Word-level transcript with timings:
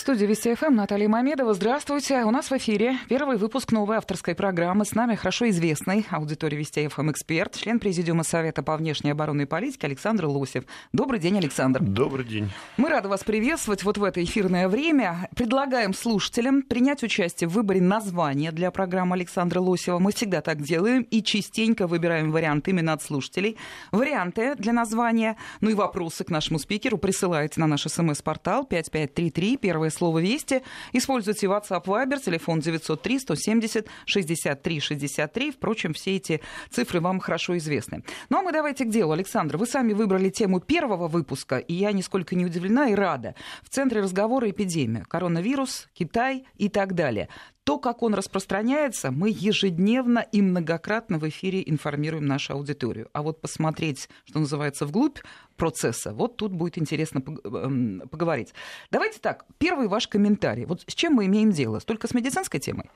студии 0.00 0.24
Вести 0.24 0.54
ФМ 0.54 0.74
Наталья 0.74 1.08
Мамедова. 1.08 1.52
Здравствуйте. 1.52 2.24
У 2.24 2.30
нас 2.30 2.50
в 2.50 2.52
эфире 2.56 2.96
первый 3.08 3.36
выпуск 3.36 3.70
новой 3.70 3.98
авторской 3.98 4.34
программы. 4.34 4.86
С 4.86 4.94
нами 4.94 5.14
хорошо 5.14 5.50
известный 5.50 6.06
аудитории 6.10 6.56
Вести 6.56 6.88
ФМ 6.88 7.10
эксперт, 7.10 7.54
член 7.54 7.78
Президиума 7.78 8.24
Совета 8.24 8.62
по 8.62 8.78
внешней 8.78 9.10
оборонной 9.10 9.44
политике 9.44 9.86
Александр 9.86 10.24
Лосев. 10.24 10.64
Добрый 10.94 11.20
день, 11.20 11.36
Александр. 11.36 11.82
Добрый 11.82 12.24
день. 12.24 12.50
Мы 12.78 12.88
рады 12.88 13.08
вас 13.08 13.24
приветствовать 13.24 13.84
вот 13.84 13.98
в 13.98 14.04
это 14.04 14.24
эфирное 14.24 14.68
время. 14.68 15.28
Предлагаем 15.36 15.92
слушателям 15.92 16.62
принять 16.62 17.02
участие 17.02 17.48
в 17.48 17.52
выборе 17.52 17.82
названия 17.82 18.52
для 18.52 18.70
программы 18.70 19.16
Александра 19.16 19.60
Лосева. 19.60 19.98
Мы 19.98 20.12
всегда 20.12 20.40
так 20.40 20.62
делаем 20.62 21.02
и 21.02 21.22
частенько 21.22 21.86
выбираем 21.86 22.32
вариант 22.32 22.66
именно 22.68 22.94
от 22.94 23.02
слушателей. 23.02 23.58
Варианты 23.92 24.54
для 24.54 24.72
названия, 24.72 25.36
ну 25.60 25.68
и 25.68 25.74
вопросы 25.74 26.24
к 26.24 26.30
нашему 26.30 26.58
спикеру 26.58 26.96
присылайте 26.96 27.60
на 27.60 27.66
наш 27.66 27.82
смс-портал 27.82 28.64
5533, 28.64 29.58
первое 29.58 29.89
первое 29.90 29.98
слово 29.98 30.18
«Вести». 30.20 30.62
Используйте 30.92 31.46
WhatsApp 31.46 31.84
Viber, 31.84 32.20
телефон 32.24 32.60
903 32.60 33.18
170 33.18 33.86
63 34.06 34.80
63. 34.80 35.50
Впрочем, 35.50 35.92
все 35.92 36.16
эти 36.16 36.40
цифры 36.70 37.00
вам 37.00 37.20
хорошо 37.20 37.56
известны. 37.58 38.02
Ну 38.30 38.38
а 38.38 38.42
мы 38.42 38.52
давайте 38.52 38.84
к 38.84 38.90
делу. 38.90 39.12
Александр, 39.12 39.56
вы 39.56 39.66
сами 39.66 39.92
выбрали 39.92 40.30
тему 40.30 40.60
первого 40.60 41.08
выпуска, 41.08 41.58
и 41.58 41.74
я 41.74 41.92
нисколько 41.92 42.36
не 42.36 42.46
удивлена 42.46 42.90
и 42.90 42.94
рада. 42.94 43.34
В 43.62 43.68
центре 43.68 44.00
разговора 44.00 44.48
эпидемия, 44.50 45.04
коронавирус, 45.08 45.88
Китай 45.92 46.44
и 46.56 46.68
так 46.68 46.94
далее 46.94 47.28
то, 47.64 47.78
как 47.78 48.02
он 48.02 48.14
распространяется, 48.14 49.10
мы 49.10 49.30
ежедневно 49.30 50.20
и 50.32 50.42
многократно 50.42 51.18
в 51.18 51.28
эфире 51.28 51.62
информируем 51.66 52.26
нашу 52.26 52.54
аудиторию. 52.54 53.08
А 53.12 53.22
вот 53.22 53.40
посмотреть, 53.40 54.08
что 54.24 54.40
называется, 54.40 54.86
вглубь 54.86 55.18
процесса, 55.56 56.12
вот 56.12 56.36
тут 56.36 56.52
будет 56.52 56.78
интересно 56.78 57.22
эм, 57.44 58.02
поговорить. 58.10 58.54
Давайте 58.90 59.18
так, 59.20 59.44
первый 59.58 59.88
ваш 59.88 60.08
комментарий. 60.08 60.64
Вот 60.64 60.82
с 60.86 60.94
чем 60.94 61.14
мы 61.14 61.26
имеем 61.26 61.52
дело? 61.52 61.80
Только 61.80 62.08
с 62.08 62.14
медицинской 62.14 62.60
темой? 62.60 62.90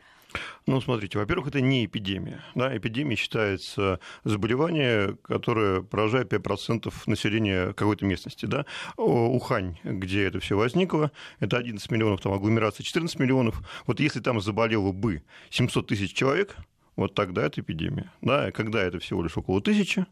Ну, 0.67 0.81
смотрите, 0.81 1.19
во-первых, 1.19 1.49
это 1.49 1.61
не 1.61 1.85
эпидемия. 1.85 2.43
Да? 2.55 2.77
Эпидемия 2.77 3.17
считается 3.17 4.01
заболевание, 4.25 5.17
которое 5.23 5.83
поражает 5.83 6.33
5% 6.33 6.93
населения 7.07 7.73
какой-то 7.73 8.05
местности. 8.05 8.47
Да? 8.47 8.67
Ухань, 8.97 9.79
где 9.85 10.25
это 10.25 10.41
все 10.41 10.57
возникло, 10.57 11.11
это 11.41 11.59
11 11.59 11.91
миллионов, 11.91 12.21
там 12.21 12.33
агломерация 12.33 12.85
14 12.85 13.19
миллионов. 13.19 13.63
Вот 13.87 14.01
если 14.01 14.21
там 14.21 14.41
заболело 14.41 14.93
бы 14.93 15.23
700 15.51 15.87
тысяч 15.87 16.13
человек, 16.13 16.57
вот 16.97 17.15
тогда 17.15 17.47
это 17.47 17.61
эпидемия. 17.61 18.13
Да? 18.21 18.51
Когда 18.53 18.83
это 18.83 18.99
всего 18.99 19.23
лишь 19.23 19.37
около 19.37 19.61
тысячи, 19.61 20.07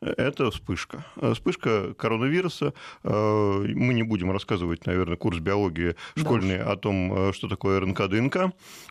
это 0.00 0.50
вспышка. 0.50 1.04
Вспышка 1.32 1.94
коронавируса. 1.94 2.74
Э, 3.02 3.64
мы 3.74 3.94
не 3.94 4.02
будем 4.02 4.30
рассказывать, 4.30 4.86
наверное, 4.86 5.16
курс 5.16 5.38
биологии 5.38 5.96
школьный 6.16 6.58
да. 6.58 6.72
о 6.72 6.76
том, 6.76 7.12
э, 7.12 7.32
что 7.32 7.48
такое 7.48 7.80
РНК, 7.80 8.08
ДНК 8.08 8.36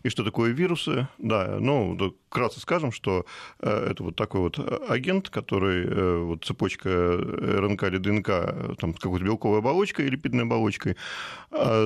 и 0.04 0.10
что 0.10 0.23
такое 0.23 0.52
вирусы. 0.52 1.08
Да, 1.18 1.58
ну, 1.60 2.16
вкратце 2.30 2.60
скажем, 2.60 2.92
что 2.92 3.26
э, 3.60 3.88
это 3.92 4.04
вот 4.04 4.16
такой 4.16 4.42
вот 4.42 4.60
агент, 4.90 5.30
который, 5.30 6.23
вот 6.23 6.45
цепочка 6.45 6.90
РНК 6.90 7.84
или 7.84 7.98
ДНК 7.98 8.78
там, 8.80 8.95
с 8.95 9.00
какой-то 9.00 9.26
белковой 9.26 9.60
оболочкой, 9.60 10.08
липидной 10.08 10.44
оболочкой, 10.44 10.95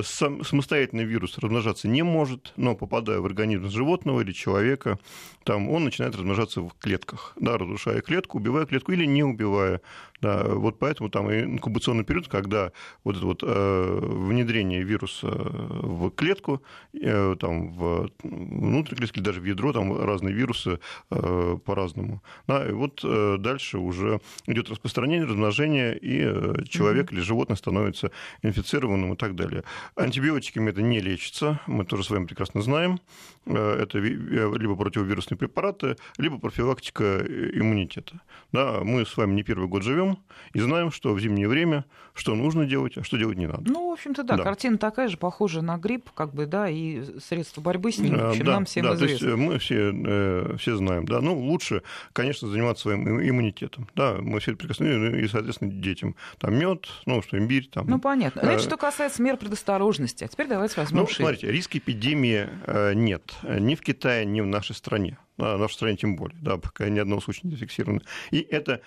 сам, 0.02 0.44
самостоятельный 0.44 1.04
вирус 1.04 1.38
размножаться 1.38 1.88
не 1.88 2.02
может, 2.02 2.52
но 2.56 2.74
попадая 2.74 3.20
в 3.20 3.26
организм 3.26 3.68
животного 3.68 4.22
или 4.22 4.32
человека, 4.32 4.98
там 5.44 5.68
он 5.70 5.84
начинает 5.84 6.14
размножаться 6.14 6.62
в 6.62 6.70
клетках, 6.78 7.32
да, 7.36 7.58
разрушая 7.58 8.00
клетку, 8.00 8.38
убивая 8.38 8.66
клетку 8.66 8.92
или 8.92 9.06
не 9.08 9.24
убивая. 9.24 9.80
Да, 10.20 10.44
вот 10.48 10.78
поэтому 10.78 11.10
там 11.10 11.30
инкубационный 11.30 12.04
период, 12.04 12.28
когда 12.28 12.72
вот 13.04 13.16
это 13.16 13.26
вот 13.26 13.42
э, 13.44 13.98
внедрение 14.02 14.82
вируса 14.82 15.28
в 15.28 16.10
клетку, 16.10 16.62
э, 16.92 17.36
там, 17.38 17.72
в 17.72 18.10
внутриклетки, 18.22 19.20
даже 19.20 19.40
в 19.40 19.44
ядро, 19.44 19.72
там 19.72 19.96
разные 20.00 20.34
вирусы 20.34 20.80
э, 21.10 21.58
по-разному. 21.64 22.22
Да, 22.46 22.66
и 22.68 22.72
вот 22.72 23.00
э, 23.04 23.36
дальше 23.38 23.78
уже 23.78 24.20
идет 24.46 24.70
распространение, 24.70 25.26
размножение, 25.26 25.96
и 25.96 26.20
э, 26.22 26.64
человек 26.68 27.10
mm-hmm. 27.10 27.14
или 27.14 27.20
животное 27.20 27.56
становится 27.56 28.10
инфицированным 28.42 29.12
и 29.12 29.16
так 29.16 29.34
далее. 29.34 29.62
Антибиотиками 29.96 30.70
это 30.70 30.82
не 30.82 31.00
лечится, 31.00 31.60
мы 31.66 31.84
тоже 31.84 32.04
с 32.04 32.10
вами 32.10 32.26
прекрасно 32.26 32.62
знаем. 32.62 32.98
Это 33.46 33.98
либо 33.98 34.76
противовирусные 34.76 35.38
препараты, 35.38 35.96
либо 36.18 36.38
профилактика 36.38 37.24
иммунитета. 37.54 38.20
Да, 38.52 38.80
мы 38.82 39.06
с 39.06 39.16
вами 39.16 39.34
не 39.34 39.42
первый 39.42 39.68
год 39.68 39.82
живем, 39.82 40.07
живем 40.08 40.18
и 40.52 40.60
знаем, 40.60 40.90
что 40.90 41.12
в 41.14 41.20
зимнее 41.20 41.48
время 41.48 41.84
что 42.14 42.34
нужно 42.34 42.66
делать, 42.66 42.98
а 42.98 43.04
что 43.04 43.16
делать 43.16 43.38
не 43.38 43.46
надо. 43.46 43.70
Ну, 43.70 43.90
в 43.90 43.92
общем-то, 43.92 44.24
да, 44.24 44.36
да. 44.36 44.42
картина 44.42 44.76
такая 44.76 45.08
же, 45.08 45.16
похожая 45.16 45.62
на 45.62 45.78
грипп, 45.78 46.10
как 46.10 46.34
бы, 46.34 46.46
да, 46.46 46.68
и 46.68 47.04
средства 47.20 47.60
борьбы 47.60 47.92
с 47.92 47.98
ним, 47.98 48.18
в 48.18 48.30
общем, 48.30 48.44
да, 48.44 48.52
нам 48.52 48.64
всем 48.64 48.84
да, 48.84 48.94
известно. 48.94 49.18
То 49.18 49.24
есть 49.26 49.34
э, 49.34 49.36
мы 49.36 49.58
все, 49.58 49.92
э, 49.94 50.56
все 50.58 50.76
знаем, 50.76 51.06
да, 51.06 51.20
ну, 51.20 51.38
лучше, 51.38 51.82
конечно, 52.12 52.48
заниматься 52.48 52.82
своим 52.82 53.20
иммунитетом, 53.20 53.88
да, 53.94 54.16
мы 54.20 54.40
все 54.40 54.50
это 54.50 54.58
прекрасно 54.58 54.84
и, 54.84 55.28
соответственно, 55.28 55.70
детям, 55.70 56.16
там, 56.38 56.56
мед, 56.56 56.88
ну, 57.06 57.22
что, 57.22 57.38
имбирь, 57.38 57.68
там. 57.68 57.86
Ну, 57.86 58.00
понятно. 58.00 58.40
Это 58.40 58.58
что 58.58 58.76
касается 58.76 59.22
мер 59.22 59.36
предосторожности, 59.36 60.24
а 60.24 60.28
теперь 60.28 60.48
давайте 60.48 60.80
возьмем 60.80 61.02
Ну, 61.02 61.06
смотрите, 61.06 61.52
риска 61.52 61.78
эпидемии 61.78 62.48
э, 62.66 62.94
нет 62.94 63.32
ни 63.44 63.76
в 63.76 63.80
Китае, 63.80 64.26
ни 64.26 64.40
в 64.40 64.46
нашей 64.46 64.74
стране, 64.74 65.18
в 65.36 65.56
нашей 65.56 65.74
стране 65.74 65.96
тем 65.96 66.16
более, 66.16 66.38
да, 66.40 66.56
пока 66.56 66.88
ни 66.88 66.98
одного 66.98 67.20
случая 67.20 67.42
не 67.44 67.52
зафиксировано. 67.52 68.02
И 68.32 68.40
это 68.40 68.80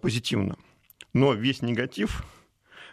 позитивно. 0.00 0.56
Но 1.16 1.32
весь 1.32 1.62
негатив 1.62 2.24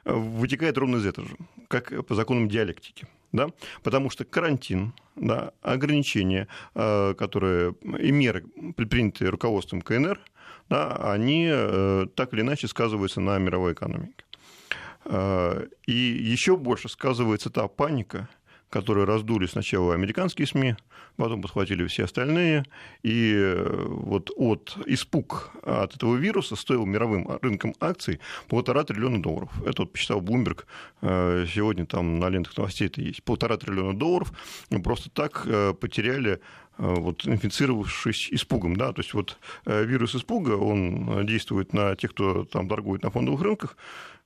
э, 0.05 0.13
вытекает 0.13 0.77
ровно 0.77 0.95
из 0.95 1.05
этого 1.05 1.27
же, 1.27 1.35
как 1.67 2.05
по 2.05 2.15
законам 2.15 2.47
диалектики. 2.47 3.05
Да? 3.33 3.49
Потому 3.81 4.09
что 4.09 4.23
карантин, 4.23 4.93
да, 5.17 5.51
ограничения, 5.61 6.47
э, 6.73 7.15
которые 7.17 7.75
и 7.99 8.11
меры, 8.11 8.45
предпринятые 8.77 9.29
руководством 9.29 9.81
КНР, 9.81 10.21
да, 10.69 11.11
они 11.11 11.49
э, 11.51 12.05
так 12.15 12.33
или 12.33 12.41
иначе 12.41 12.69
сказываются 12.69 13.19
на 13.19 13.37
мировой 13.39 13.73
экономике. 13.73 14.23
И 15.05 15.91
еще 15.91 16.55
больше 16.55 16.87
сказывается 16.87 17.49
та 17.49 17.67
паника, 17.67 18.29
которые 18.73 19.05
раздули 19.05 19.45
сначала 19.45 19.93
американские 19.93 20.47
СМИ, 20.47 20.75
потом 21.15 21.43
подхватили 21.43 21.85
все 21.85 22.05
остальные. 22.05 22.65
И 23.03 23.31
э, 23.35 23.85
вот 23.87 24.31
от 24.35 24.75
испуг 24.87 25.51
от 25.61 25.95
этого 25.95 26.15
вируса 26.15 26.55
стоил 26.55 26.83
мировым 26.87 27.37
рынкам 27.43 27.75
акций 27.79 28.19
полтора 28.47 28.83
триллиона 28.83 29.21
долларов. 29.21 29.51
Это 29.63 29.83
вот 29.83 29.93
посчитал 29.93 30.21
Bloomberg 30.21 30.65
э, 31.01 31.45
сегодня 31.53 31.85
там 31.85 32.19
на 32.19 32.29
лентах 32.29 32.57
новостей 32.57 32.87
это 32.87 32.99
есть. 33.01 33.23
Полтора 33.23 33.57
триллиона 33.57 33.95
долларов 33.95 34.33
просто 34.83 35.11
так 35.11 35.43
э, 35.45 35.75
потеряли 35.79 36.39
вот, 36.79 37.27
инфицировавшись 37.27 38.29
испугом. 38.31 38.75
Да? 38.75 38.91
То 38.93 39.01
есть 39.01 39.13
вот 39.13 39.37
вирус 39.67 40.15
испуга, 40.15 40.53
он 40.57 41.23
действует 41.27 41.71
на 41.71 41.95
тех, 41.95 42.09
кто 42.09 42.45
там 42.45 42.67
торгует 42.67 43.03
на 43.03 43.11
фондовых 43.11 43.43
рынках, 43.43 43.77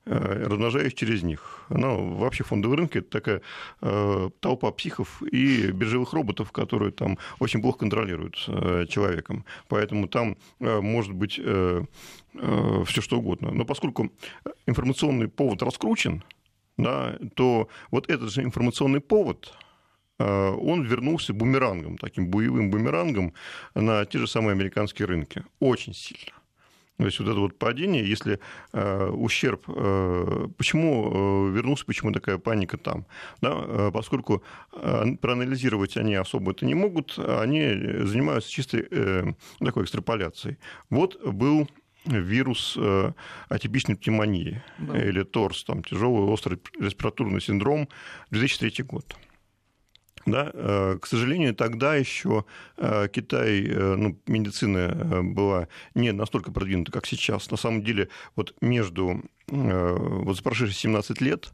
размножаясь 0.04 0.94
через 0.94 1.22
них. 1.22 1.66
Ну, 1.68 2.14
вообще 2.14 2.44
фондовый 2.44 2.78
рынок– 2.78 2.96
это 2.96 3.10
такая 3.10 3.42
э, 3.82 4.30
толпа 4.40 4.70
психов 4.72 5.22
и 5.22 5.70
биржевых 5.70 6.12
роботов, 6.12 6.50
которые 6.52 6.92
там 6.92 7.18
очень 7.38 7.60
плохо 7.60 7.80
контролируют 7.80 8.42
э, 8.48 8.86
человеком. 8.88 9.44
Поэтому 9.68 10.08
там 10.08 10.36
э, 10.60 10.80
может 10.80 11.12
быть 11.12 11.38
э, 11.38 11.84
э, 12.34 12.84
все 12.86 13.00
что 13.02 13.18
угодно. 13.18 13.50
Но 13.50 13.64
поскольку 13.64 14.10
информационный 14.66 15.28
повод 15.28 15.62
раскручен, 15.62 16.22
да, 16.78 17.18
то 17.34 17.68
вот 17.90 18.08
этот 18.10 18.32
же 18.32 18.42
информационный 18.42 19.00
повод 19.00 19.52
э, 20.18 20.24
он 20.24 20.84
вернулся 20.84 21.34
бумерангом, 21.34 21.98
таким 21.98 22.28
боевым 22.28 22.70
бумерангом 22.70 23.34
на 23.74 24.06
те 24.06 24.18
же 24.18 24.26
самые 24.26 24.52
американские 24.52 25.06
рынки. 25.06 25.44
Очень 25.60 25.92
сильно. 25.92 26.37
То 26.98 27.04
есть 27.04 27.20
вот 27.20 27.28
это 27.28 27.38
вот 27.38 27.56
падение, 27.58 28.04
если 28.04 28.40
э, 28.72 29.08
ущерб, 29.10 29.64
э, 29.68 30.48
почему 30.56 31.48
э, 31.48 31.52
вернулся, 31.52 31.86
почему 31.86 32.12
такая 32.12 32.38
паника 32.38 32.76
там, 32.76 33.06
да, 33.40 33.54
э, 33.56 33.90
поскольку 33.92 34.42
э, 34.72 35.16
проанализировать 35.20 35.96
они 35.96 36.16
особо 36.16 36.50
это 36.50 36.66
не 36.66 36.74
могут, 36.74 37.16
они 37.16 37.72
занимаются 38.04 38.50
чистой 38.50 38.84
э, 38.90 39.32
такой 39.60 39.84
экстраполяцией. 39.84 40.58
Вот 40.90 41.24
был 41.24 41.68
вирус 42.04 42.74
э, 42.76 43.12
атипичной 43.48 43.94
пневмонии 43.94 44.60
да. 44.78 44.98
или 45.00 45.22
ТОРС, 45.22 45.64
там, 45.64 45.84
тяжелый 45.84 46.24
острый 46.24 46.58
респираторный 46.80 47.40
синдром, 47.40 47.88
2003 48.30 48.84
год. 48.84 49.16
Да? 50.30 50.50
Э, 50.52 50.98
к 51.00 51.06
сожалению, 51.06 51.54
тогда 51.54 51.94
еще 51.94 52.44
э, 52.76 53.08
Китай, 53.12 53.64
э, 53.64 53.94
ну, 53.96 54.18
медицина 54.26 55.22
была 55.22 55.68
не 55.94 56.12
настолько 56.12 56.52
продвинута, 56.52 56.92
как 56.92 57.06
сейчас. 57.06 57.50
На 57.50 57.56
самом 57.56 57.82
деле, 57.82 58.08
вот 58.36 58.54
между 58.60 59.22
вот 59.50 60.36
за 60.36 60.42
прошедшие 60.42 60.74
17 60.74 61.22
лет 61.22 61.50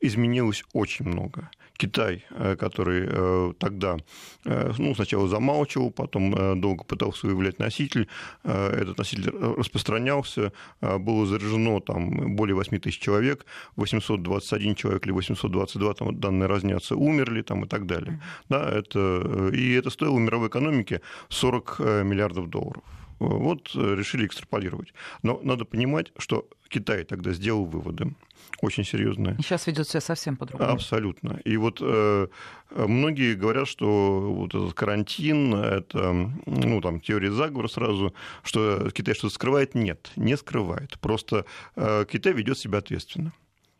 изменилось 0.00 0.62
очень 0.72 1.06
много. 1.06 1.50
Китай, 1.76 2.24
который 2.58 3.54
тогда 3.54 3.96
ну, 4.44 4.94
сначала 4.94 5.26
замалчивал, 5.28 5.90
потом 5.90 6.60
долго 6.60 6.84
пытался 6.84 7.26
выявлять 7.26 7.58
носитель, 7.58 8.08
этот 8.44 8.96
носитель 8.96 9.30
распространялся, 9.30 10.52
было 10.80 11.26
заражено 11.26 11.80
там 11.80 12.36
более 12.36 12.54
8 12.54 12.78
тысяч 12.78 13.00
человек, 13.00 13.44
821 13.76 14.74
человек 14.76 15.04
или 15.06 15.12
822, 15.12 15.94
там 15.94 16.20
данные 16.20 16.46
разнятся, 16.46 16.94
умерли 16.96 17.42
там 17.42 17.64
и 17.64 17.68
так 17.68 17.86
далее. 17.86 18.22
Да, 18.48 18.70
это, 18.70 19.50
и 19.52 19.72
это 19.72 19.90
стоило 19.90 20.18
мировой 20.18 20.48
экономике 20.48 21.00
40 21.28 21.80
миллиардов 22.04 22.48
долларов. 22.48 22.84
Вот 23.18 23.70
э, 23.74 23.94
решили 23.94 24.26
экстраполировать. 24.26 24.92
Но 25.22 25.40
надо 25.42 25.64
понимать, 25.64 26.12
что 26.18 26.48
Китай 26.68 27.04
тогда 27.04 27.32
сделал 27.32 27.64
выводы 27.64 28.14
очень 28.60 28.84
серьезные. 28.84 29.36
Сейчас 29.40 29.66
ведет 29.66 29.88
себя 29.88 30.00
совсем 30.00 30.36
по-другому. 30.36 30.72
Абсолютно. 30.72 31.40
И 31.44 31.56
вот 31.56 31.78
э, 31.80 32.28
многие 32.70 33.34
говорят, 33.34 33.68
что 33.68 34.32
вот 34.32 34.54
этот 34.54 34.74
карантин, 34.74 35.54
это, 35.54 36.30
ну, 36.46 36.80
там, 36.80 37.00
теория 37.00 37.30
заговора 37.30 37.68
сразу, 37.68 38.14
что 38.42 38.90
Китай 38.90 39.14
что-то 39.14 39.34
скрывает. 39.34 39.74
Нет, 39.74 40.10
не 40.16 40.36
скрывает. 40.36 40.98
Просто 41.00 41.44
э, 41.76 42.04
Китай 42.10 42.32
ведет 42.32 42.58
себя 42.58 42.78
ответственно. 42.78 43.32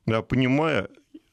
Да, 0.06 0.20
понимая 0.22 0.88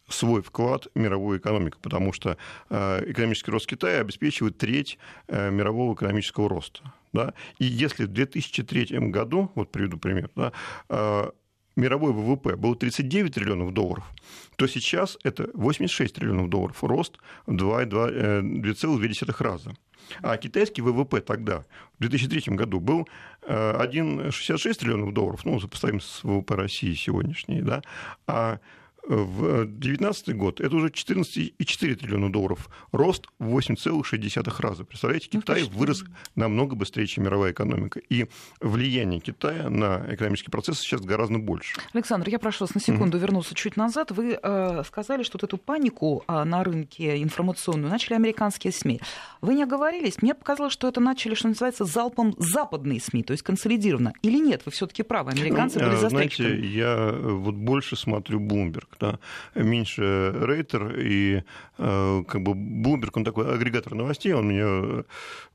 свой 0.07 0.42
вклад 0.42 0.88
в 0.94 1.00
мировую 1.00 1.39
экономику, 1.39 1.77
потому 1.81 2.13
что 2.13 2.38
э, 2.69 3.03
экономический 3.12 3.51
рост 3.51 3.68
Китая 3.68 4.01
обеспечивает 4.01 4.57
треть 4.57 4.98
э, 5.27 5.50
мирового 5.51 5.94
экономического 5.94 6.50
роста. 6.50 6.94
Да? 7.13 7.33
И 7.59 7.65
если 7.65 8.05
в 8.05 8.09
2003 8.09 8.99
году, 9.09 9.51
вот 9.55 9.71
приведу 9.71 9.97
пример, 9.97 10.29
да, 10.35 10.51
э, 10.89 11.29
мировой 11.75 12.13
ВВП 12.13 12.55
был 12.55 12.75
39 12.75 13.33
триллионов 13.33 13.73
долларов, 13.73 14.03
то 14.55 14.67
сейчас 14.67 15.17
это 15.23 15.49
86 15.53 16.13
триллионов 16.13 16.49
долларов, 16.49 16.83
рост 16.83 17.17
в 17.45 17.53
2,2 17.53 19.41
раза. 19.41 19.73
А 20.21 20.37
китайский 20.37 20.81
ВВП 20.81 21.21
тогда, 21.21 21.63
в 21.97 22.01
2003 22.01 22.55
году, 22.55 22.79
был 22.79 23.07
1,66 23.47 24.73
триллионов 24.73 25.13
долларов, 25.13 25.45
ну, 25.45 25.59
сопоставим 25.59 26.01
с 26.01 26.23
ВВП 26.23 26.55
России 26.55 26.93
сегодняшней, 26.93 27.61
да, 27.61 27.81
а 28.27 28.59
в 29.03 29.65
2019 29.65 30.36
год 30.36 30.62
это 30.62 30.75
уже 30.75 30.88
14,4 30.88 31.95
триллиона 31.95 32.31
долларов. 32.31 32.69
Рост 32.92 33.27
в 33.39 33.57
8,6 33.57 34.62
раза. 34.62 34.83
Представляете, 34.83 35.30
ну, 35.33 35.42
Китай 35.42 35.63
ну, 35.63 35.77
вырос 35.77 36.03
намного 36.36 36.75
быстрее, 36.75 37.07
чем 37.07 37.24
мировая 37.24 37.51
экономика. 37.51 38.00
И 38.09 38.27
влияние 38.59 39.19
Китая 39.19 39.69
на 39.69 40.06
экономический 40.13 40.51
процесс 40.51 40.80
сейчас 40.80 41.01
гораздо 41.01 41.39
больше. 41.39 41.80
Александр, 41.94 42.30
я 42.30 42.39
прошу 42.39 42.65
вас 42.65 42.75
на 42.75 42.81
секунду 42.81 43.18
mm-hmm. 43.18 43.21
вернуться 43.21 43.56
чуть 43.56 43.75
назад. 43.75 44.12
Вы 44.12 44.39
э, 44.42 44.83
сказали, 44.86 45.24
что 45.24 45.38
вот 45.38 45.44
эту 45.44 45.57
панику 45.57 46.24
э, 46.27 46.44
на 46.44 46.63
рынке 46.63 47.21
информационную 47.21 47.89
начали 47.89 48.13
американские 48.13 48.71
СМИ. 48.71 49.01
Вы 49.42 49.56
не 49.56 49.63
оговорились? 49.63 50.21
Мне 50.21 50.36
показалось, 50.36 50.74
что 50.74 50.88
это 50.88 51.00
начали, 51.00 51.33
что 51.33 51.48
называется, 51.48 51.86
залпом 51.86 52.36
западные 52.38 53.00
СМИ, 53.00 53.24
то 53.24 53.31
есть 53.31 53.44
консолидированно. 53.44 54.13
Или 54.21 54.38
нет? 54.38 54.62
Вы 54.65 54.71
все-таки 54.71 55.03
правы, 55.03 55.31
американцы 55.31 55.80
ну, 55.80 55.88
были 55.88 55.95
застрельщиками. 55.95 56.48
Знаете, 56.48 56.68
я 56.68 57.09
э, 57.12 57.31
вот 57.31 57.56
больше 57.56 57.95
смотрю 57.95 58.39
Bloomberg 58.39 58.90
да, 58.99 59.19
меньше 59.55 60.33
Рейтер, 60.33 60.95
и 60.97 61.43
э, 61.77 62.23
как 62.27 62.41
бы 62.41 62.51
Bloomberg, 62.51 63.11
он 63.13 63.23
такой 63.23 63.53
агрегатор 63.53 63.95
новостей, 63.95 64.33
он 64.33 64.47
меня 64.47 65.03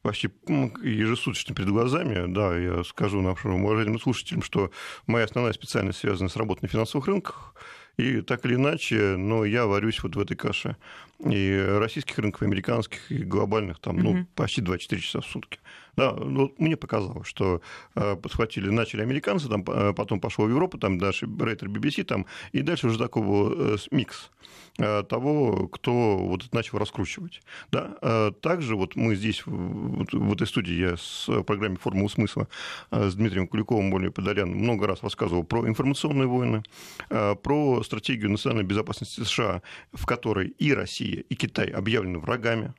почти 0.03 0.31
ежесуточно 0.47 1.55
перед 1.55 1.71
глазами, 1.71 2.33
да, 2.33 2.57
я 2.57 2.85
скажу 2.85 3.21
нашим 3.21 3.65
уважаемым 3.65 4.01
слушателям, 4.01 4.43
что 4.43 4.71
моя 5.07 5.25
основная 5.25 5.53
специальность 5.53 5.99
связана 5.99 6.29
с 6.29 6.37
работой 6.37 6.63
на 6.63 6.69
финансовых 6.69 7.07
рынках, 7.07 7.55
и 7.97 8.21
так 8.21 8.45
или 8.45 8.57
иначе, 8.57 9.17
но 9.17 9.45
я 9.45 9.67
варюсь 9.67 10.03
вот 10.03 10.17
в 10.17 10.21
этой 10.21 10.37
каше. 10.37 10.77
И 11.19 11.67
российских 11.79 12.19
рынков, 12.19 12.43
и 12.43 12.45
американских, 12.45 13.11
и 13.11 13.25
глобальных, 13.25 13.79
там, 13.79 13.97
ну, 13.97 14.27
почти 14.35 14.61
24 14.61 15.01
часа 15.01 15.21
в 15.23 15.27
сутки. 15.27 15.59
Да, 15.97 16.13
ну, 16.13 16.53
мне 16.59 16.77
показалось, 16.77 17.27
что 17.27 17.63
э, 17.95 18.17
подхватили, 18.17 18.69
начали 18.69 19.01
американцы, 19.01 19.49
там, 19.49 19.65
э, 19.67 19.95
потом 19.95 20.21
пошло 20.21 20.45
в 20.45 20.51
Европу, 20.51 20.77
там 20.79 20.99
дальше 20.99 21.27
Рейтер, 21.27 21.69
BBC, 21.69 22.05
там, 22.05 22.27
и 22.53 22.61
дальше 22.61 22.89
уже 22.89 22.99
такой 22.99 23.25
э, 23.25 23.77
микс 23.91 24.31
того, 24.77 25.69
кто 25.69 26.19
вот 26.19 26.53
начал 26.53 26.77
раскручивать. 26.77 27.41
Да? 27.73 28.31
Также 28.43 28.77
вот 28.77 28.95
мы 28.95 29.15
здесь, 29.17 29.43
вот 29.47 30.13
в 30.13 30.33
этой 30.35 30.47
студии, 30.47 30.75
я 30.75 30.97
с 30.99 31.31
программой 31.45 31.79
«Формула 31.79 32.09
смысла» 32.09 32.47
с 32.91 33.15
Дмитрием 33.15 33.49
Куликовым, 33.49 33.91
более 33.91 34.11
Подоляном, 34.11 34.59
много 34.59 34.87
раз 34.87 35.03
рассказывал 35.03 35.45
про 35.45 35.67
информационные 35.67 36.29
войны, 36.29 36.63
про 37.09 37.83
стратегию 37.85 38.31
национальной 38.31 38.67
безопасности 38.67 39.23
США, 39.23 39.63
в 39.95 40.05
которой 40.05 40.49
и 40.49 40.75
Россия, 40.75 41.21
и 41.21 41.35
Китай 41.37 41.69
объявлены 41.69 42.19
врагами, 42.19 42.75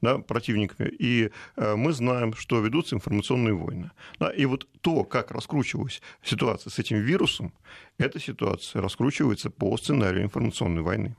да, 0.00 0.18
противниками, 0.18 0.88
и 0.88 1.30
э, 1.56 1.74
мы 1.74 1.92
знаем, 1.92 2.34
что 2.34 2.60
ведутся 2.60 2.96
информационные 2.96 3.54
войны. 3.54 3.90
Да, 4.18 4.30
и 4.30 4.44
вот 4.44 4.68
то, 4.80 5.04
как 5.04 5.30
раскручивалась 5.30 6.00
ситуация 6.22 6.70
с 6.70 6.78
этим 6.78 6.98
вирусом, 6.98 7.52
эта 7.98 8.20
ситуация 8.20 8.82
раскручивается 8.82 9.50
по 9.50 9.76
сценарию 9.76 10.24
информационной 10.24 10.82
войны. 10.82 11.16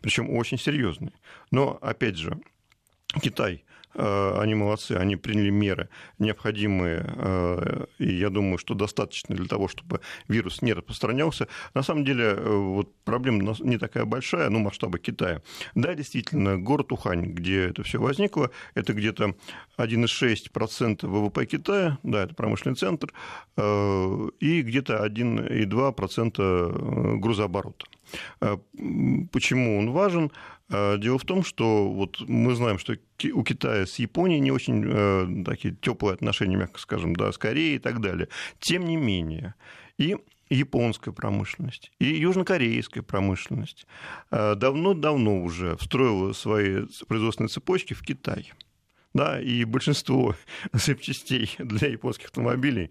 Причем 0.00 0.30
очень 0.30 0.58
серьезной. 0.58 1.12
Но, 1.50 1.78
опять 1.80 2.16
же, 2.16 2.38
Китай 3.20 3.64
они 3.94 4.54
молодцы, 4.54 4.92
они 4.92 5.16
приняли 5.16 5.50
меры 5.50 5.88
необходимые, 6.18 7.04
э, 7.16 7.84
и 7.98 8.14
я 8.14 8.30
думаю, 8.30 8.58
что 8.58 8.74
достаточно 8.74 9.34
для 9.34 9.46
того, 9.46 9.68
чтобы 9.68 10.00
вирус 10.28 10.62
не 10.62 10.72
распространялся. 10.72 11.48
На 11.74 11.82
самом 11.82 12.04
деле, 12.04 12.24
э, 12.24 12.56
вот 12.56 12.94
проблема 13.04 13.54
не 13.60 13.78
такая 13.78 14.04
большая, 14.04 14.48
ну, 14.50 14.60
масштаба 14.60 14.98
Китая. 14.98 15.42
Да, 15.74 15.94
действительно, 15.94 16.58
город 16.58 16.92
Ухань, 16.92 17.32
где 17.32 17.68
это 17.68 17.82
все 17.82 18.00
возникло, 18.00 18.50
это 18.74 18.92
где-то 18.92 19.34
1,6% 19.76 21.06
ВВП 21.06 21.46
Китая, 21.46 21.98
да, 22.02 22.24
это 22.24 22.34
промышленный 22.34 22.76
центр, 22.76 23.12
и 23.58 24.62
где-то 24.62 25.04
1,2% 25.04 27.18
грузооборота. 27.18 27.86
Почему 28.38 29.78
он 29.78 29.90
важен? 29.90 30.30
А, 30.72 30.96
дело 30.96 31.18
в 31.18 31.24
том, 31.24 31.44
что 31.44 31.90
вот 31.90 32.20
мы 32.20 32.54
знаем, 32.54 32.78
что 32.78 32.96
у 33.34 33.42
Китая 33.44 33.86
с 33.86 33.98
Японией 33.98 34.40
не 34.40 34.50
очень 34.50 34.84
э, 34.86 35.44
такие 35.44 35.74
теплые 35.74 36.14
отношения, 36.14 36.56
мягко 36.56 36.80
скажем, 36.80 37.14
да, 37.14 37.30
с 37.30 37.38
Кореей 37.38 37.76
и 37.76 37.78
так 37.78 38.00
далее. 38.00 38.28
Тем 38.58 38.84
не 38.84 38.96
менее, 38.96 39.54
и 39.98 40.16
японская 40.48 41.12
промышленность, 41.12 41.92
и 41.98 42.06
южнокорейская 42.06 43.02
промышленность 43.02 43.86
э, 44.30 44.54
давно-давно 44.54 45.42
уже 45.42 45.76
встроила 45.76 46.32
свои 46.32 46.86
производственные 47.06 47.48
цепочки 47.48 47.94
в 47.94 48.02
Китай. 48.02 48.52
Да, 49.14 49.40
и 49.40 49.64
большинство 49.64 50.34
запчастей 50.72 51.54
для 51.58 51.88
японских 51.88 52.26
автомобилей 52.26 52.90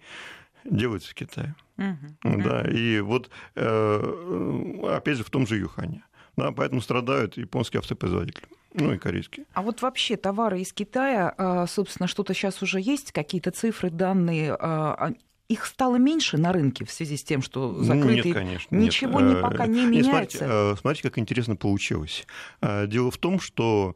делаются 0.66 1.12
в 1.12 1.14
Китае. 1.14 1.56
Uh-huh. 1.78 2.44
Да, 2.44 2.62
и 2.70 3.00
вот 3.00 3.30
э, 3.56 4.96
опять 4.96 5.18
же 5.18 5.24
в 5.24 5.30
том 5.30 5.48
же 5.48 5.58
Юхане. 5.58 6.04
Да, 6.38 6.52
поэтому 6.52 6.82
страдают 6.82 7.38
японские 7.38 7.80
автопроизводители. 7.80 8.48
Ну 8.74 8.94
и 8.94 8.98
корейские. 8.98 9.46
А 9.54 9.62
вот 9.62 9.82
вообще 9.82 10.16
товары 10.16 10.62
из 10.62 10.72
Китая, 10.72 11.34
а, 11.38 11.68
собственно, 11.68 12.08
что-то 12.08 12.34
сейчас 12.34 12.62
уже 12.62 12.80
есть, 12.80 13.12
какие-то 13.12 13.52
цифры, 13.52 13.90
данные, 13.90 14.56
а, 14.58 15.14
их 15.52 15.66
стало 15.66 15.98
меньше 15.98 16.38
на 16.38 16.54
рынке 16.54 16.86
в 16.86 16.92
связи 16.92 17.18
с 17.18 17.24
тем, 17.24 17.42
что 17.42 17.84
закрыты... 17.84 18.30
Нет, 18.30 18.34
конечно. 18.34 18.76
Ничего 18.76 19.20
нет. 19.20 19.34
Не, 19.34 19.40
э, 19.40 19.42
пока 19.42 19.68
не 19.68 19.86
меняется? 19.86 19.98
Нет, 19.98 20.06
смотрите, 20.06 20.40
э, 20.42 20.76
смотрите, 20.80 21.10
как 21.10 21.20
интересно 21.20 21.56
получилось. 21.56 22.26
Э, 22.62 22.88
дело 22.88 23.12
в 23.12 23.18
том, 23.18 23.40
что 23.40 23.96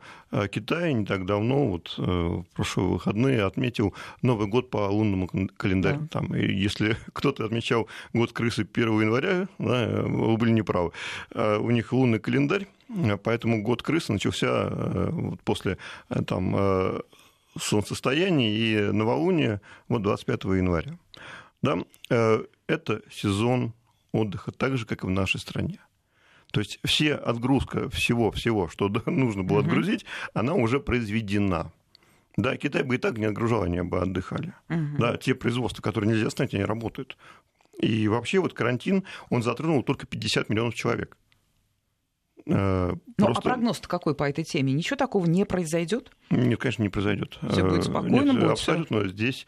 Китай 0.51 0.93
не 0.93 1.05
так 1.05 1.25
давно, 1.25 1.67
вот 1.67 1.93
в 1.97 2.43
прошлые 2.53 2.89
выходные, 2.89 3.43
отметил 3.43 3.93
Новый 4.21 4.47
год 4.47 4.69
по 4.69 4.89
лунному 4.89 5.29
календарю. 5.55 6.01
Да. 6.11 6.19
Там, 6.19 6.33
если 6.33 6.97
кто-то 7.13 7.45
отмечал 7.45 7.87
год 8.13 8.33
крысы 8.33 8.67
1 8.71 9.01
января, 9.01 9.47
да, 9.59 10.01
вы 10.03 10.35
были 10.35 10.51
неправы. 10.51 10.91
У 11.33 11.71
них 11.71 11.93
лунный 11.93 12.19
календарь, 12.19 12.67
поэтому 13.23 13.61
год 13.61 13.81
крысы 13.81 14.11
начался 14.11 14.69
вот 14.69 15.41
после 15.41 15.77
там, 16.27 17.03
солнцестояния 17.57 18.49
и 18.49 18.91
новолуния 18.91 19.61
вот 19.87 20.01
25 20.01 20.43
января. 20.45 20.97
Да? 21.61 21.79
Э, 22.09 22.43
это 22.67 23.01
сезон 23.11 23.73
отдыха, 24.11 24.51
так 24.51 24.77
же, 24.77 24.85
как 24.85 25.03
и 25.03 25.07
в 25.07 25.09
нашей 25.09 25.39
стране. 25.39 25.79
То 26.51 26.61
есть 26.61 26.79
все 26.85 27.15
отгрузка 27.15 27.89
всего-всего, 27.89 28.69
что 28.69 28.89
нужно 29.05 29.43
было 29.43 29.59
угу. 29.59 29.67
отгрузить, 29.67 30.05
она 30.33 30.53
уже 30.53 30.79
произведена. 30.79 31.71
Да, 32.37 32.57
Китай 32.57 32.83
бы 32.83 32.95
и 32.95 32.97
так 32.97 33.17
не 33.17 33.25
отгружал, 33.25 33.63
они 33.63 33.81
бы 33.81 34.01
отдыхали. 34.01 34.53
Угу. 34.69 34.97
Да, 34.99 35.17
те 35.17 35.35
производства, 35.35 35.81
которые 35.81 36.11
нельзя 36.11 36.29
снять, 36.29 36.53
они 36.53 36.63
работают. 36.63 37.17
И 37.79 38.07
вообще 38.07 38.39
вот 38.39 38.53
карантин, 38.53 39.03
он 39.29 39.43
затронул 39.43 39.83
только 39.83 40.05
50 40.05 40.49
миллионов 40.49 40.75
человек. 40.75 41.17
Э, 42.47 42.93
ну, 42.93 43.25
а 43.25 43.25
просто... 43.25 43.41
прогноз 43.41 43.79
какой 43.79 44.13
по 44.15 44.29
этой 44.29 44.43
теме? 44.43 44.73
Ничего 44.73 44.97
такого 44.97 45.25
не 45.25 45.45
произойдет? 45.45 46.11
Нет, 46.29 46.59
конечно, 46.59 46.83
не 46.83 46.89
произойдет. 46.89 47.39
Все 47.49 47.63
будет 47.63 47.79
э, 47.79 47.83
спокойно. 47.83 48.21
Нет, 48.21 48.35
будет 48.35 48.51
абсолютно. 48.51 48.99
Все. 49.01 49.09
Здесь 49.09 49.47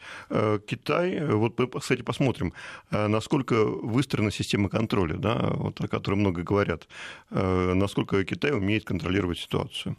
Китай, 0.66 1.24
вот 1.24 1.58
мы, 1.58 1.80
кстати, 1.80 2.02
посмотрим, 2.02 2.52
насколько 2.90 3.64
выстроена 3.64 4.30
система 4.30 4.68
контроля, 4.68 5.16
да, 5.16 5.50
вот, 5.54 5.80
о 5.80 5.88
которой 5.88 6.16
много 6.16 6.42
говорят, 6.42 6.88
насколько 7.30 8.24
Китай 8.24 8.52
умеет 8.52 8.84
контролировать 8.84 9.38
ситуацию 9.38 9.96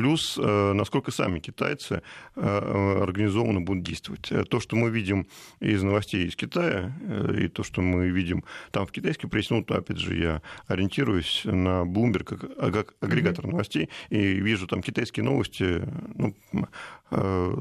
плюс 0.00 0.38
э, 0.42 0.72
насколько 0.72 1.10
сами 1.10 1.40
китайцы 1.40 2.00
э, 2.34 3.02
организованно 3.02 3.60
будут 3.60 3.84
действовать. 3.84 4.32
Э, 4.32 4.44
то, 4.44 4.58
что 4.58 4.74
мы 4.74 4.88
видим 4.88 5.26
из 5.60 5.82
новостей 5.82 6.26
из 6.26 6.36
Китая, 6.36 6.94
и 7.38 7.48
то, 7.48 7.62
что 7.62 7.82
мы 7.82 8.08
видим 8.08 8.42
там 8.70 8.86
в 8.86 8.92
китайской 8.92 9.28
прессе, 9.28 9.52
ну, 9.52 9.76
опять 9.76 9.98
же, 9.98 10.16
я 10.16 10.40
ориентируюсь 10.68 11.42
на 11.44 11.82
Bloomberg 11.82 12.24
как, 12.24 12.72
как 12.72 12.94
агрегатор 13.02 13.44
mm-hmm. 13.44 13.50
новостей, 13.50 13.90
и 14.08 14.16
вижу 14.16 14.66
там 14.66 14.80
китайские 14.80 15.24
новости, 15.24 15.82
ну, 16.14 16.34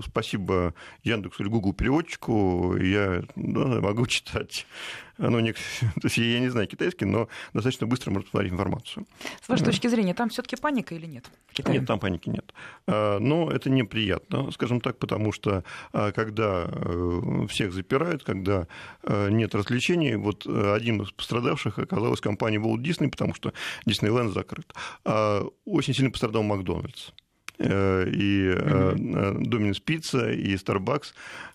спасибо 0.05 0.74
Яндексу 1.03 1.43
или 1.43 1.50
Google 1.50 1.74
переводчику, 1.74 2.77
я 2.77 3.24
да, 3.36 3.81
могу 3.81 4.05
читать 4.08 4.65
оно 5.19 5.39
не, 5.39 5.53
то 5.79 6.05
есть 6.05 6.17
я 6.17 6.39
не 6.39 6.49
знаю 6.49 6.67
китайский, 6.67 7.05
но 7.05 7.27
достаточно 7.53 7.88
быстро 7.88 8.11
можно 8.11 8.25
посмотреть 8.25 8.53
информацию. 8.53 9.05
С 9.41 9.49
вашей 9.49 9.65
точки 9.65 9.88
зрения, 9.88 10.13
там 10.13 10.29
все-таки 10.29 10.55
паника 10.55 10.95
или 10.95 11.05
нет? 11.05 11.25
Нет, 11.67 11.85
там 11.85 11.99
паники 11.99 12.29
нет. 12.29 12.53
А, 12.88 13.19
но 13.19 13.51
это 13.51 13.69
неприятно, 13.69 14.51
скажем 14.51 14.81
так, 14.81 14.97
потому 14.97 15.31
что 15.31 15.63
а, 15.93 16.11
когда 16.11 16.67
э, 16.67 17.47
всех 17.49 17.73
запирают, 17.73 18.23
когда 18.23 18.67
э, 19.03 19.29
нет 19.29 19.53
развлечений, 19.55 20.15
вот 20.15 20.45
э, 20.45 20.73
один 20.73 21.01
из 21.01 21.11
пострадавших 21.11 21.79
оказалась 21.79 22.21
компания 22.21 22.57
Walt 22.57 22.81
Disney, 22.81 23.09
потому 23.09 23.33
что 23.33 23.53
Диснейленд 23.85 24.33
закрыт. 24.33 24.73
А 25.05 25.45
очень 25.65 25.93
сильно 25.93 26.11
пострадал 26.11 26.43
Макдональдс. 26.43 27.11
Э, 27.59 28.05
и 28.09 28.55
Доминус 29.45 29.81
Пицца, 29.81 30.31
и 30.31 30.55
Starbucks, 30.55 31.07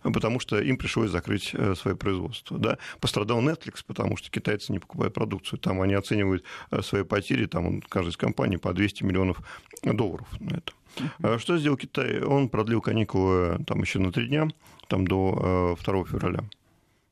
потому 0.02 0.38
что 0.38 0.60
им 0.60 0.76
пришлось 0.76 1.10
закрыть 1.10 1.50
э, 1.54 1.74
свое 1.74 1.96
производство. 1.96 2.58
Да? 2.58 2.78
Пострадал 3.00 3.40
Netflix, 3.40 3.82
потому 3.86 4.18
что 4.18 4.30
китайцы 4.30 4.70
не 4.72 4.78
покупают 4.78 5.14
продукцию. 5.14 5.58
Там 5.58 5.80
они 5.80 5.94
оценивают 5.94 6.44
э, 6.70 6.82
свои 6.82 7.04
потери, 7.04 7.46
там 7.46 7.80
каждая 7.80 8.12
из 8.12 8.18
компаний 8.18 8.58
по 8.58 8.74
200 8.74 9.02
миллионов 9.02 9.38
долларов 9.82 10.28
на 10.40 10.56
это. 10.56 10.72
Uh-huh. 10.96 11.38
Что 11.38 11.58
сделал 11.58 11.76
Китай? 11.76 12.20
Он 12.22 12.48
продлил 12.48 12.80
каникулы 12.80 13.58
там 13.66 13.80
еще 13.80 13.98
на 13.98 14.12
три 14.12 14.28
дня, 14.28 14.48
там 14.88 15.06
до 15.06 15.76
2 15.82 16.04
февраля. 16.04 16.44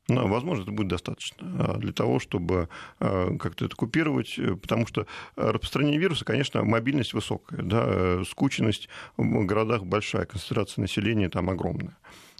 Ну, 0.09 0.26
возможно, 0.26 0.62
это 0.62 0.73
будет 0.73 0.88
достаточно 0.88 1.47
а, 1.59 1.76
для 1.76 1.92
того, 1.92 2.18
чтобы 2.18 2.68
а, 2.99 3.37
как-то 3.38 3.66
это 3.66 3.76
купировать, 3.76 4.35
э, 4.37 4.56
потому 4.56 4.87
что 4.87 5.06
распространение 5.37 6.00
вируса, 6.00 6.25
конечно, 6.25 6.64
мобильность 6.64 7.14
высокая, 7.14 7.62
да, 7.62 7.85
э, 7.87 8.25
скученность 8.28 8.88
в 9.16 9.44
городах 9.44 9.85
большая, 9.85 10.25
концентрация 10.25 10.82
населения 10.82 11.28
там 11.28 11.50
огромная. 11.50 11.97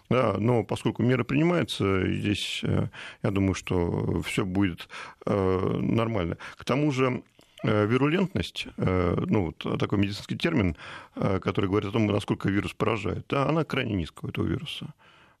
Да, 0.09 0.35
но 0.37 0.63
поскольку 0.63 1.03
меры 1.03 1.23
принимаются, 1.23 2.13
здесь 2.13 2.59
э, 2.63 2.87
я 3.23 3.31
думаю, 3.31 3.53
что 3.53 4.21
все 4.21 4.45
будет 4.45 4.89
нормально. 5.25 6.37
К 6.57 6.65
тому 6.65 6.91
же 6.91 7.23
вирулентность, 7.63 8.67
ну, 8.75 9.45
вот 9.45 9.79
такой 9.79 9.97
медицинский 9.97 10.35
термин, 10.35 10.75
который 11.15 11.67
говорит 11.67 11.89
о 11.89 11.93
том, 11.93 12.05
насколько 12.07 12.49
вирус 12.49 12.73
поражает, 12.73 13.25
да, 13.29 13.47
она 13.47 13.63
крайне 13.63 13.93
низкая 13.93 14.27
у 14.27 14.29
этого 14.31 14.45
вируса. 14.45 14.93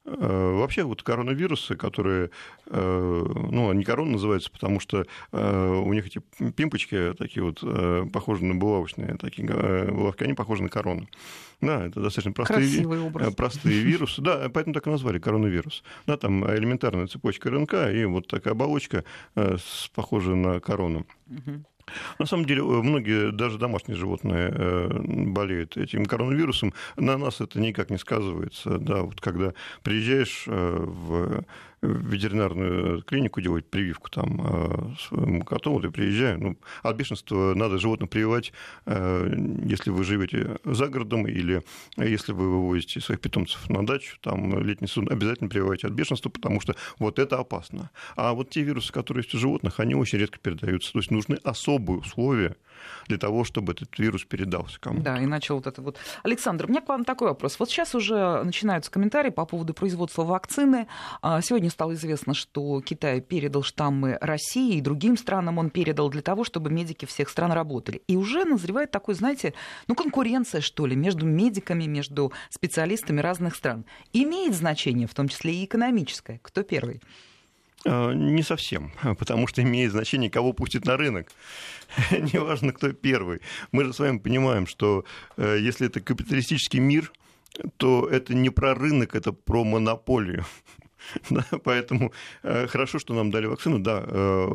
Э, 0.05 0.51
вообще 0.57 0.83
вот 0.83 1.01
коронавирусы, 1.01 1.75
которые, 1.75 2.29
э, 2.67 3.25
ну, 3.51 3.69
они 3.69 3.83
корона 3.85 4.11
называются, 4.11 4.51
потому 4.51 4.81
что 4.81 5.05
э, 5.31 5.81
у 5.85 5.93
них 5.93 6.07
эти 6.07 6.19
пимпочки 6.51 7.13
такие 7.17 7.43
вот 7.43 7.63
похожи 8.11 8.43
на 8.43 8.55
булавочные, 8.55 9.15
такие 9.17 9.47
булавки, 9.91 10.23
они 10.23 10.33
похожи 10.33 10.61
на 10.63 10.69
корону. 10.69 11.07
Да, 11.61 11.85
это 11.85 12.01
достаточно 12.01 12.33
простые, 12.33 12.85
простые 13.37 13.79
вирусы. 13.83 14.21
Да, 14.21 14.49
поэтому 14.49 14.73
так 14.73 14.85
и 14.87 14.89
назвали 14.89 15.19
коронавирус. 15.19 15.83
Да, 16.05 16.17
там 16.17 16.45
элементарная 16.53 17.07
цепочка 17.07 17.49
РНК 17.49 17.73
и 17.93 18.03
вот 18.03 18.27
такая 18.27 18.53
оболочка, 18.53 19.05
похожая 19.95 20.35
на 20.35 20.59
корону. 20.59 21.05
Угу. 21.29 21.63
На 22.19 22.25
самом 22.25 22.45
деле, 22.45 22.63
многие, 22.63 23.31
даже 23.31 23.57
домашние 23.57 23.97
животные, 23.97 24.51
э, 24.53 24.89
болеют 25.27 25.77
этим 25.77 26.05
коронавирусом. 26.05 26.73
На 26.95 27.17
нас 27.17 27.41
это 27.41 27.59
никак 27.59 27.89
не 27.89 27.97
сказывается. 27.97 28.77
Да, 28.77 29.01
вот 29.01 29.19
когда 29.21 29.53
приезжаешь 29.83 30.45
э, 30.47 30.77
в 30.79 31.43
ветеринарную 31.83 33.01
клинику 33.03 33.41
делать 33.41 33.65
прививку 33.65 34.09
там 34.09 34.41
э, 34.41 34.95
своему 34.99 35.43
коту, 35.43 35.73
вот 35.73 35.83
я 35.83 35.91
приезжаю, 35.91 36.39
ну, 36.39 36.57
от 36.81 36.95
бешенства 36.95 37.53
надо 37.53 37.77
животных 37.77 38.09
прививать, 38.09 38.53
э, 38.85 39.35
если 39.65 39.89
вы 39.89 40.03
живете 40.03 40.57
за 40.63 40.87
городом 40.87 41.27
или 41.27 41.63
если 41.97 42.31
вы 42.31 42.49
вывозите 42.49 43.01
своих 43.01 43.21
питомцев 43.21 43.69
на 43.69 43.85
дачу, 43.85 44.17
там 44.21 44.63
летний 44.63 44.87
сезон, 44.87 45.09
обязательно 45.11 45.49
прививайте 45.49 45.87
от 45.87 45.93
бешенства, 45.93 46.29
потому 46.29 46.61
что 46.61 46.75
вот 46.99 47.19
это 47.19 47.37
опасно. 47.37 47.89
А 48.15 48.33
вот 48.33 48.49
те 48.49 48.61
вирусы, 48.61 48.91
которые 48.91 49.23
есть 49.23 49.35
у 49.35 49.37
животных, 49.37 49.79
они 49.79 49.95
очень 49.95 50.19
редко 50.19 50.39
передаются. 50.39 50.93
То 50.93 50.99
есть 50.99 51.11
нужны 51.11 51.35
особые 51.43 51.99
условия 51.99 52.55
для 53.07 53.17
того, 53.17 53.43
чтобы 53.43 53.73
этот 53.73 53.97
вирус 53.97 54.23
передался 54.23 54.79
кому-то. 54.79 55.03
Да, 55.03 55.21
и 55.21 55.25
начал 55.25 55.55
вот 55.55 55.67
это 55.67 55.81
вот. 55.81 55.97
Александр, 56.23 56.65
у 56.65 56.67
меня 56.69 56.81
к 56.81 56.89
вам 56.89 57.05
такой 57.05 57.29
вопрос. 57.29 57.59
Вот 57.59 57.69
сейчас 57.69 57.95
уже 57.95 58.43
начинаются 58.43 58.91
комментарии 58.91 59.29
по 59.29 59.45
поводу 59.45 59.73
производства 59.73 60.23
вакцины. 60.23 60.87
А, 61.21 61.41
сегодня 61.41 61.69
стало 61.69 61.93
известно, 61.93 62.33
что 62.33 62.81
Китай 62.81 63.21
передал 63.21 63.63
штаммы 63.63 64.17
России 64.21 64.77
и 64.77 64.81
другим 64.81 65.17
странам 65.17 65.57
он 65.57 65.69
передал 65.69 66.09
для 66.09 66.21
того, 66.21 66.43
чтобы 66.43 66.69
медики 66.69 67.05
всех 67.05 67.29
стран 67.29 67.51
работали. 67.51 68.01
И 68.07 68.15
уже 68.15 68.45
назревает 68.45 68.91
такой, 68.91 69.15
знаете, 69.15 69.53
ну, 69.87 69.95
конкуренция, 69.95 70.61
что 70.61 70.85
ли, 70.85 70.95
между 70.95 71.25
медиками, 71.25 71.85
между 71.85 72.31
специалистами 72.49 73.21
разных 73.21 73.55
стран. 73.55 73.85
Имеет 74.13 74.55
значение, 74.55 75.07
в 75.07 75.13
том 75.13 75.27
числе 75.27 75.53
и 75.55 75.65
экономическое. 75.65 76.39
Кто 76.43 76.63
первый? 76.63 77.01
А, 77.85 78.13
не 78.13 78.43
совсем, 78.43 78.91
потому 79.17 79.47
что 79.47 79.61
имеет 79.61 79.91
значение, 79.91 80.29
кого 80.29 80.53
пустит 80.53 80.85
на 80.85 80.97
рынок. 80.97 81.27
Неважно, 82.11 82.73
кто 82.73 82.91
первый. 82.91 83.41
Мы 83.71 83.85
же 83.85 83.93
с 83.93 83.99
вами 83.99 84.17
понимаем, 84.17 84.67
что 84.67 85.05
э, 85.37 85.57
если 85.59 85.87
это 85.87 85.99
капиталистический 85.99 86.79
мир, 86.79 87.11
то 87.77 88.07
это 88.07 88.33
не 88.33 88.49
про 88.49 88.73
рынок, 88.73 89.15
это 89.15 89.31
про 89.31 89.63
монополию. 89.63 90.45
Да, 91.29 91.45
поэтому 91.63 92.11
э, 92.43 92.67
хорошо, 92.67 92.99
что 92.99 93.13
нам 93.13 93.31
дали 93.31 93.45
вакцину. 93.45 93.79
Да, 93.79 94.03
э, 94.05 94.47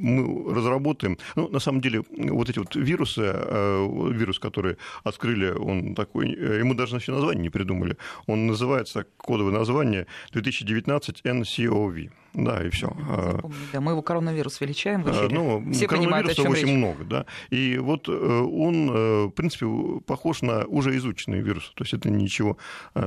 мы 0.00 0.54
разработаем. 0.54 1.18
Ну, 1.36 1.48
на 1.48 1.60
самом 1.60 1.80
деле, 1.80 2.02
вот 2.10 2.48
эти 2.48 2.58
вот 2.58 2.74
вирусы, 2.74 3.22
э, 3.22 4.10
вирус, 4.12 4.38
который 4.38 4.76
открыли, 5.04 5.50
он 5.50 5.94
такой, 5.94 6.30
ему 6.30 6.74
даже 6.74 6.94
вообще 6.94 7.12
название 7.12 7.42
не 7.42 7.50
придумали. 7.50 7.96
Он 8.26 8.46
называется, 8.46 9.04
кодовое 9.18 9.52
название 9.52 10.06
2019 10.32 11.20
NCOV. 11.22 12.10
Да, 12.34 12.64
и 12.64 12.70
все. 12.70 12.92
А, 13.08 13.40
да, 13.72 13.80
мы 13.80 13.92
его 13.92 14.02
коронавирус 14.02 14.60
величаем 14.60 15.02
в 15.02 15.08
а, 15.08 15.10
эфире. 15.10 15.34
Ну, 15.34 15.72
Все 15.72 15.88
понимают, 15.88 16.28
о 16.28 16.34
чем 16.34 16.52
очень 16.52 16.66
речь. 16.66 16.76
много, 16.76 17.04
да. 17.04 17.26
И 17.50 17.78
вот 17.78 18.08
он, 18.08 19.28
в 19.28 19.30
принципе, 19.30 19.66
похож 20.06 20.42
на 20.42 20.64
уже 20.66 20.96
изученный 20.96 21.40
вирус. 21.40 21.72
То 21.74 21.84
есть 21.84 21.94
это 21.94 22.10
ничего 22.10 22.56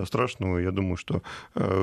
страшного. 0.05 0.57
Я 0.57 0.71
думаю, 0.71 0.97
что 0.97 1.21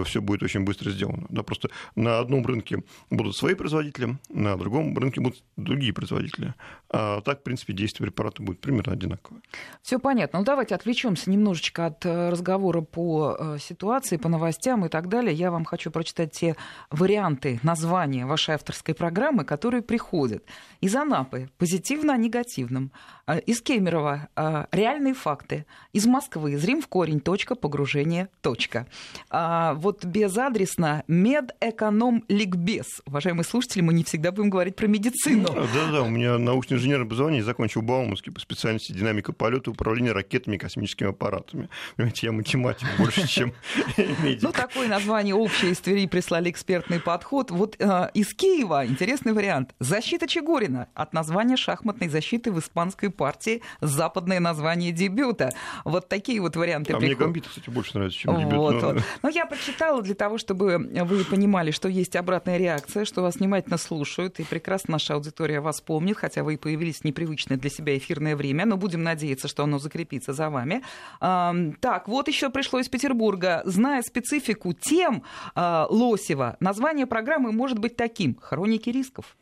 все 0.04 0.20
будет 0.20 0.42
очень 0.42 0.64
быстро 0.64 0.90
сделано. 0.90 1.26
Да, 1.28 1.42
просто 1.42 1.70
на 1.94 2.18
одном 2.18 2.44
рынке 2.44 2.82
будут 3.10 3.36
свои 3.36 3.54
производители, 3.54 4.18
на 4.28 4.56
другом 4.56 4.96
рынке 4.96 5.20
будут 5.20 5.42
другие 5.56 5.92
производители. 5.92 6.54
А 6.90 7.20
так, 7.20 7.40
в 7.40 7.42
принципе, 7.42 7.72
действие 7.72 8.06
препарата 8.08 8.42
будет 8.42 8.60
примерно 8.60 8.92
одинаковое. 8.92 9.42
Все 9.82 9.98
понятно. 9.98 10.40
Ну, 10.40 10.44
давайте 10.44 10.74
отвлечемся 10.74 11.30
немножечко 11.30 11.86
от 11.86 12.04
э, 12.04 12.30
разговора 12.30 12.80
по 12.80 13.36
э, 13.38 13.58
ситуации, 13.58 14.16
по 14.16 14.28
новостям 14.28 14.84
и 14.84 14.88
так 14.88 15.08
далее. 15.08 15.32
Я 15.32 15.50
вам 15.50 15.64
хочу 15.64 15.90
прочитать 15.90 16.32
те 16.32 16.56
варианты 16.90 17.29
названия 17.62 18.26
вашей 18.26 18.54
авторской 18.54 18.94
программы, 18.94 19.44
которые 19.44 19.82
приходят. 19.82 20.44
Из 20.80 20.94
Анапы 20.96 21.50
позитивно 21.58 22.14
о 22.14 22.16
негативном. 22.16 22.90
А, 23.26 23.38
из 23.38 23.60
Кемерово 23.62 24.28
а, 24.34 24.66
реальные 24.72 25.14
факты. 25.14 25.66
Из 25.92 26.06
Москвы 26.06 26.56
зрим 26.56 26.82
в 26.82 26.88
корень. 26.88 27.20
Точка, 27.20 27.54
погружение. 27.54 28.28
Точка. 28.40 28.86
А, 29.28 29.74
вот 29.74 30.04
безадресно 30.04 31.04
медэконом 31.06 32.24
ликбез. 32.28 33.02
Уважаемые 33.06 33.44
слушатели, 33.44 33.82
мы 33.82 33.94
не 33.94 34.02
всегда 34.02 34.32
будем 34.32 34.50
говорить 34.50 34.74
про 34.74 34.86
медицину. 34.86 35.48
Да-да, 35.74 36.02
у 36.02 36.08
меня 36.08 36.38
научный 36.38 36.78
инженер 36.78 37.02
образования, 37.02 37.44
закончил 37.44 37.82
Бауманский 37.82 38.32
по 38.32 38.40
специальности 38.40 38.92
динамика 38.92 39.32
полета, 39.32 39.70
управления 39.70 40.12
ракетами 40.12 40.56
и 40.56 40.58
космическими 40.58 41.10
аппаратами. 41.10 41.68
Понимаете, 41.96 42.26
я 42.26 42.32
математик 42.32 42.88
больше, 42.98 43.28
чем 43.28 43.52
медик. 43.96 44.42
Ну, 44.42 44.52
такое 44.52 44.88
название 44.88 45.34
общее 45.34 45.72
из 45.72 45.78
Твери 45.78 46.06
прислали 46.06 46.50
экспертный 46.50 46.98
поток. 46.98 47.19
Подход. 47.20 47.50
Вот 47.50 47.76
э, 47.78 48.10
из 48.14 48.32
Киева 48.34 48.86
интересный 48.86 49.34
вариант. 49.34 49.74
Защита 49.78 50.26
Чегорина 50.26 50.88
от 50.94 51.12
названия 51.12 51.56
шахматной 51.56 52.08
защиты 52.08 52.50
в 52.50 52.58
испанской 52.58 53.10
партии. 53.10 53.60
Западное 53.82 54.40
название 54.40 54.90
дебюта. 54.90 55.52
Вот 55.84 56.08
такие 56.08 56.40
вот 56.40 56.56
варианты. 56.56 56.94
А 56.94 56.96
приходят. 56.96 57.18
мне 57.18 57.26
гамбит, 57.26 57.46
кстати, 57.46 57.68
больше 57.68 57.90
нравится, 57.94 58.18
чем 58.18 58.38
дебют. 58.38 58.54
Вот, 58.54 58.74
но... 58.82 58.92
вот. 58.92 59.02
Но 59.22 59.28
я 59.28 59.44
прочитала 59.44 60.00
для 60.00 60.14
того, 60.14 60.38
чтобы 60.38 60.78
вы 60.78 61.24
понимали, 61.24 61.72
что 61.72 61.88
есть 61.88 62.16
обратная 62.16 62.56
реакция, 62.56 63.04
что 63.04 63.20
вас 63.20 63.36
внимательно 63.36 63.76
слушают, 63.76 64.40
и 64.40 64.44
прекрасно 64.44 64.92
наша 64.92 65.14
аудитория 65.14 65.60
вас 65.60 65.82
помнит, 65.82 66.16
хотя 66.16 66.42
вы 66.42 66.54
и 66.54 66.56
появились 66.56 67.00
в 67.00 67.04
непривычное 67.04 67.58
для 67.58 67.68
себя 67.68 67.98
эфирное 67.98 68.34
время, 68.34 68.64
но 68.64 68.78
будем 68.78 69.02
надеяться, 69.02 69.46
что 69.46 69.64
оно 69.64 69.78
закрепится 69.78 70.32
за 70.32 70.48
вами. 70.48 70.82
Так, 71.20 72.08
вот 72.08 72.28
еще 72.28 72.48
пришло 72.48 72.80
из 72.80 72.88
Петербурга. 72.88 73.62
Зная 73.66 74.02
специфику 74.02 74.72
тем 74.72 75.22
а, 75.54 75.86
Лосева, 75.90 76.56
название 76.60 77.06
программы 77.10 77.52
может 77.52 77.78
быть 77.78 77.96
таким 77.96 78.36
«Хроники 78.40 78.88
рисков». 78.88 79.36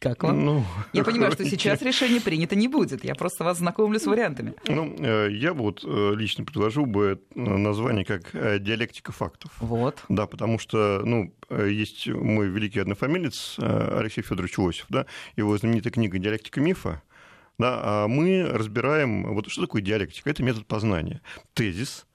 Как 0.00 0.22
вам? 0.22 0.44
Ну, 0.44 0.64
я 0.92 1.02
понимаю, 1.02 1.32
что 1.32 1.44
сейчас 1.44 1.82
решение 1.82 2.20
принято 2.20 2.54
не 2.54 2.68
будет. 2.68 3.04
Я 3.04 3.14
просто 3.16 3.42
вас 3.42 3.58
знакомлю 3.58 3.98
с 3.98 4.06
вариантами. 4.06 4.54
Ну, 4.68 4.94
э, 4.96 5.28
я 5.32 5.54
бы 5.54 5.62
вот 5.62 5.84
э, 5.84 6.12
лично 6.14 6.44
предложил 6.44 6.86
бы 6.86 7.20
э, 7.34 7.40
название 7.40 8.04
как 8.04 8.32
э, 8.32 8.60
«Диалектика 8.60 9.10
фактов». 9.10 9.50
Вот. 9.58 10.04
Да, 10.08 10.26
потому 10.26 10.60
что, 10.60 11.02
ну, 11.04 11.34
э, 11.50 11.68
есть 11.70 12.06
мой 12.06 12.48
великий 12.48 12.78
однофамилец 12.78 13.56
э, 13.58 13.98
Алексей 13.98 14.22
Федорович 14.22 14.58
Лосев, 14.58 14.86
да, 14.88 15.06
его 15.36 15.58
знаменитая 15.58 15.92
книга 15.92 16.18
«Диалектика 16.18 16.60
мифа», 16.60 17.02
да, 17.58 17.80
а 17.82 18.08
мы 18.08 18.44
разбираем, 18.48 19.34
вот 19.34 19.50
что 19.50 19.62
такое 19.62 19.82
диалектика? 19.82 20.30
Это 20.30 20.44
метод 20.44 20.64
познания. 20.66 21.20
Тезис, 21.54 22.06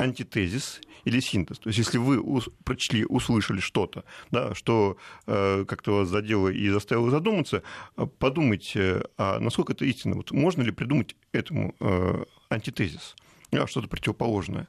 антитезис 0.00 0.80
или 1.04 1.20
синтез. 1.20 1.58
То 1.58 1.68
есть, 1.68 1.78
если 1.78 1.98
вы 1.98 2.18
ус- 2.20 2.48
прочли, 2.64 3.04
услышали 3.04 3.60
что-то, 3.60 4.04
да, 4.30 4.54
что 4.54 4.96
э, 5.26 5.64
как-то 5.66 5.98
вас 5.98 6.08
задело 6.08 6.48
и 6.48 6.68
заставило 6.68 7.10
задуматься, 7.10 7.62
э, 7.96 8.06
подумайте, 8.18 9.04
а 9.16 9.38
насколько 9.38 9.72
это 9.72 9.84
истина. 9.84 10.16
Вот 10.16 10.30
можно 10.32 10.62
ли 10.62 10.72
придумать 10.72 11.16
этому 11.32 11.74
э, 11.80 12.24
антитезис, 12.50 13.16
а, 13.52 13.66
что-то 13.66 13.88
противоположное? 13.88 14.68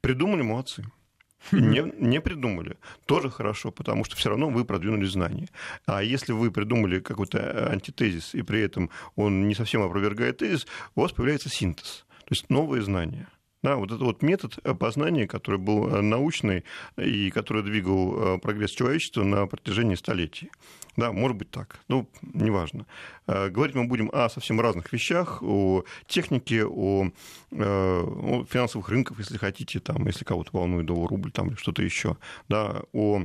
Придумали, 0.00 0.42
молодцы. 0.42 0.84
Не, 1.52 1.92
не 1.98 2.20
придумали, 2.20 2.76
тоже 3.04 3.30
хорошо, 3.30 3.70
потому 3.70 4.04
что 4.04 4.16
все 4.16 4.30
равно 4.30 4.48
вы 4.48 4.64
продвинули 4.64 5.04
знания. 5.04 5.48
А 5.86 6.02
если 6.02 6.32
вы 6.32 6.50
придумали 6.50 6.98
какой-то 6.98 7.70
антитезис, 7.70 8.34
и 8.34 8.42
при 8.42 8.60
этом 8.62 8.90
он 9.14 9.46
не 9.46 9.54
совсем 9.54 9.82
опровергает 9.82 10.38
тезис, 10.38 10.66
у 10.96 11.02
вас 11.02 11.12
появляется 11.12 11.48
синтез, 11.48 12.04
то 12.20 12.30
есть 12.30 12.50
новые 12.50 12.82
знания. 12.82 13.28
Да, 13.66 13.74
вот 13.74 13.90
это 13.90 14.04
вот 14.04 14.22
метод 14.22 14.56
познания, 14.78 15.26
который 15.26 15.58
был 15.58 15.88
э, 15.88 16.00
научный 16.00 16.62
и 16.96 17.32
который 17.32 17.64
двигал 17.64 18.36
э, 18.36 18.38
прогресс 18.38 18.70
человечества 18.70 19.24
на 19.24 19.48
протяжении 19.48 19.96
столетий. 19.96 20.52
Да, 20.96 21.10
может 21.10 21.36
быть 21.36 21.50
так. 21.50 21.80
Ну, 21.88 22.08
неважно. 22.22 22.86
Э, 23.26 23.48
Говорить 23.48 23.74
мы 23.74 23.86
будем 23.86 24.08
о 24.12 24.28
совсем 24.28 24.60
разных 24.60 24.92
вещах, 24.92 25.42
о 25.42 25.82
технике, 26.06 26.64
о, 26.64 27.10
о 27.50 28.44
финансовых 28.48 28.88
рынках, 28.88 29.18
если 29.18 29.36
хотите, 29.36 29.80
там, 29.80 30.06
если 30.06 30.24
кого-то 30.24 30.50
волнует 30.52 30.86
доллар, 30.86 31.10
рубль, 31.10 31.32
там, 31.32 31.48
или 31.48 31.56
что-то 31.56 31.82
еще, 31.82 32.18
да, 32.48 32.84
о 32.92 33.24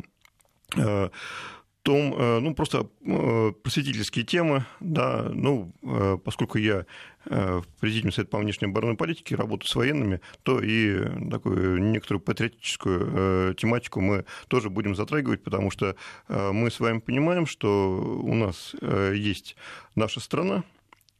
том, 1.83 2.13
э, 2.13 2.39
ну, 2.39 2.53
просто 2.53 2.89
э, 3.05 3.51
просветительские 3.63 4.25
темы, 4.25 4.65
да, 4.79 5.29
ну, 5.33 5.73
э, 5.83 6.17
поскольку 6.23 6.57
я 6.57 6.85
в 7.23 7.65
Президиуме 7.79 8.11
Совета 8.11 8.31
по 8.31 8.39
внешней 8.39 8.67
оборонной 8.67 8.97
политике 8.97 9.35
работаю 9.35 9.69
с 9.69 9.75
военными, 9.75 10.21
то 10.41 10.59
и 10.59 11.05
такую 11.29 11.77
некоторую 11.77 12.19
патриотическую 12.19 13.53
тематику 13.53 14.01
мы 14.01 14.25
тоже 14.47 14.71
будем 14.71 14.95
затрагивать, 14.95 15.43
потому 15.43 15.69
что 15.69 15.95
мы 16.27 16.71
с 16.71 16.79
вами 16.79 16.97
понимаем, 16.97 17.45
что 17.45 18.19
у 18.23 18.33
нас 18.33 18.73
есть 19.13 19.55
наша 19.93 20.19
страна, 20.19 20.63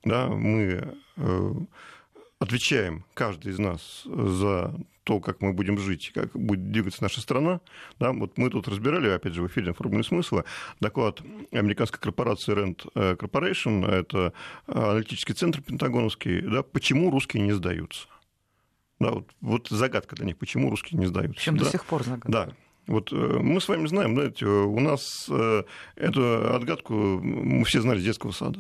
да, 0.04 0.26
мы 0.26 0.98
отвечаем, 2.40 3.06
каждый 3.14 3.52
из 3.52 3.60
нас, 3.60 4.02
за 4.06 4.74
то, 5.04 5.20
как 5.20 5.42
мы 5.42 5.54
будем 5.54 5.78
жить, 5.78 6.12
как 6.14 6.32
будет 6.34 6.72
двигаться 6.72 7.02
наша 7.02 7.22
страна. 7.22 7.60
Да, 8.00 8.12
вот 8.12 8.38
мы 8.38 8.50
тут 8.50 8.68
разбирали, 8.68 9.10
опять 9.10 9.34
же, 9.34 9.42
в 9.42 9.48
эфире 9.48 9.74
«Формулы 9.74 10.04
смысла» 10.04 10.46
доклад 10.80 11.22
американской 11.52 12.00
корпорации 12.00 12.54
Rand 12.54 13.18
Corporation, 13.18 13.86
это 13.88 14.34
аналитический 14.68 15.34
центр 15.34 15.62
пентагоновский, 15.62 16.42
да, 16.42 16.62
почему 16.64 17.10
русские 17.10 17.44
не 17.44 17.52
сдаются. 17.52 18.08
Да, 19.00 19.12
вот, 19.12 19.30
вот 19.42 19.68
загадка 19.70 20.16
для 20.16 20.26
них, 20.26 20.38
почему 20.38 20.70
русские 20.70 21.00
не 21.00 21.08
сдаются. 21.08 21.36
Причем 21.36 21.58
да? 21.58 21.66
до 21.66 21.72
сих 21.72 21.86
пор 21.86 22.04
загадка. 22.04 22.32
Да, 22.32 22.50
вот 22.86 23.12
мы 23.12 23.60
с 23.60 23.68
вами 23.68 23.88
знаем, 23.88 24.14
знаете, 24.14 24.46
у 24.46 24.80
нас 24.80 25.28
эту 25.96 26.56
отгадку 26.56 26.94
мы 26.94 27.64
все 27.66 27.82
знали 27.82 28.00
с 28.00 28.04
детского 28.04 28.32
сада. 28.32 28.60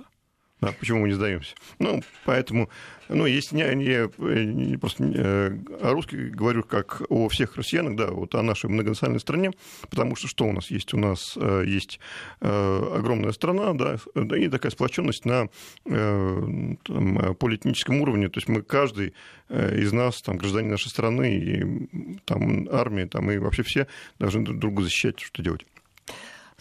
Да, 0.61 0.71
почему 0.79 0.99
мы 0.99 1.07
не 1.07 1.15
сдаемся? 1.15 1.55
Ну, 1.79 2.03
поэтому, 2.23 2.69
ну, 3.09 3.25
если 3.25 3.55
не, 3.55 4.07
не, 4.13 4.77
просто 4.77 5.03
не, 5.03 5.17
о 5.17 5.91
русских 5.91 6.35
говорю 6.35 6.61
как 6.61 7.01
о 7.09 7.29
всех 7.29 7.55
россиянах, 7.55 7.95
да, 7.95 8.11
вот 8.11 8.35
о 8.35 8.43
нашей 8.43 8.69
многонациональной 8.69 9.19
стране, 9.19 9.51
потому 9.89 10.15
что 10.15 10.27
что 10.27 10.45
у 10.45 10.51
нас 10.51 10.69
есть? 10.69 10.93
У 10.93 10.99
нас 10.99 11.35
э, 11.35 11.63
есть 11.65 11.99
э, 12.41 12.95
огромная 12.95 13.31
страна, 13.31 13.73
да, 13.73 13.97
и 14.37 14.47
такая 14.49 14.71
сплоченность 14.71 15.25
на 15.25 15.49
э, 15.85 16.75
там, 16.83 17.35
политическом 17.35 17.99
уровне, 17.99 18.29
то 18.29 18.37
есть 18.37 18.47
мы 18.47 18.61
каждый 18.61 19.15
из 19.49 19.91
нас, 19.91 20.21
там, 20.21 20.37
гражданин 20.37 20.69
нашей 20.69 20.89
страны, 20.89 21.37
и 21.37 22.19
там 22.25 22.69
армия, 22.71 23.07
там, 23.07 23.31
и 23.31 23.37
вообще 23.37 23.63
все 23.63 23.87
должны 24.19 24.45
друг 24.45 24.59
друга 24.59 24.83
защищать, 24.83 25.19
что 25.19 25.41
делать. 25.41 25.65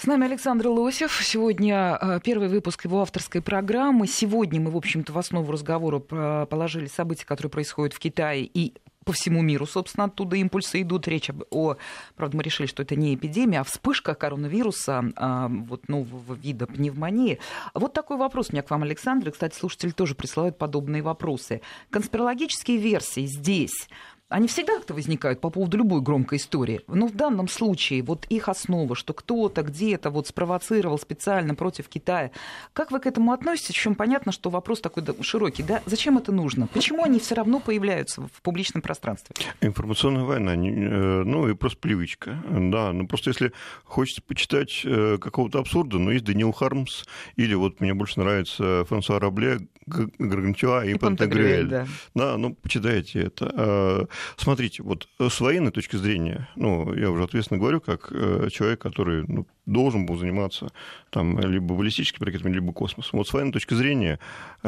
С 0.01 0.07
нами 0.07 0.25
Александр 0.25 0.69
Лосев. 0.69 1.21
Сегодня 1.23 2.21
первый 2.25 2.49
выпуск 2.49 2.87
его 2.87 3.03
авторской 3.03 3.43
программы. 3.43 4.07
Сегодня 4.07 4.59
мы, 4.59 4.71
в 4.71 4.77
общем-то, 4.79 5.13
в 5.13 5.19
основу 5.19 5.53
разговора 5.53 5.99
положили 6.47 6.87
события, 6.87 7.27
которые 7.27 7.51
происходят 7.51 7.93
в 7.93 7.99
Китае 7.99 8.45
и 8.47 8.73
по 9.05 9.13
всему 9.13 9.43
миру, 9.43 9.67
собственно, 9.67 10.05
оттуда 10.05 10.37
импульсы 10.37 10.83
идут. 10.83 11.09
Речь 11.09 11.31
о, 11.51 11.77
правда, 12.17 12.37
мы 12.37 12.43
решили, 12.43 12.67
что 12.67 12.83
это 12.83 12.97
не 12.97 13.15
эпидемия, 13.15 13.61
а 13.61 13.65
вспышка 13.65 14.15
коронавируса, 14.15 15.05
вот 15.67 15.89
нового 15.89 16.35
вида 16.35 16.67
пневмонии. 16.67 17.39
Вот 17.75 17.93
такой 17.93 18.17
вопрос 18.17 18.49
у 18.51 18.53
меня 18.53 18.63
к 18.63 18.71
вам, 18.71 18.83
Александр. 18.85 19.33
Кстати, 19.33 19.55
слушатели 19.55 19.91
тоже 19.91 20.15
присылают 20.15 20.59
подобные 20.59 21.03
вопросы. 21.03 21.61
Конспирологические 21.91 22.77
версии 22.79 23.27
здесь 23.27 23.89
они 24.31 24.47
всегда 24.47 24.77
как-то 24.77 24.95
возникают 24.95 25.41
по 25.41 25.51
поводу 25.51 25.77
любой 25.77 26.01
громкой 26.01 26.39
истории. 26.39 26.81
Но 26.87 27.09
в 27.09 27.15
данном 27.15 27.49
случае 27.49 28.03
вот 28.03 28.27
их 28.31 28.49
основа, 28.49 28.95
что 28.95 29.13
кто-то 29.13 29.63
где-то 29.63 30.11
вот 30.11 30.29
спровоцировал 30.29 30.99
специально 30.99 31.55
против 31.55 31.89
Китая. 31.89 32.31
Как 32.73 32.93
вы 32.93 33.01
к 33.01 33.07
этому 33.07 33.33
относитесь? 33.33 33.75
Причем 33.75 33.97
понятно, 33.97 34.31
что 34.31 34.49
вопрос 34.49 34.81
такой 34.81 35.05
широкий. 35.23 35.65
Да? 35.65 35.83
Зачем 35.85 36.17
это 36.17 36.31
нужно? 36.31 36.69
Почему 36.69 37.03
они 37.03 37.19
все 37.19 37.35
равно 37.35 37.59
появляются 37.59 38.23
в 38.23 38.41
публичном 38.43 38.83
пространстве? 38.83 39.35
Информационная 39.61 40.23
война, 40.23 40.55
ну 40.55 41.49
и 41.49 41.55
просто 41.55 41.79
привычка. 41.79 42.41
Да, 42.49 42.93
ну 42.93 43.09
просто 43.09 43.31
если 43.31 43.53
хочется 43.85 44.23
почитать 44.23 44.87
какого-то 45.21 45.59
абсурда, 45.59 45.99
но 45.99 46.13
есть 46.13 46.25
Даниил 46.25 46.53
Хармс, 46.53 47.05
или 47.35 47.55
вот 47.55 47.81
мне 47.81 47.95
больше 47.95 48.21
нравится 48.21 48.85
Франсуа 48.85 49.19
Рабле, 49.19 49.59
Гаргантюа 49.87 50.85
и, 50.85 50.93
и 50.93 50.95
Пантагрюэль. 50.95 51.67
Да. 51.67 51.87
да, 52.15 52.37
ну 52.37 52.55
почитайте 52.55 53.23
это. 53.23 54.09
Смотрите, 54.37 54.83
вот 54.83 55.09
с 55.19 55.41
военной 55.41 55.71
точки 55.71 55.97
зрения, 55.97 56.49
ну, 56.57 56.95
я 56.95 57.11
уже 57.11 57.25
ответственно 57.25 57.59
говорю, 57.59 57.81
как 57.81 58.11
человек, 58.53 58.81
который 58.81 59.25
ну, 59.27 59.47
должен 59.67 60.07
был 60.07 60.17
заниматься 60.19 60.71
там, 61.11 61.39
либо 61.41 61.75
баллистическими 61.75 62.27
ракетами, 62.27 62.55
либо 62.55 62.73
космосом. 62.73 63.19
Вот 63.19 63.29
с 63.29 63.33
военной 63.33 63.53
точки 63.53 63.75
зрения 63.75 64.19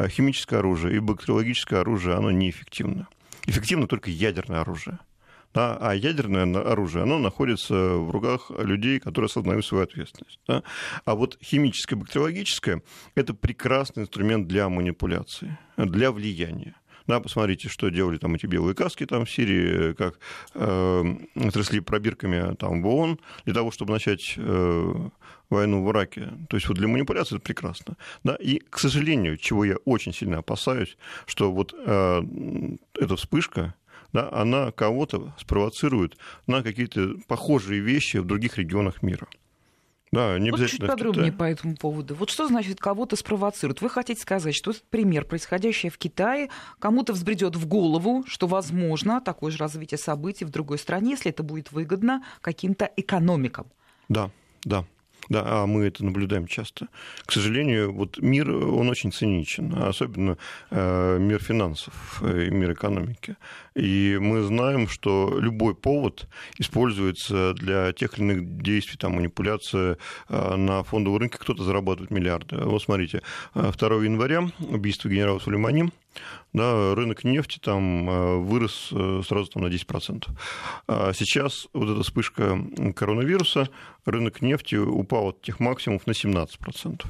химическое 0.09 0.57
оружие 0.57 0.95
и 0.95 0.99
бактериологическое 0.99 1.81
оружие, 1.81 2.15
оно 2.15 2.31
неэффективно. 2.31 3.07
Эффективно 3.45 3.87
только 3.87 4.09
ядерное 4.09 4.61
оружие. 4.61 4.99
Да, 5.53 5.77
а 5.79 5.93
ядерное 5.93 6.45
оружие, 6.63 7.03
оно 7.03 7.19
находится 7.19 7.75
в 7.75 8.09
руках 8.09 8.49
людей, 8.57 8.99
которые 8.99 9.27
осознают 9.27 9.63
свою 9.63 9.83
ответственность. 9.83 10.39
Да? 10.47 10.63
А 11.05 11.13
вот 11.13 11.37
химическое, 11.43 11.95
бактериологическое– 11.95 12.81
это 13.15 13.35
прекрасный 13.35 14.01
инструмент 14.01 14.47
для 14.47 14.67
манипуляции, 14.67 15.55
для 15.77 16.11
влияния. 16.11 16.73
Да, 17.07 17.19
посмотрите, 17.19 17.69
что 17.69 17.89
делали 17.89 18.17
там 18.17 18.35
эти 18.35 18.45
белые 18.45 18.75
каски 18.75 19.05
там 19.05 19.25
в 19.25 19.31
Сирии, 19.31 19.93
как 19.93 20.19
э, 20.53 21.03
трясли 21.51 21.81
пробирками 21.81 22.55
там 22.55 22.81
в 22.81 22.87
ООН 22.87 23.19
для 23.45 23.53
того, 23.53 23.71
чтобы 23.71 23.91
начать 23.91 24.35
э, 24.37 24.93
войну 25.49 25.83
в 25.83 25.91
Ираке. 25.91 26.29
То 26.49 26.57
есть 26.57 26.67
вот 26.67 26.77
для 26.77 26.87
манипуляции 26.87 27.35
это 27.35 27.43
прекрасно. 27.43 27.95
Да, 28.23 28.35
и, 28.35 28.59
к 28.59 28.79
сожалению, 28.79 29.37
чего 29.37 29.65
я 29.65 29.75
очень 29.85 30.13
сильно 30.13 30.39
опасаюсь, 30.39 30.97
что 31.25 31.51
вот 31.51 31.73
э, 31.77 32.21
эта 32.99 33.15
вспышка, 33.15 33.75
да, 34.13 34.29
она 34.31 34.71
кого-то 34.71 35.33
спровоцирует 35.37 36.17
на 36.47 36.63
какие-то 36.63 37.15
похожие 37.27 37.81
вещи 37.81 38.17
в 38.17 38.25
других 38.25 38.57
регионах 38.57 39.01
мира. 39.01 39.27
Да, 40.13 40.37
не 40.37 40.51
вот 40.51 40.67
чуть 40.67 40.85
подробнее 40.85 41.31
по 41.31 41.43
этому 41.43 41.75
поводу. 41.75 42.13
Вот 42.13 42.29
что 42.29 42.47
значит 42.47 42.79
кого-то 42.79 43.15
спровоцирует? 43.15 43.81
Вы 43.81 43.89
хотите 43.89 44.21
сказать, 44.21 44.53
что 44.53 44.69
этот 44.69 44.83
пример, 44.83 45.25
происходящий 45.25 45.89
в 45.89 45.97
Китае, 45.97 46.49
кому-то 46.77 47.13
взбредет 47.13 47.55
в 47.55 47.65
голову, 47.65 48.23
что 48.27 48.45
возможно 48.45 49.21
такое 49.21 49.51
же 49.51 49.57
развитие 49.57 49.97
событий 49.97 50.45
в 50.45 50.51
другой 50.51 50.77
стране, 50.77 51.11
если 51.11 51.31
это 51.31 51.41
будет 51.41 51.71
выгодно 51.71 52.23
каким-то 52.41 52.91
экономикам? 52.95 53.65
Да. 54.07 54.29
да. 54.63 54.85
Да, 55.29 55.43
а 55.45 55.65
мы 55.65 55.85
это 55.85 56.03
наблюдаем 56.03 56.47
часто. 56.47 56.89
К 57.25 57.31
сожалению, 57.31 57.93
вот 57.93 58.17
мир, 58.19 58.49
он 58.51 58.89
очень 58.89 59.11
циничен, 59.11 59.73
особенно 59.81 60.37
э, 60.69 61.17
мир 61.17 61.41
финансов 61.41 62.21
и 62.21 62.49
мир 62.49 62.73
экономики. 62.73 63.37
И 63.75 64.17
мы 64.21 64.43
знаем, 64.43 64.87
что 64.87 65.37
любой 65.39 65.75
повод 65.75 66.27
используется 66.59 67.53
для 67.53 67.91
тех 67.93 68.17
или 68.17 68.25
иных 68.25 68.61
действий, 68.61 68.97
там, 68.97 69.13
манипуляция 69.13 69.97
э, 70.29 70.55
на 70.55 70.83
фондовом 70.83 71.19
рынке, 71.19 71.37
кто-то 71.39 71.63
зарабатывает 71.63 72.11
миллиарды. 72.11 72.57
Вот 72.57 72.81
смотрите, 72.83 73.21
2 73.55 73.71
января 74.03 74.49
убийство 74.59 75.09
генерала 75.09 75.39
Сулеймани, 75.39 75.89
да, 76.53 76.93
рынок 76.93 77.23
нефти 77.23 77.59
там 77.59 78.09
э, 78.09 78.37
вырос 78.37 78.89
э, 78.91 79.21
сразу 79.27 79.49
там, 79.51 79.63
на 79.63 79.67
10%. 79.67 80.27
А 80.87 81.13
сейчас 81.13 81.67
вот 81.73 81.89
эта 81.89 82.03
вспышка 82.03 82.59
коронавируса, 82.95 83.69
рынок 84.05 84.41
нефти 84.41 84.75
упал 84.75 85.29
от 85.29 85.41
тех 85.41 85.59
максимумов 85.59 86.05
на 86.05 86.11
17%. 86.11 87.05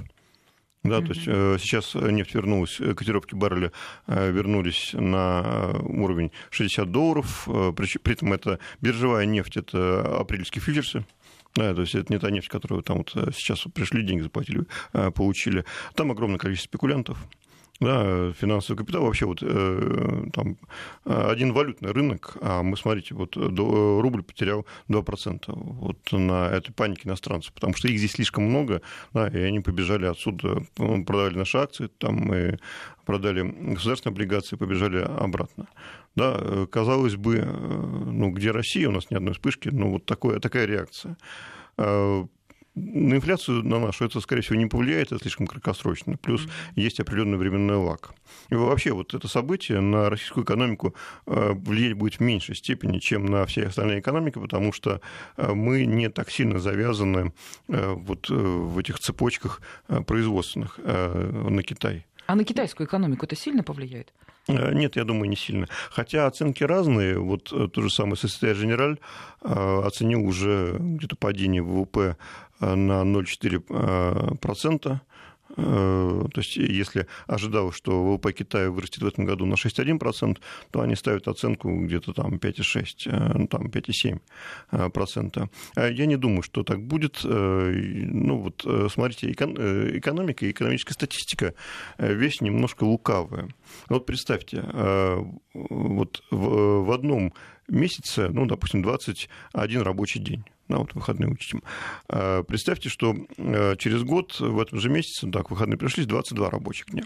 Да, 0.84 0.98
mm-hmm. 0.98 1.06
то 1.06 1.13
есть 1.13 1.28
э, 1.28 1.58
сейчас 1.60 1.96
нефть 1.96 2.36
вернулась, 2.36 2.76
котировки 2.76 3.36
барреля 3.36 3.72
вернулись 4.08 4.91
на 4.93 5.72
уровень 5.80 6.32
60 6.50 6.91
долларов, 6.91 7.48
при, 7.48 7.98
при 8.00 8.13
этом 8.13 8.34
это 8.34 8.60
биржевая 8.82 9.26
нефть, 9.26 9.58
это 9.58 10.19
апрельские 10.19 10.62
фьючерсы, 10.62 11.06
да, 11.56 11.74
то 11.74 11.82
есть 11.82 11.96
это 11.96 12.12
не 12.12 12.19
та 12.19 12.32
нефть, 12.32 12.50
которую 12.50 12.84
там 12.84 12.98
вот 12.98 13.12
сейчас 13.34 13.65
пришли, 13.74 14.04
деньги 14.04 14.24
заплатили, 14.24 14.65
получили. 15.15 15.63
Там 15.96 16.12
огромное 16.12 16.38
количество 16.38 16.67
спекулянтов 16.69 17.17
да, 17.84 18.34
финансовый 18.34 18.78
капитал, 18.78 19.04
вообще 19.04 19.26
вот 19.26 19.39
э, 19.41 20.26
там 20.34 20.58
один 21.06 21.54
валютный 21.54 21.91
рынок, 21.91 22.38
а 22.41 22.63
мы, 22.63 22.78
смотрите, 22.78 23.15
вот 23.15 23.36
рубль 23.36 24.24
потерял 24.24 24.65
2% 24.89 25.43
вот 25.48 26.12
на 26.12 26.50
этой 26.50 26.72
панике 26.72 27.08
иностранцев, 27.10 27.54
потому 27.54 27.74
что 27.76 27.88
их 27.88 27.98
здесь 27.98 28.13
слишком 28.13 28.46
много, 28.46 28.82
да, 29.13 29.28
и 29.28 29.38
они 29.38 29.60
побежали 29.60 30.06
отсюда, 30.06 30.63
продали 30.76 31.38
наши 31.38 31.58
акции, 31.58 31.88
там 31.98 32.15
мы 32.15 32.60
продали 33.06 33.41
государственные 33.41 34.13
облигации, 34.13 34.56
побежали 34.56 34.98
обратно. 34.98 35.67
Да, 36.15 36.67
казалось 36.72 37.15
бы, 37.15 37.38
э, 37.38 37.46
ну, 37.46 38.30
где 38.32 38.52
Россия, 38.52 38.88
у 38.88 38.91
нас 38.91 39.10
ни 39.10 39.15
одной 39.15 39.34
вспышки, 39.34 39.69
ну, 39.69 39.91
вот 39.91 40.06
такое, 40.06 40.39
такая 40.39 40.65
реакция. 40.65 41.17
Э, 41.78 42.26
на 42.75 43.15
инфляцию 43.15 43.63
на 43.63 43.79
нашу 43.79 44.05
это, 44.05 44.19
скорее 44.19 44.41
всего, 44.41 44.55
не 44.55 44.65
повлияет, 44.65 45.12
это 45.12 45.21
слишком 45.21 45.47
краткосрочно. 45.47 46.17
Плюс 46.17 46.45
mm-hmm. 46.45 46.71
есть 46.75 46.99
определенный 46.99 47.38
временной 47.38 47.77
лаг. 47.77 48.13
И 48.49 48.55
вообще 48.55 48.93
вот 48.93 49.13
это 49.13 49.27
событие 49.27 49.79
на 49.79 50.09
российскую 50.09 50.43
экономику 50.43 50.95
э, 51.27 51.53
влиять 51.53 51.93
будет 51.93 52.15
в 52.15 52.19
меньшей 52.21 52.55
степени, 52.55 52.99
чем 52.99 53.25
на 53.25 53.45
все 53.45 53.67
остальные 53.67 53.99
экономики, 53.99 54.39
потому 54.39 54.73
что 54.73 55.01
э, 55.38 55.53
мы 55.53 55.86
не 55.86 56.09
так 56.09 56.31
сильно 56.31 56.59
завязаны 56.59 57.33
э, 57.67 57.93
вот 57.93 58.29
в 58.29 58.77
этих 58.77 58.99
цепочках 58.99 59.62
производственных 60.07 60.79
на 60.83 61.63
Китай. 61.63 62.05
А 62.25 62.36
на 62.36 62.43
китайскую 62.43 62.88
экономику 62.88 63.25
это 63.25 63.36
сильно 63.36 63.63
повлияет? 63.63 64.13
Нет, 64.47 64.95
я 64.95 65.03
думаю, 65.03 65.29
не 65.29 65.36
сильно. 65.36 65.67
Хотя 65.89 66.27
оценки 66.27 66.63
разные. 66.63 67.17
Вот 67.17 67.45
то 67.45 67.82
же 67.82 67.89
самое 67.89 68.15
Societe 68.15 68.53
Generale 68.53 68.97
оценил 69.41 70.25
уже 70.25 70.77
где-то 70.79 71.15
падение 71.15 71.62
ВВП 71.62 72.17
на 72.60 73.03
0,4%. 73.03 74.99
Э, 75.55 76.23
то 76.33 76.41
есть, 76.41 76.55
если 76.57 77.07
ожидалось, 77.27 77.75
что 77.75 78.03
ВВП 78.03 78.33
Китая 78.33 78.71
вырастет 78.71 79.03
в 79.03 79.07
этом 79.07 79.25
году 79.25 79.45
на 79.45 79.53
6,1%, 79.55 80.39
то 80.71 80.81
они 80.81 80.95
ставят 80.95 81.27
оценку 81.27 81.69
где-то 81.69 82.13
там 82.13 82.35
5,6%, 82.35 83.07
э, 83.07 83.31
ну, 83.37 83.47
там 83.47 83.67
5,7%. 83.67 85.49
А 85.75 85.87
я 85.87 86.05
не 86.05 86.15
думаю, 86.17 86.41
что 86.41 86.63
так 86.63 86.81
будет. 86.81 87.21
Э, 87.23 87.71
ну, 87.71 88.37
вот 88.37 88.65
смотрите, 88.91 89.31
экономика 89.31 90.45
и 90.45 90.51
экономическая 90.51 90.93
статистика 90.93 91.53
вещь 91.97 92.41
немножко 92.41 92.83
лукавая. 92.83 93.49
Вот 93.89 94.05
представьте, 94.05 94.63
вот 95.53 96.23
в 96.31 96.93
одном 96.93 97.33
месяце, 97.67 98.29
ну, 98.29 98.45
допустим, 98.45 98.81
21 98.81 99.81
рабочий 99.81 100.19
день 100.19 100.43
на 100.67 100.78
вот 100.78 100.93
выходные 100.93 101.30
учтем. 101.30 101.62
А, 102.08 102.43
представьте, 102.43 102.89
что 102.89 103.15
э, 103.38 103.76
через 103.78 104.04
год 104.04 104.39
в 104.39 104.60
этом 104.60 104.80
же 104.80 104.89
месяце, 104.89 105.30
так, 105.30 105.52
выходные 105.52 105.78
пришлись 105.78 106.06
22 106.06 106.49
рабочих 106.49 106.88
дня. 106.88 107.04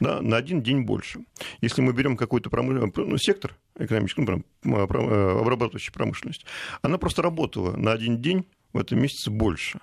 Да, 0.00 0.20
на 0.20 0.36
один 0.36 0.62
день 0.62 0.82
больше. 0.82 1.20
Если 1.60 1.82
мы 1.82 1.92
берем 1.92 2.16
какой-то 2.16 2.50
промыш... 2.50 2.92
ну, 2.96 3.16
сектор 3.18 3.56
экономический, 3.78 4.22
ну, 4.22 4.42
э, 4.64 5.40
обрабатывающая 5.40 5.92
промышленность, 5.92 6.46
она 6.82 6.98
просто 6.98 7.22
работала 7.22 7.76
на 7.76 7.92
один 7.92 8.20
день 8.20 8.46
в 8.72 8.78
этом 8.78 9.00
месяце 9.00 9.30
больше. 9.30 9.80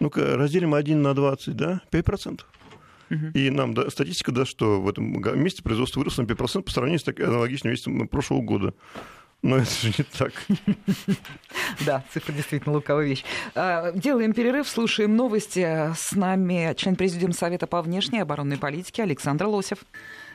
Ну-ка, 0.00 0.36
разделим 0.36 0.74
1 0.74 1.00
на 1.00 1.14
20, 1.14 1.56
да, 1.56 1.80
5%. 1.90 2.40
И 3.34 3.50
нам 3.50 3.74
да, 3.74 3.90
статистика 3.90 4.32
даст, 4.32 4.50
что 4.50 4.80
в 4.80 4.88
этом 4.88 5.20
месяце 5.38 5.62
производство 5.62 6.00
выросло 6.00 6.22
на 6.22 6.26
5% 6.26 6.62
по 6.62 6.70
сравнению 6.70 6.98
с 6.98 7.08
аналогичным 7.08 7.72
месяцем 7.72 8.08
прошлого 8.08 8.40
года. 8.40 8.74
Но 9.44 9.58
это 9.58 9.70
же 9.70 9.88
не 9.88 10.04
так. 10.04 10.32
Да, 11.84 12.02
цифра 12.12 12.32
действительно 12.32 12.74
луковая 12.74 13.04
вещь. 13.04 13.24
А, 13.54 13.92
делаем 13.92 14.32
перерыв, 14.32 14.66
слушаем 14.66 15.16
новости. 15.16 15.92
С 15.94 16.12
нами 16.12 16.74
член 16.76 16.96
Президиума 16.96 17.34
Совета 17.34 17.66
по 17.66 17.82
внешней 17.82 18.20
оборонной 18.20 18.56
политике 18.56 19.02
Александр 19.02 19.46
Лосев. 19.46 19.80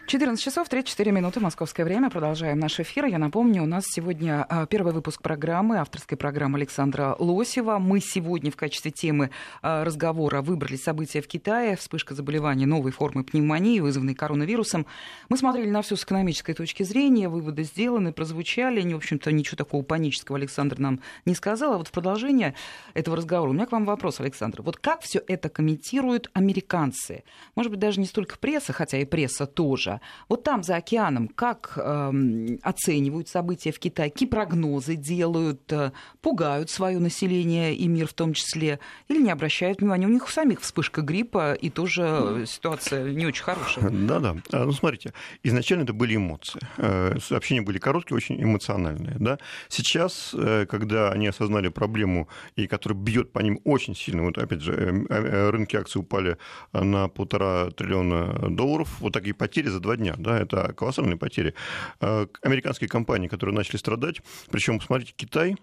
14 0.09 0.43
часов 0.43 0.67
34 0.67 1.11
минуты 1.11 1.39
московское 1.39 1.85
время. 1.85 2.09
Продолжаем 2.09 2.57
наш 2.57 2.79
эфир. 2.79 3.05
Я 3.05 3.19
напомню, 3.19 3.61
у 3.61 3.67
нас 3.67 3.83
сегодня 3.85 4.43
а, 4.49 4.65
первый 4.65 4.91
выпуск 4.91 5.21
программы, 5.21 5.77
авторской 5.77 6.17
программы 6.17 6.57
Александра 6.57 7.15
Лосева. 7.19 7.77
Мы 7.77 7.99
сегодня 7.99 8.49
в 8.49 8.55
качестве 8.55 8.89
темы 8.89 9.29
а, 9.61 9.83
разговора 9.83 10.41
выбрали 10.41 10.77
события 10.77 11.21
в 11.21 11.27
Китае, 11.27 11.75
вспышка 11.75 12.15
заболевания 12.15 12.65
новой 12.65 12.91
формы 12.91 13.23
пневмонии, 13.23 13.81
вызванной 13.81 14.15
коронавирусом. 14.15 14.87
Мы 15.29 15.37
смотрели 15.37 15.69
на 15.69 15.83
все 15.83 15.95
с 15.95 16.03
экономической 16.03 16.55
точки 16.55 16.81
зрения, 16.81 17.29
выводы 17.29 17.61
сделаны, 17.61 18.11
прозвучали. 18.11 18.81
Не, 18.81 18.95
в 18.95 18.97
общем-то, 18.97 19.31
ничего 19.31 19.57
такого 19.57 19.83
панического 19.83 20.39
Александр 20.39 20.79
нам 20.79 21.01
не 21.25 21.35
сказал. 21.35 21.73
А 21.73 21.77
вот 21.77 21.87
в 21.87 21.91
продолжение 21.91 22.55
этого 22.95 23.15
разговора 23.15 23.51
у 23.51 23.53
меня 23.53 23.67
к 23.67 23.71
вам 23.71 23.85
вопрос, 23.85 24.19
Александр. 24.19 24.63
Вот 24.63 24.77
как 24.77 25.01
все 25.01 25.21
это 25.27 25.49
комментируют 25.49 26.31
американцы? 26.33 27.23
Может 27.53 27.69
быть, 27.71 27.79
даже 27.79 27.99
не 27.99 28.07
столько 28.07 28.39
пресса, 28.39 28.73
хотя 28.73 28.97
и 28.97 29.05
пресса 29.05 29.45
тоже, 29.45 29.98
вот 30.27 30.43
там, 30.43 30.63
за 30.63 30.77
океаном, 30.77 31.27
как 31.27 31.73
э, 31.75 32.57
оценивают 32.61 33.27
события 33.27 33.71
в 33.71 33.79
Китае, 33.79 34.11
какие 34.11 34.27
прогнозы 34.27 34.95
делают, 34.95 35.71
э, 35.71 35.91
пугают 36.21 36.69
свое 36.69 36.99
население 36.99 37.75
и 37.75 37.87
мир 37.87 38.07
в 38.07 38.13
том 38.13 38.33
числе, 38.33 38.79
или 39.07 39.21
не 39.21 39.31
обращают 39.31 39.81
внимания? 39.81 40.07
У 40.07 40.09
них 40.09 40.25
у 40.25 40.29
самих 40.29 40.61
вспышка 40.61 41.01
гриппа, 41.01 41.53
и 41.53 41.69
тоже 41.69 42.45
ситуация 42.47 43.11
не 43.11 43.25
очень 43.25 43.43
хорошая. 43.43 43.89
Да-да. 44.09 44.37
А, 44.51 44.65
ну, 44.65 44.71
смотрите, 44.71 45.13
изначально 45.43 45.83
это 45.83 45.93
были 45.93 46.15
эмоции. 46.15 46.61
Э, 46.77 47.17
сообщения 47.19 47.61
были 47.61 47.77
короткие, 47.77 48.17
очень 48.17 48.41
эмоциональные. 48.41 49.15
Да? 49.19 49.37
Сейчас, 49.67 50.31
э, 50.33 50.65
когда 50.67 51.11
они 51.11 51.27
осознали 51.27 51.69
проблему, 51.69 52.27
и 52.55 52.67
которая 52.67 52.99
бьет 52.99 53.31
по 53.31 53.39
ним 53.39 53.59
очень 53.63 53.95
сильно, 53.95 54.23
вот 54.23 54.37
опять 54.37 54.61
же, 54.61 55.05
э, 55.09 55.49
рынки 55.49 55.75
акций 55.75 55.99
упали 55.99 56.37
на 56.73 57.07
полтора 57.07 57.69
триллиона 57.71 58.49
долларов, 58.49 58.89
вот 58.99 59.13
такие 59.13 59.33
потери 59.33 59.67
за 59.67 59.79
два 59.79 59.88
дня. 59.97 60.15
Да, 60.17 60.39
это 60.39 60.73
колоссальные 60.73 61.17
потери. 61.17 61.53
Э, 62.01 62.27
американские 62.41 62.89
компании, 62.89 63.27
которые 63.27 63.55
начали 63.55 63.77
страдать, 63.77 64.21
причем, 64.51 64.81
смотрите, 64.81 65.13
Китай, 65.15 65.55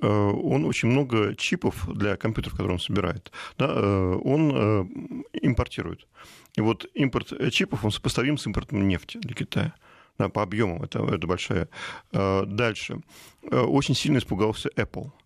э, 0.00 0.06
он 0.06 0.64
очень 0.64 0.88
много 0.88 1.34
чипов 1.36 1.88
для 1.92 2.16
компьютеров, 2.16 2.56
которые 2.56 2.74
он 2.74 2.80
собирает, 2.80 3.32
да, 3.58 3.66
э, 3.68 4.18
он 4.22 5.22
импортирует. 5.32 6.06
И 6.56 6.60
вот 6.60 6.86
импорт 6.94 7.32
чипов, 7.52 7.84
он 7.84 7.90
сопоставим 7.90 8.38
с 8.38 8.46
импортом 8.46 8.86
нефти 8.88 9.18
для 9.18 9.34
Китая. 9.34 9.74
Да, 10.18 10.30
по 10.30 10.42
объемам 10.42 10.82
это, 10.82 11.00
это 11.04 11.26
большая. 11.26 11.68
Дальше. 12.10 13.02
Очень 13.42 13.94
сильно 13.94 14.16
испугался 14.16 14.70
Apple– 14.74 15.10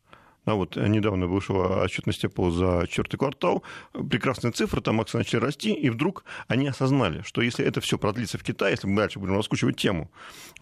а 0.51 0.55
вот 0.55 0.77
недавно 0.77 1.27
вышла 1.27 1.83
отчетность 1.83 2.25
Apple 2.25 2.51
за 2.51 2.87
четвертый 2.89 3.19
квартал. 3.19 3.63
Прекрасные 3.93 4.53
цифры, 4.53 4.81
там 4.81 5.01
акции 5.01 5.19
начали 5.19 5.41
расти, 5.41 5.73
и 5.73 5.91
вдруг 5.91 6.25
они 6.49 6.69
осознали, 6.69 7.23
что 7.23 7.43
если 7.43 7.65
это 7.65 7.81
все 7.81 7.99
продлится 7.99 8.39
в 8.39 8.43
Китае, 8.43 8.73
если 8.73 8.87
мы 8.87 8.97
дальше 8.97 9.19
будем 9.19 9.37
раскручивать 9.37 9.77
тему, 9.77 10.11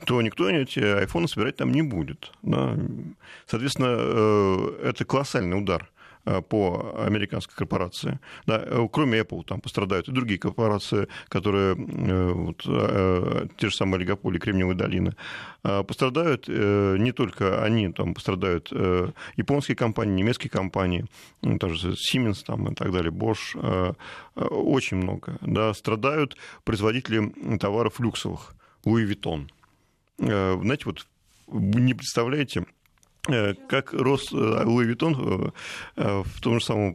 то 0.05 0.21
никто 0.23 0.49
эти 0.49 0.81
айфоны 0.81 1.29
собирать 1.29 1.57
там 1.57 1.73
не 1.73 1.83
будет. 1.83 2.33
Да? 2.43 2.77
Соответственно, 3.47 3.97
э, 3.99 4.89
это 4.91 5.05
колоссальный 5.05 5.59
удар 5.59 5.91
Э, 5.98 5.98
по 6.49 6.95
американской 6.99 7.55
корпорации. 7.57 8.19
Да, 8.47 8.63
э, 8.65 8.89
кроме 8.93 9.21
Apple 9.21 9.45
там 9.45 9.61
пострадают 9.61 10.09
и 10.09 10.13
другие 10.13 10.39
корпорации, 10.39 11.09
которые 11.29 11.75
э, 11.77 12.33
вот, 12.33 12.63
те 13.57 13.69
же 13.69 13.75
самые 13.75 13.97
олигополи 13.97 14.39
Кремниевой 14.39 14.75
долины. 14.75 15.15
Пострадают 15.63 16.49
не 16.49 17.13
только 17.13 17.63
они, 17.63 17.93
там 17.93 18.15
пострадают 18.15 18.71
японские 19.37 19.77
компании, 19.77 20.15
немецкие 20.15 20.51
компании, 20.51 21.05
ну, 21.43 21.57
Siemens 21.57 22.45
там, 22.47 22.69
и 22.69 22.75
так 22.75 22.93
далее, 22.93 23.11
Bosch, 23.11 23.97
очень 24.35 24.99
много. 24.99 25.37
Да, 25.41 25.75
страдают 25.75 26.37
производители 26.65 27.59
товаров 27.59 28.01
люксовых, 28.01 28.55
Louis 28.85 29.07
Vuitton. 29.07 29.49
Знаете, 30.19 30.85
вот 30.87 31.07
не 31.49 31.95
представляете, 31.95 32.65
Э, 32.65 32.78
как 33.69 33.93
рос 33.93 34.33
э, 34.33 34.65
Луи 34.65 34.87
Виттон 34.87 35.53
э, 35.97 36.23
в 36.25 36.41
том 36.41 36.61
же 36.61 36.65
самом 36.65 36.95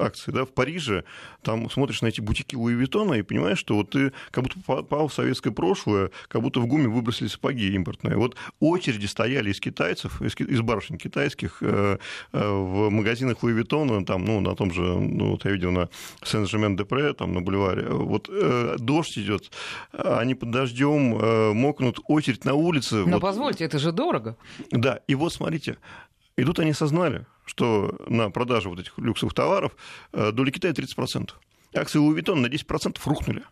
акции, 0.00 0.30
да, 0.30 0.44
в 0.44 0.50
Париже, 0.50 1.04
там 1.42 1.70
смотришь 1.70 2.02
на 2.02 2.06
эти 2.06 2.20
бутики 2.20 2.54
Луи 2.54 2.74
Виттона 2.74 3.14
и 3.14 3.22
понимаешь, 3.22 3.58
что 3.58 3.76
вот 3.76 3.90
ты 3.90 4.12
как 4.30 4.44
будто 4.44 4.58
попал 4.64 5.08
в 5.08 5.14
советское 5.14 5.50
прошлое, 5.50 6.10
как 6.28 6.42
будто 6.42 6.60
в 6.60 6.66
ГУМе 6.66 6.88
выбросили 6.88 7.28
сапоги 7.28 7.72
импортные. 7.74 8.16
Вот 8.16 8.36
очереди 8.60 9.06
стояли 9.06 9.50
из 9.50 9.60
китайцев, 9.60 10.20
из, 10.22 10.34
из 10.38 10.60
барышень 10.60 10.98
китайских 10.98 11.62
в 11.62 12.90
магазинах 12.90 13.42
Луи 13.42 13.54
Виттона, 13.54 14.04
там, 14.04 14.24
ну, 14.24 14.40
на 14.40 14.54
том 14.54 14.72
же, 14.72 14.82
ну, 14.82 15.32
вот 15.32 15.44
я 15.44 15.52
видел 15.52 15.72
на 15.72 15.88
Сен-Жермен-де-Пре, 16.24 17.14
там, 17.14 17.32
на 17.32 17.40
бульваре, 17.40 17.88
вот 17.88 18.30
дождь 18.78 19.18
идет, 19.18 19.50
они 19.92 20.34
под 20.34 20.50
дождем 20.50 21.54
мокнут, 21.56 21.98
очередь 22.06 22.44
на 22.44 22.54
улице. 22.54 22.96
Но 22.96 23.12
вот. 23.12 23.22
позвольте, 23.22 23.64
это 23.64 23.78
же 23.78 23.92
дорого. 23.92 24.36
Да, 24.70 25.00
и 25.06 25.14
вот 25.22 25.32
смотрите, 25.32 25.78
и 26.36 26.44
тут 26.44 26.58
они 26.58 26.70
осознали, 26.70 27.26
что 27.44 27.96
на 28.06 28.30
продаже 28.30 28.68
вот 28.68 28.80
этих 28.80 28.98
люксовых 28.98 29.34
товаров 29.34 29.72
э, 30.12 30.32
доля 30.32 30.50
Китая 30.50 30.72
30%. 30.72 31.30
Акции 31.74 31.98
Louis 31.98 32.18
Vuitton 32.18 32.36
на 32.36 32.46
10% 32.46 32.98
рухнули 33.04 33.42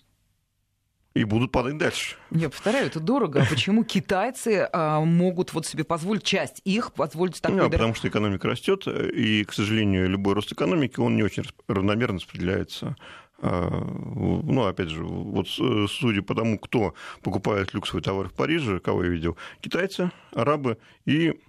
и 1.15 1.25
будут 1.25 1.51
падать 1.51 1.77
дальше. 1.77 2.17
Я 2.31 2.49
повторяю, 2.51 2.87
это 2.87 3.01
дорого. 3.01 3.43
А 3.43 3.47
почему 3.47 3.85
китайцы 3.85 4.69
а, 4.73 5.01
могут 5.01 5.53
вот 5.53 5.67
себе 5.67 5.83
позволить, 5.83 6.23
часть 6.23 6.61
их 6.65 6.93
позволить 6.93 7.41
такой... 7.41 7.59
Ну, 7.59 7.71
потому 7.71 7.95
что 7.95 8.09
экономика 8.09 8.47
растет, 8.47 8.87
и, 8.87 9.45
к 9.45 9.53
сожалению, 9.53 10.09
любой 10.09 10.35
рост 10.35 10.53
экономики, 10.53 11.01
он 11.01 11.17
не 11.17 11.23
очень 11.23 11.45
равномерно 11.67 12.19
распределяется 12.19 12.97
а, 13.43 13.71
ну, 13.71 14.67
опять 14.67 14.91
же, 14.91 15.03
вот 15.03 15.49
судя 15.49 16.23
по 16.23 16.35
тому, 16.35 16.59
кто 16.59 16.95
покупает 17.23 17.73
люксовый 17.73 18.03
товар 18.03 18.29
в 18.29 18.35
Париже, 18.35 18.81
кого 18.81 19.05
я 19.05 19.11
видел, 19.11 19.37
китайцы, 19.63 20.13
арабы 20.35 20.77
и 21.07 21.41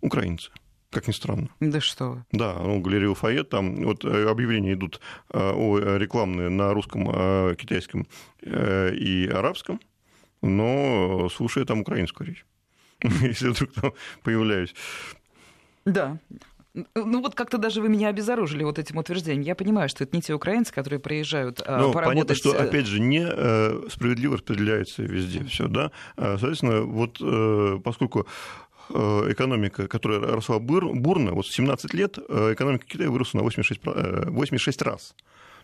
украинцы 0.00 0.50
как 0.90 1.06
ни 1.06 1.12
странно. 1.12 1.48
Да 1.60 1.80
что 1.80 2.10
вы. 2.10 2.24
Да, 2.32 2.54
ну, 2.54 2.80
галерея 2.80 3.10
Уфает, 3.10 3.50
там 3.50 3.84
вот 3.84 4.04
э, 4.04 4.28
объявления 4.28 4.72
идут 4.72 5.00
э, 5.30 5.38
о, 5.38 5.96
рекламные 5.98 6.48
на 6.48 6.72
русском, 6.72 7.08
э, 7.10 7.56
китайском 7.56 8.06
и 8.40 9.30
арабском, 9.32 9.80
но 10.40 11.28
слушаю 11.28 11.66
там 11.66 11.80
украинскую 11.80 12.28
речь, 12.28 12.46
если 13.02 13.48
вдруг 13.48 13.72
там 13.74 13.92
появляюсь. 14.22 14.74
Да. 15.84 16.18
Ну 16.94 17.20
вот 17.22 17.34
как-то 17.34 17.58
даже 17.58 17.80
вы 17.80 17.88
меня 17.88 18.08
обезоружили 18.08 18.62
вот 18.62 18.78
этим 18.78 18.98
утверждением. 18.98 19.42
Я 19.42 19.54
понимаю, 19.54 19.88
что 19.88 20.04
это 20.04 20.14
не 20.14 20.22
те 20.22 20.34
украинцы, 20.34 20.72
которые 20.72 21.00
приезжают 21.00 21.60
а, 21.66 21.80
ну, 21.80 21.92
поработать. 21.92 22.04
Понятно, 22.04 22.34
что, 22.34 22.52
опять 22.52 22.86
же, 22.86 23.00
не 23.00 23.26
э, 23.28 23.88
справедливо 23.90 24.34
распределяется 24.34 25.02
везде 25.02 25.44
все, 25.44 25.66
да. 25.66 25.90
Соответственно, 26.16 26.82
вот 26.82 27.18
э, 27.20 27.80
поскольку 27.82 28.20
э, 28.20 28.24
экономика, 28.90 29.88
которая 29.88 30.20
росла 30.20 30.58
бурно, 30.58 31.32
вот 31.32 31.46
в 31.46 31.54
17 31.54 31.94
лет 31.94 32.18
экономика 32.18 32.86
Китая 32.86 33.10
выросла 33.10 33.38
на 33.38 33.44
86, 33.44 33.80
86 33.84 34.82
раз 34.82 35.14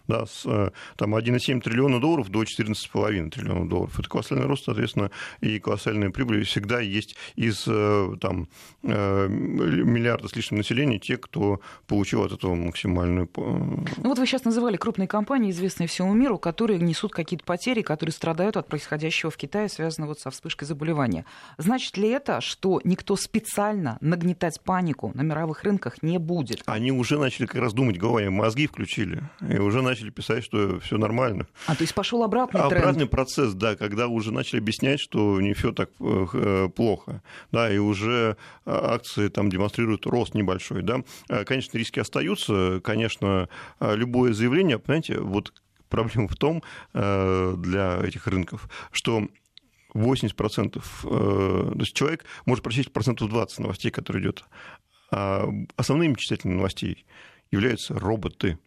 да, 0.09 0.27
с 0.27 0.43
э, 0.47 0.71
там, 0.97 1.15
1,7 1.15 1.61
триллиона 1.61 2.01
долларов 2.01 2.29
до 2.29 2.43
14,5 2.43 3.31
триллиона 3.31 3.69
долларов. 3.69 3.99
Это 3.99 4.09
колоссальный 4.09 4.47
рост, 4.47 4.65
соответственно, 4.65 5.11
и 5.41 5.59
колоссальная 5.59 6.11
прибыль 6.11 6.45
всегда 6.45 6.81
есть 6.81 7.17
из 7.37 7.65
э, 7.67 8.17
там, 8.21 8.49
э, 8.83 9.29
миллиарда 9.29 10.29
с 10.29 10.37
лишним 10.37 10.59
населения 10.59 10.99
те, 10.99 11.17
кто 11.17 11.61
получил 11.87 12.23
от 12.23 12.33
этого 12.33 12.55
максимальную... 12.55 13.29
Ну, 13.37 13.85
вот 13.97 14.19
вы 14.19 14.27
сейчас 14.27 14.45
называли 14.45 14.77
крупные 14.77 15.09
компании, 15.09 15.51
известные 15.51 15.87
всему 15.87 16.13
миру, 16.13 16.39
которые 16.39 16.79
несут 16.79 17.13
какие-то 17.13 17.45
потери, 17.45 17.83
которые 17.83 18.13
страдают 18.13 18.57
от 18.57 18.69
происходящего 18.69 19.31
в 19.31 19.37
Китае, 19.37 19.69
связанного 19.69 20.11
вот 20.11 20.21
со 20.21 20.31
вспышкой 20.31 20.69
заболевания. 20.69 21.25
Значит 21.59 21.97
ли 21.97 22.09
это, 22.09 22.41
что 22.41 22.81
никто 22.85 23.17
специально 23.17 23.99
нагнетать 24.01 24.61
панику 24.61 25.13
на 25.15 25.23
мировых 25.23 25.63
рынках 25.63 26.03
не 26.03 26.19
будет? 26.19 26.63
Они 26.67 26.93
уже 26.93 27.19
начали 27.19 27.47
как 27.47 27.61
раз 27.61 27.73
думать 27.73 27.99
головой, 27.99 28.29
мозги 28.29 28.67
включили, 28.67 29.23
и 29.49 29.59
уже 29.59 29.83
начали 29.83 29.94
начали 29.95 30.11
писать, 30.11 30.45
что 30.45 30.81
все 30.81 30.99
нормально. 30.99 31.47
А 31.67 31.77
то 31.77 31.83
есть 31.83 31.95
пошел 31.95 32.25
обратный 32.25 32.61
тренд? 32.61 32.73
Обратный 32.73 33.07
процесс, 33.07 33.55
да, 33.55 33.77
когда 33.77 34.09
уже 34.09 34.33
начали 34.33 34.59
объяснять, 34.59 35.01
что 35.01 35.41
не 35.41 35.55
все 35.55 35.73
так 35.73 35.91
э, 36.01 36.27
э, 36.33 36.69
плохо, 36.75 37.23
да, 37.53 37.73
и 37.73 37.79
уже 37.79 38.37
а, 38.65 38.95
акции 38.95 39.29
там 39.29 39.51
демонстрируют 39.51 40.07
рост 40.07 40.35
небольшой, 40.35 40.83
да. 40.83 41.05
А, 41.29 41.45
конечно, 41.45 41.79
риски 41.79 42.01
остаются, 42.01 42.81
конечно, 42.83 43.49
любое 43.81 44.33
заявление, 44.33 44.79
понимаете, 44.81 45.21
вот 45.21 45.53
проблема 45.89 46.27
в 46.27 46.35
том 46.35 46.63
э, 46.93 47.55
для 47.57 48.01
этих 48.03 48.27
рынков, 48.27 48.69
что 48.91 49.29
80%, 49.95 50.83
то 51.03 51.73
есть 51.79 51.95
человек 51.95 52.25
может 52.47 52.65
прочесть 52.65 52.93
процентов 52.93 53.29
20 53.29 53.61
новостей, 53.61 53.93
которые 53.93 54.25
идет. 54.25 54.45
А 55.13 55.49
основными 55.77 56.15
читателями 56.15 56.57
новостей 56.57 57.07
являются 57.53 57.97
роботы 57.97 58.59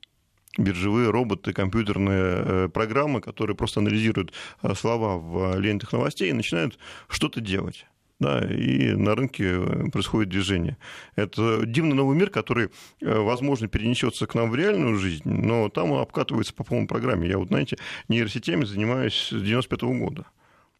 биржевые 0.58 1.10
роботы, 1.10 1.54
компьютерные 1.54 2.24
э, 2.24 2.70
программы, 2.70 3.22
которые 3.22 3.56
просто 3.56 3.80
анализируют 3.80 4.34
э, 4.62 4.74
слова 4.74 5.18
в 5.18 5.60
лентах 5.60 5.94
новостей 5.94 6.30
и 6.30 6.34
начинают 6.34 6.78
что-то 7.08 7.42
делать 7.42 7.86
да, 8.20 8.44
и 8.44 8.94
на 8.94 9.16
рынке 9.16 9.46
э, 9.46 9.90
происходит 9.92 10.30
движение. 10.30 10.78
Это 11.16 11.66
дивный 11.66 11.96
новый 11.96 12.18
мир, 12.18 12.30
который, 12.30 12.70
возможно, 13.02 13.68
перенесется 13.68 14.26
к 14.26 14.36
нам 14.36 14.50
в 14.50 14.56
реальную 14.56 14.98
жизнь, 14.98 15.30
но 15.30 15.70
там 15.70 15.92
он 15.92 16.02
обкатывается 16.02 16.54
по 16.54 16.64
полной 16.64 16.88
программе. 16.88 17.30
Я 17.30 17.38
вот, 17.38 17.50
знаете, 17.50 17.78
нейросетями 18.08 18.66
занимаюсь 18.66 19.30
с 19.32 19.42
95 19.42 19.84
-го 19.84 19.98
года. 20.00 20.26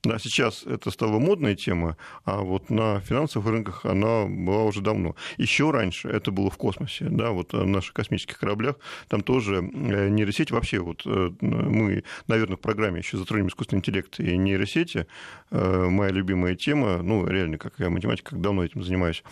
Да, 0.04 0.20
сейчас 0.20 0.64
это 0.64 0.92
стала 0.92 1.18
модная 1.18 1.56
тема, 1.56 1.98
а 2.24 2.42
вот 2.42 2.70
на 2.70 3.00
финансовых 3.02 3.50
рынках 3.50 3.84
она 3.84 4.26
была 4.26 4.64
уже 4.64 4.82
давно. 4.82 5.16
Еще 5.38 5.72
раньше 5.72 6.08
это 6.08 6.32
было 6.32 6.52
в 6.52 6.58
космосе, 6.58 7.08
да, 7.10 7.32
вот 7.32 7.54
на 7.54 7.66
наших 7.66 7.94
космических 7.94 8.38
кораблях, 8.38 8.76
там 9.08 9.22
тоже 9.22 9.56
э, 9.58 10.10
нейросети, 10.10 10.54
вообще 10.54 10.80
вот 10.80 11.02
э, 11.06 11.32
мы, 11.42 12.04
наверное, 12.28 12.58
в 12.58 12.62
программе 12.62 13.00
еще 13.00 13.18
затронем 13.18 13.48
искусственный 13.48 13.80
интеллект 13.80 14.20
и 14.20 14.38
нейросети, 14.38 15.08
э, 15.50 15.88
моя 15.90 16.12
любимая 16.12 16.56
тема, 16.56 17.02
ну, 17.02 17.26
реально, 17.26 17.58
как 17.58 17.80
я 17.80 17.90
математик, 17.90 18.30
как 18.30 18.40
давно 18.40 18.64
этим 18.64 18.84
занимаюсь, 18.84 19.24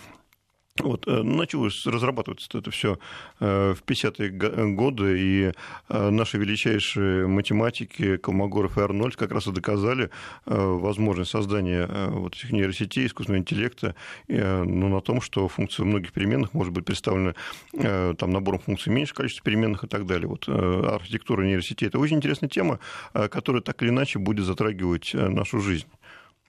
вот, 0.84 1.08
э, 1.08 1.22
началось 1.24 1.86
разрабатываться 1.86 2.58
это 2.58 2.70
все 2.70 3.00
э, 3.40 3.74
в 3.74 3.84
50-е 3.84 4.74
годы, 4.74 5.20
и 5.20 5.52
э, 5.90 6.10
наши 6.10 6.38
величайшие 6.38 7.28
математики 7.28 8.18
Колмогоров 8.18 8.78
и 8.78 8.82
Арнольд 8.82 9.16
как 9.16 9.32
раз 9.32 9.48
и 9.48 9.52
доказали 9.52 10.10
возможность 10.46 11.32
создания 11.32 11.88
вот 12.10 12.36
этих 12.36 12.52
нейросетей, 12.52 13.06
искусственного 13.06 13.42
интеллекта, 13.42 13.96
ну, 14.28 14.90
на 14.90 15.02
том, 15.02 15.22
что 15.22 15.48
функция 15.48 15.86
многих 15.86 16.12
переменных 16.12 16.54
может 16.54 16.74
быть 16.74 16.86
представлена 16.86 17.34
там, 17.72 18.32
набором 18.32 18.60
функций 18.60 18.92
меньше 18.92 19.14
количества 19.14 19.44
переменных 19.44 19.84
и 19.84 19.88
так 19.88 20.06
далее. 20.06 20.28
Вот, 20.28 20.48
архитектура 20.48 21.44
нейросетей– 21.44 21.88
это 21.88 22.00
очень 22.00 22.18
интересная 22.18 22.50
тема, 22.50 22.80
которая 23.14 23.62
так 23.62 23.82
или 23.82 23.90
иначе 23.90 24.20
будет 24.20 24.46
затрагивать 24.46 25.14
нашу 25.14 25.62
жизнь. 25.62 25.88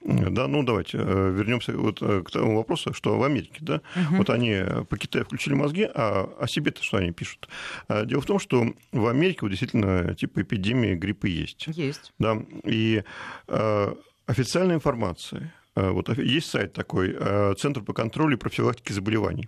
Да, 0.07 0.47
ну 0.47 0.62
давайте 0.62 0.99
э, 0.99 1.31
вернемся 1.33 1.77
вот 1.77 2.01
э, 2.01 2.23
к 2.23 2.31
тому 2.31 2.57
вопросу, 2.57 2.92
что 2.95 3.19
в 3.19 3.25
Америке, 3.25 3.59
да, 3.61 3.81
угу. 3.97 4.16
вот 4.19 4.31
они 4.31 4.62
по 4.88 4.97
Китаю 4.97 5.25
включили 5.25 5.55
мозги, 5.55 5.83
а 5.83 6.33
о 6.38 6.47
себе-то 6.47 6.83
что 6.83 6.99
они 6.99 7.11
пишут? 7.11 7.49
Дело 7.88 8.21
в 8.21 8.27
том, 8.27 8.38
что 8.38 8.73
в 8.92 9.07
Америке 9.09 9.40
вот 9.42 9.49
действительно 9.49 10.14
типа 10.14 10.42
эпидемии 10.42 10.95
гриппа 10.95 11.27
есть. 11.27 11.66
Есть. 11.66 12.12
Да, 12.21 12.40
и 12.64 13.03
э, 13.49 13.95
официальная 14.27 14.77
информация 14.77 15.53
вот 15.75 16.16
есть 16.16 16.49
сайт 16.49 16.73
такой, 16.73 17.14
Центр 17.57 17.83
по 17.83 17.92
контролю 17.92 18.37
и 18.37 18.40
профилактике 18.40 18.95
заболеваний. 18.95 19.47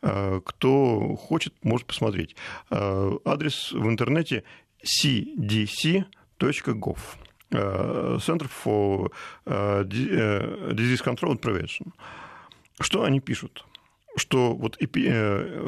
Кто 0.00 1.16
хочет, 1.16 1.52
может 1.62 1.86
посмотреть. 1.86 2.34
Адрес 2.70 3.72
в 3.72 3.86
интернете 3.86 4.44
cdc.gov. 5.04 6.06
Э, 7.50 8.18
Center 8.18 8.50
for 8.64 9.12
э, 9.44 9.84
э, 9.84 10.72
Disease 10.72 11.04
Control 11.04 11.32
and 11.32 11.40
Prevention. 11.40 11.92
Что 12.80 13.04
они 13.04 13.20
пишут? 13.20 13.64
Что 14.16 14.54
вот 14.54 14.78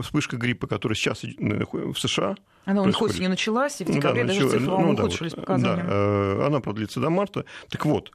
вспышка 0.03 0.37
гриппа, 0.37 0.67
которая 0.67 0.97
сейчас 0.97 1.23
в 1.23 1.95
США, 1.97 2.37
она 2.64 2.83
у 2.83 2.93
хоть 2.93 3.19
не 3.19 3.29
началась, 3.29 3.81
и 3.81 3.85
в 3.85 3.91
декабре 3.91 4.25
да, 4.25 4.29
даже 4.29 4.45
начала, 4.45 4.59
цифры 4.59 4.67
ну, 4.67 4.93
ухудшились 4.93 5.33
да, 5.33 5.41
показания. 5.41 5.85
Да, 5.85 6.47
она 6.47 6.61
продлится 6.61 7.01
до 7.01 7.11
марта. 7.11 7.45
Так 7.71 7.87
вот, 7.87 8.12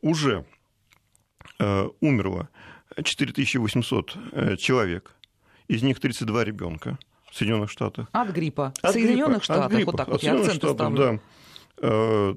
уже 0.00 0.44
умерло 2.00 2.48
4800 3.02 4.58
человек, 4.58 5.14
из 5.68 5.82
них 5.82 6.00
32 6.00 6.44
ребенка 6.44 6.98
в 7.30 7.36
Соединенных 7.36 7.70
Штатах. 7.70 8.08
От 8.12 8.30
гриппа. 8.30 8.72
В 8.82 8.88
Соединенных 8.88 9.44
Штатах, 9.44 9.66
от 9.66 9.72
гриппа, 9.72 9.90
вот 9.92 9.96
так 9.96 10.08
вот, 10.08 10.22
я 10.22 10.34
акценты 10.34 10.68
ставлю. 10.68 10.96
Да. 10.96 11.18
Э, 11.78 12.34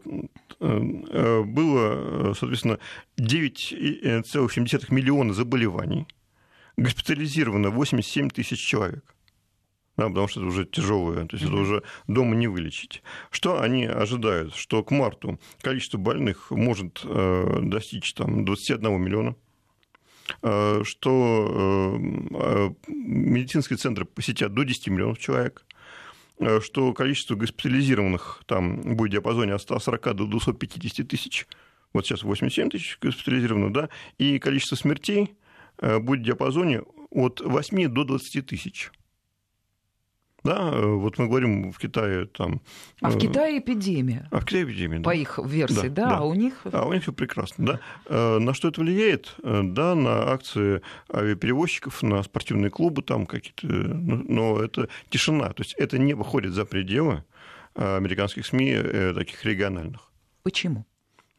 э, 0.60 1.42
было, 1.44 2.34
соответственно, 2.34 2.80
9,7 3.18 4.94
миллиона 4.94 5.34
заболеваний, 5.34 6.08
госпитализировано 6.78 7.70
87 7.70 8.30
тысяч 8.30 8.60
человек. 8.60 9.04
Да, 9.98 10.10
потому 10.10 10.28
что 10.28 10.42
это 10.42 10.50
уже 10.50 10.66
тяжелое, 10.66 11.26
то 11.26 11.38
есть 11.38 11.48
это 11.48 11.56
уже 11.56 11.84
дома 12.08 12.36
не 12.36 12.48
вылечить. 12.48 13.02
Что 13.32 13.62
они 13.62 13.86
ожидают? 13.86 14.54
Что 14.54 14.84
к 14.84 14.92
марту 14.92 15.40
количество 15.62 15.98
больных 15.98 16.52
может 16.52 17.02
э, 17.06 17.60
достичь 17.62 18.14
там, 18.14 18.44
21 18.46 19.02
миллиона. 19.02 19.36
что 20.84 21.98
медицинские 22.88 23.78
центры 23.78 24.06
посетят 24.06 24.54
до 24.54 24.64
10 24.64 24.88
миллионов 24.88 25.20
человек, 25.20 25.66
что 26.62 26.94
количество 26.94 27.36
госпитализированных 27.36 28.44
там 28.46 28.96
будет 28.96 29.10
в 29.10 29.14
диапазоне 29.14 29.54
от 29.54 29.62
140 29.62 30.16
до 30.16 30.26
250 30.26 31.08
тысяч, 31.08 31.48
вот 31.94 32.06
сейчас 32.06 32.24
87 32.24 32.70
тысяч 32.70 32.98
госпитализировано, 33.02 33.74
да, 33.74 33.90
и 34.18 34.40
количество 34.40 34.76
смертей 34.76 35.36
будет 35.82 36.22
в 36.22 36.24
диапазоне 36.24 36.82
от 37.10 37.42
8 37.42 37.88
до 37.88 38.04
20 38.04 38.46
тысяч. 38.46 38.92
Да, 40.46 40.70
э, 40.72 40.86
вот 40.86 41.18
мы 41.18 41.28
говорим 41.28 41.72
в 41.72 41.80
Китае 41.80 42.28
там... 42.28 42.62
А 43.02 43.10
в 43.10 43.18
э, 43.18 43.20
Китае 43.20 43.60
эпидемия. 43.60 44.28
А 44.32 44.40
в 44.40 44.46
Китае 44.46 44.66
эпидемия, 44.66 45.00
да. 45.00 45.04
По 45.04 45.16
их 45.16 45.40
версии, 45.44 45.88
да, 45.88 46.04
да, 46.04 46.10
да. 46.10 46.18
а 46.20 46.24
у 46.24 46.36
них... 46.36 46.62
А 46.72 46.86
у 46.86 46.94
них 46.94 47.02
все 47.02 47.14
прекрасно, 47.14 47.66
да. 47.66 47.80
Э, 48.06 48.38
на 48.38 48.54
что 48.54 48.68
это 48.68 48.82
влияет? 48.82 49.36
Да, 49.44 49.96
на 49.96 50.32
акции 50.32 50.84
авиаперевозчиков, 51.12 52.04
на 52.04 52.22
спортивные 52.22 52.70
клубы 52.70 53.02
там 53.02 53.26
какие-то, 53.26 53.66
ну, 53.66 54.24
но 54.28 54.62
это 54.62 54.88
тишина, 55.10 55.50
то 55.50 55.64
есть 55.64 55.74
это 55.74 55.98
не 55.98 56.14
выходит 56.14 56.54
за 56.54 56.66
пределы 56.66 57.24
американских 57.74 58.46
СМИ, 58.46 59.14
таких 59.16 59.44
региональных. 59.44 60.12
Почему? 60.44 60.86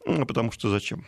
Потому 0.05 0.51
что 0.51 0.69
зачем? 0.69 1.05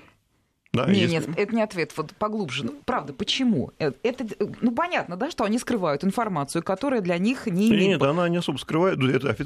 Да, 0.71 0.86
нет, 0.86 1.10
если... 1.10 1.29
нет, 1.29 1.29
это 1.36 1.55
не 1.55 1.63
ответ. 1.63 1.93
Вот 1.97 2.13
поглубже. 2.15 2.63
Ну, 2.65 2.75
правда, 2.86 3.12
почему? 3.12 3.71
Э, 3.79 3.91
это, 4.03 4.27
ну, 4.62 4.71
понятно, 4.71 5.15
да, 5.17 5.32
что 5.32 5.43
они 5.43 5.58
скрывают 5.58 6.03
информацию, 6.03 6.62
которая 6.62 7.01
для 7.01 7.17
них 7.17 7.47
не 7.47 7.69
имеет... 7.69 7.99
Нет, 7.99 8.01
она 8.03 8.29
не 8.29 8.38
особо 8.38 8.58
скрывает. 8.58 8.99
Это, 8.99 9.36
э, 9.39 9.45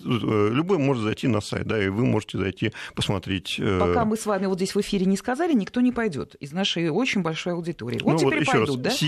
любой 0.52 0.80
может 0.80 1.04
зайти 1.04 1.30
на 1.30 1.40
сайт, 1.40 1.66
да, 1.66 1.82
и 1.82 1.88
вы 1.88 2.06
можете 2.06 2.38
зайти 2.38 2.74
посмотреть. 2.94 3.56
Э, 3.58 3.80
Пока 3.80 4.04
мы 4.04 4.18
с 4.18 4.26
вами 4.26 4.48
вот 4.48 4.58
здесь 4.58 4.76
в 4.76 4.82
эфире 4.82 5.06
не 5.06 5.16
сказали, 5.16 5.54
никто 5.54 5.80
не 5.80 5.94
пойдет 5.94 6.36
из 6.36 6.52
нашей 6.52 6.90
очень 6.90 7.22
большой 7.22 7.54
аудитории. 7.54 8.02
Вот 8.04 8.22
ну, 8.22 8.30
теперь 8.30 8.40
вот 8.40 8.48
пойдут, 8.48 8.86
раз, 8.86 9.00
да? 9.00 9.08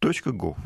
cdc.gov. 0.00 0.56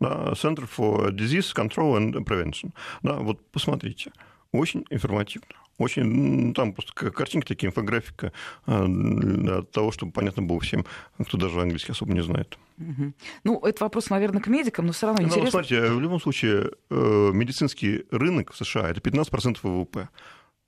Да, 0.00 0.32
Center 0.32 0.68
for 0.68 1.10
Disease 1.12 1.54
Control 1.54 1.96
and 1.96 2.12
Prevention. 2.24 2.72
Да, 3.02 3.14
вот 3.14 3.40
посмотрите. 3.52 4.12
Очень 4.52 4.84
информативно. 4.90 5.46
Очень, 5.78 6.04
ну, 6.04 6.54
там 6.54 6.72
просто 6.72 6.92
картинки 6.92 7.46
такие, 7.46 7.68
инфографика 7.68 8.32
а, 8.66 8.86
для 8.86 9.62
того, 9.62 9.90
чтобы 9.90 10.12
понятно 10.12 10.42
было 10.42 10.60
всем, 10.60 10.84
кто 11.18 11.38
даже 11.38 11.60
английский 11.60 11.92
особо 11.92 12.12
не 12.12 12.22
знает. 12.22 12.58
Угу. 12.78 13.12
Ну, 13.44 13.60
это 13.60 13.84
вопрос, 13.84 14.10
наверное, 14.10 14.40
к 14.40 14.48
медикам, 14.48 14.86
но 14.86 14.92
все 14.92 15.06
равно 15.06 15.22
ну, 15.22 15.28
интересно. 15.28 15.50
Смотрите, 15.50 15.90
в 15.90 16.00
любом 16.00 16.20
случае, 16.20 16.70
э, 16.90 17.30
медицинский 17.32 18.04
рынок 18.10 18.52
в 18.52 18.56
США– 18.56 18.90
это 18.90 19.00
15% 19.00 19.58
ВВП. 19.62 20.08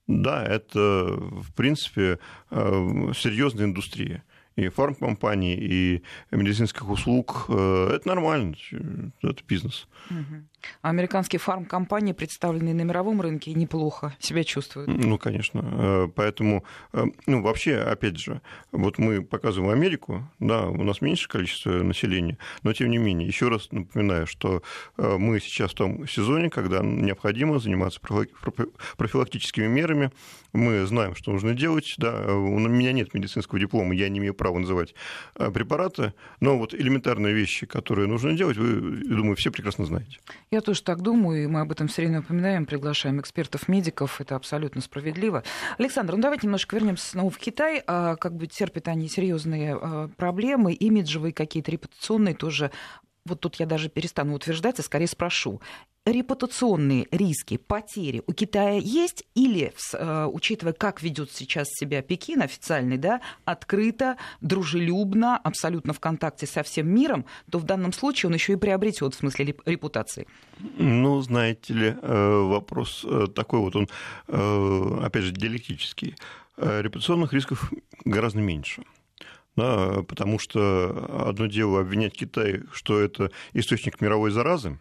Да, 0.07 0.45
это, 0.45 0.79
в 0.79 1.53
принципе, 1.55 2.19
э, 2.51 3.13
серьезная 3.15 3.65
индустрия 3.67 4.23
и 4.57 4.69
фармкомпаний, 4.69 5.55
и 5.55 6.03
медицинских 6.31 6.89
услуг. 6.89 7.47
Э, 7.49 7.93
это 7.95 8.09
нормально, 8.09 8.55
это 9.23 9.43
бизнес. 9.47 9.89
А 10.11 10.15
американские 10.83 11.39
фармкомпании, 11.39 12.13
представленные 12.13 12.75
на 12.75 12.83
мировом 12.83 13.21
рынке, 13.21 13.53
неплохо 13.55 14.15
себя 14.19 14.45
чувствуют. 14.45 14.89
Ну, 14.89 15.19
конечно. 15.19 15.61
Э, 15.65 16.09
поэтому, 16.15 16.65
э, 16.93 17.05
ну, 17.27 17.43
вообще, 17.43 17.77
опять 17.77 18.19
же, 18.19 18.41
вот 18.73 18.99
мы 18.99 19.23
показываем 19.23 19.73
Америку, 19.73 20.29
да, 20.39 20.67
у 20.67 20.85
нас 20.85 21.01
меньше 21.01 21.29
количество 21.29 21.71
населения, 21.71 22.39
но 22.63 22.73
тем 22.73 22.91
не 22.91 22.99
менее, 22.99 23.27
еще 23.27 23.49
раз 23.49 23.71
напоминаю, 23.71 24.27
что 24.27 24.63
мы 24.97 25.41
сейчас 25.41 25.73
в 25.73 25.75
том 25.75 26.07
сезоне, 26.07 26.51
когда 26.51 26.81
необходимо 26.81 27.59
заниматься 27.59 28.01
профилактическими 28.97 29.67
мерами, 29.67 30.11
мы 30.53 30.87
знаем, 30.87 31.15
что 31.17 31.33
нужно 31.33 31.55
делать, 31.55 31.95
да, 31.99 32.27
у 32.33 32.59
меня 32.59 32.93
нет 32.93 33.15
медицинского 33.15 33.59
диплома, 33.59 33.95
я 33.95 34.09
не 34.09 34.19
имею 34.19 34.35
право 34.35 34.59
называть 34.59 34.95
препараты, 35.35 36.15
но 36.41 36.59
вот 36.59 36.75
элементарные 36.75 37.35
вещи, 37.35 37.67
которые 37.67 38.07
нужно 38.07 38.35
делать, 38.35 38.57
вы, 38.57 38.81
думаю, 39.05 39.37
все 39.37 39.51
прекрасно 39.51 39.85
знаете. 39.85 40.19
Я 40.55 40.61
тоже 40.61 40.85
так 40.85 41.03
думаю, 41.03 41.43
и 41.43 41.47
мы 41.49 41.63
об 41.63 41.73
этом 41.73 41.89
все 41.89 42.03
время 42.03 42.19
напоминаем, 42.19 42.65
приглашаем 42.65 43.19
экспертов, 43.21 43.67
медиков, 43.67 44.21
это 44.21 44.37
абсолютно 44.37 44.81
справедливо. 44.83 45.43
Александр, 45.79 46.15
ну 46.15 46.23
давайте 46.23 46.47
немножко 46.47 46.77
вернемся 46.77 47.09
снова 47.09 47.29
в 47.29 47.39
Китай. 47.39 47.83
А, 47.89 48.15
как 48.15 48.37
бы 48.37 48.47
терпят 48.47 48.87
они 48.87 49.09
серьезные 49.09 49.75
а, 49.75 50.07
проблемы, 50.17 50.73
имиджевые 50.73 51.33
какие-то, 51.33 51.73
репутационные 51.73 52.37
тоже 52.37 52.71
вот 53.27 53.41
тут 53.41 53.57
я 53.57 53.67
даже 53.67 53.89
перестану 53.89 54.35
утверждать, 54.35 54.79
а 54.79 54.83
скорее 54.83 55.07
спрошу 55.07 55.61
репутационные 56.07 57.07
риски, 57.11 57.57
потери 57.57 58.23
у 58.27 58.33
Китая 58.33 58.79
есть 58.79 59.25
или, 59.35 59.73
э, 59.95 60.29
учитывая, 60.31 60.75
как 60.75 61.03
ведет 61.03 61.33
сейчас 61.33 61.69
себя 61.71 62.03
Пекин 62.03 62.43
официальный, 62.43 62.99
да, 62.99 63.23
открыто, 63.45 64.19
дружелюбно, 64.43 65.39
абсолютно 65.39 65.95
в 65.95 66.01
контакте 66.01 66.47
со 66.47 66.63
всем 66.63 66.89
миром, 66.89 67.25
то 67.51 67.59
в 67.59 67.65
данном 67.65 67.93
случае 67.93 68.29
он 68.29 68.35
еще 68.35 68.53
и 68.53 68.57
приобретет 68.57 69.15
в 69.15 69.19
смысле 69.19 69.57
репутации? 69.65 70.27
Ну, 70.77 71.21
знаете 71.23 71.73
ли, 71.73 71.97
э, 72.01 72.43
вопрос 72.49 73.07
э, 73.09 73.27
такой 73.35 73.61
вот, 73.61 73.75
он, 73.77 73.89
опять 75.03 75.23
же, 75.23 75.33
диалектический. 75.33 76.17
Репутационных 76.57 77.33
рисков 77.33 77.73
гораздо 78.05 78.41
меньше. 78.41 78.85
Да, 79.57 80.03
потому 80.03 80.39
что 80.39 81.27
одно 81.29 81.47
дело 81.47 81.81
обвинять 81.81 82.15
Китай, 82.15 82.63
что 82.73 82.99
это 82.99 83.31
источник 83.53 84.01
мировой 84.01 84.33
заразы, 84.33 84.81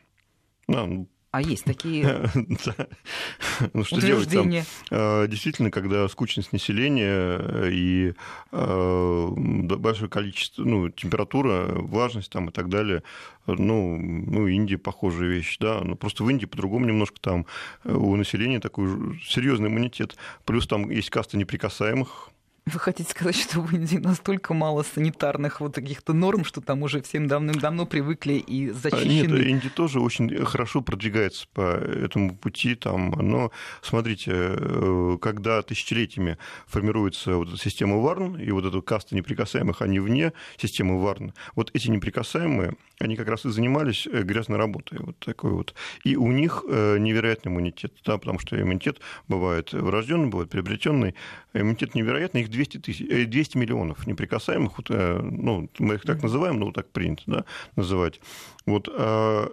да, 0.67 0.85
ну, 0.85 1.07
а 1.33 1.41
есть 1.41 1.63
такие 1.63 2.29
ну, 3.73 3.83
что 3.83 3.99
делать 4.01 4.29
там? 4.29 4.51
А, 4.91 5.25
действительно, 5.25 5.71
когда 5.71 6.07
скучность 6.07 6.53
населения 6.53 7.69
и 7.71 8.13
э, 8.51 9.27
большое 9.31 10.11
количество, 10.11 10.63
ну, 10.63 10.89
температура, 10.89 11.69
влажность 11.73 12.31
там 12.31 12.49
и 12.49 12.51
так 12.51 12.69
далее, 12.69 13.01
ну, 13.47 13.97
ну, 13.97 14.45
Индия 14.45 14.77
похожая 14.77 15.27
вещь, 15.27 15.57
да, 15.59 15.81
но 15.81 15.95
просто 15.95 16.23
в 16.23 16.29
Индии 16.29 16.45
по-другому 16.45 16.85
немножко 16.85 17.19
там 17.19 17.47
э, 17.83 17.91
у 17.91 18.15
населения 18.15 18.59
такой 18.59 19.19
серьезный 19.25 19.69
иммунитет, 19.69 20.15
плюс 20.45 20.67
там 20.67 20.91
есть 20.91 21.09
каста 21.09 21.35
неприкасаемых, 21.35 22.29
вы 22.65 22.79
хотите 22.79 23.09
сказать, 23.09 23.35
что 23.35 23.59
в 23.59 23.73
Индии 23.73 23.97
настолько 23.97 24.53
мало 24.53 24.83
санитарных 24.83 25.59
вот 25.59 25.75
каких-то 25.75 26.13
норм, 26.13 26.45
что 26.45 26.61
там 26.61 26.83
уже 26.83 27.01
всем 27.01 27.27
давным-давно 27.27 27.85
привыкли 27.85 28.33
и 28.33 28.69
защищены? 28.69 29.37
Нет, 29.37 29.47
Индия 29.47 29.69
тоже 29.69 29.99
очень 29.99 30.45
хорошо 30.45 30.81
продвигается 30.81 31.45
по 31.53 31.61
этому 31.61 32.35
пути. 32.35 32.75
Там, 32.75 33.09
но 33.11 33.51
смотрите, 33.81 34.31
э, 34.33 35.17
когда 35.21 35.61
тысячелетиями 35.61 36.37
формируется 36.65 37.35
вот 37.35 37.49
эта 37.49 37.57
система 37.57 37.97
ВАРН, 37.97 38.39
и 38.39 38.49
вот 38.51 38.65
эта 38.65 38.81
каста 38.81 39.13
неприкасаемых, 39.15 39.81
они 39.81 39.99
вне 39.99 40.31
системы 40.57 41.01
ВАРН, 41.01 41.33
вот 41.55 41.69
эти 41.73 41.89
неприкасаемые, 41.89 42.75
они 42.99 43.17
как 43.17 43.27
раз 43.27 43.45
и 43.45 43.49
занимались 43.49 44.07
э, 44.07 44.23
грязной 44.23 44.57
работой. 44.57 44.99
Вот 44.99 45.19
такой 45.19 45.51
вот. 45.51 45.73
И 46.05 46.15
у 46.15 46.31
них 46.31 46.63
э, 46.69 46.97
невероятный 46.97 47.51
иммунитет, 47.51 47.93
да, 48.05 48.17
потому 48.17 48.39
что 48.39 48.59
иммунитет 48.59 48.99
бывает 49.27 49.73
врожденный, 49.73 50.27
бывает 50.27 50.49
приобретенный. 50.49 51.15
Иммунитет 51.53 51.93
невероятный, 51.93 52.41
их 52.41 52.49
200, 52.53 52.79
тысяч, 52.79 53.27
200 53.29 53.57
миллионов 53.57 54.07
неприкасаемых, 54.07 54.73
э, 54.89 55.19
ну, 55.21 55.69
мы 55.79 55.95
их 55.95 56.03
так 56.03 56.23
называем, 56.23 56.59
но 56.59 56.67
вот 56.67 56.75
так 56.75 56.89
принято 56.91 57.23
да, 57.25 57.45
называть. 57.75 58.21
Вот, 58.65 58.87
а 58.91 59.51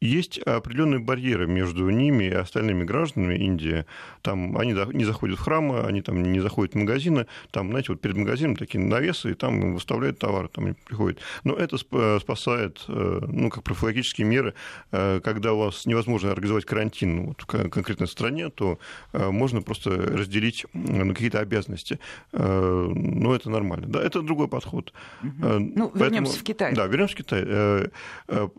есть 0.00 0.38
определенные 0.38 1.00
барьеры 1.00 1.46
между 1.46 1.88
ними 1.88 2.24
и 2.24 2.32
остальными 2.32 2.84
гражданами 2.84 3.36
Индии. 3.36 3.86
Там 4.22 4.56
они 4.58 4.72
не 4.92 5.04
заходят 5.04 5.38
в 5.38 5.42
храмы, 5.42 5.80
они 5.80 6.02
там 6.02 6.22
не 6.22 6.40
заходят 6.40 6.74
в 6.74 6.78
магазины. 6.78 7.26
Там, 7.50 7.70
знаете, 7.70 7.92
вот 7.92 8.00
перед 8.00 8.16
магазином 8.16 8.56
такие 8.56 8.84
навесы, 8.84 9.30
и 9.30 9.34
там 9.34 9.74
выставляют 9.74 10.18
товары, 10.18 10.48
там 10.48 10.66
они 10.66 10.74
приходят. 10.74 11.20
Но 11.44 11.54
это 11.54 11.78
спасает, 11.78 12.84
э, 12.88 13.20
ну, 13.26 13.48
как 13.48 13.64
профилактические 13.64 14.26
меры. 14.26 14.54
Э, 14.92 15.20
когда 15.24 15.54
у 15.54 15.58
вас 15.58 15.86
невозможно 15.86 16.30
организовать 16.32 16.66
карантин 16.66 17.16
ну, 17.16 17.26
вот, 17.28 17.40
в 17.42 17.46
конкретной 17.70 18.08
стране, 18.08 18.50
то 18.50 18.78
э, 19.12 19.30
можно 19.30 19.62
просто 19.62 19.90
разделить 19.90 20.66
на 20.74 21.14
какие-то 21.14 21.40
обязанности. 21.40 21.98
Но 22.32 23.34
это 23.34 23.48
нормально. 23.48 23.86
Да, 23.86 24.02
это 24.02 24.20
другой 24.20 24.48
подход. 24.48 24.92
Угу. 25.22 25.32
Ну, 25.40 25.92
вернемся 25.94 26.38
в 26.38 26.42
Китай. 26.42 26.74
Да, 26.74 26.86
вернемся 26.86 27.14
в 27.14 27.18
Китай. 27.18 27.90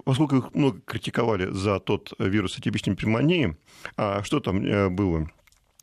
Поскольку 0.06 0.38
их 0.38 0.54
много 0.54 0.80
критиковали 0.86 1.25
голосовали 1.26 1.52
за 1.52 1.80
тот 1.80 2.14
вирус 2.20 2.58
атипичной 2.58 2.96
пневмонии. 2.96 3.56
А 3.98 4.24
что 4.24 4.40
там 4.40 4.66
э, 4.66 4.90
было? 4.90 5.30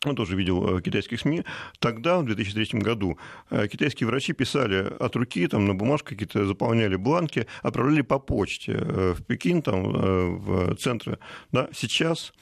он 0.05 0.16
тоже 0.16 0.35
видел 0.35 0.78
э, 0.78 0.83
китайских 0.83 1.20
СМИ, 1.20 1.44
тогда, 1.78 2.18
в 2.18 2.24
2003 2.24 2.81
году, 2.81 3.18
э, 3.50 3.68
китайские 3.68 4.09
врачи 4.09 4.33
писали 4.33 4.92
от 4.98 5.14
руки, 5.14 5.46
там, 5.46 5.66
на 5.66 5.74
бумажке 5.74 6.16
какие-то 6.16 6.44
заполняли 6.44 6.96
бланки, 6.96 7.46
отправляли 7.62 8.02
по 8.02 8.18
почте 8.18 8.72
в 8.78 9.22
Пекин, 9.22 9.62
там, 9.62 9.92
в 9.92 10.74
центры. 10.74 11.18
Да, 11.52 11.68
сейчас 11.72 12.33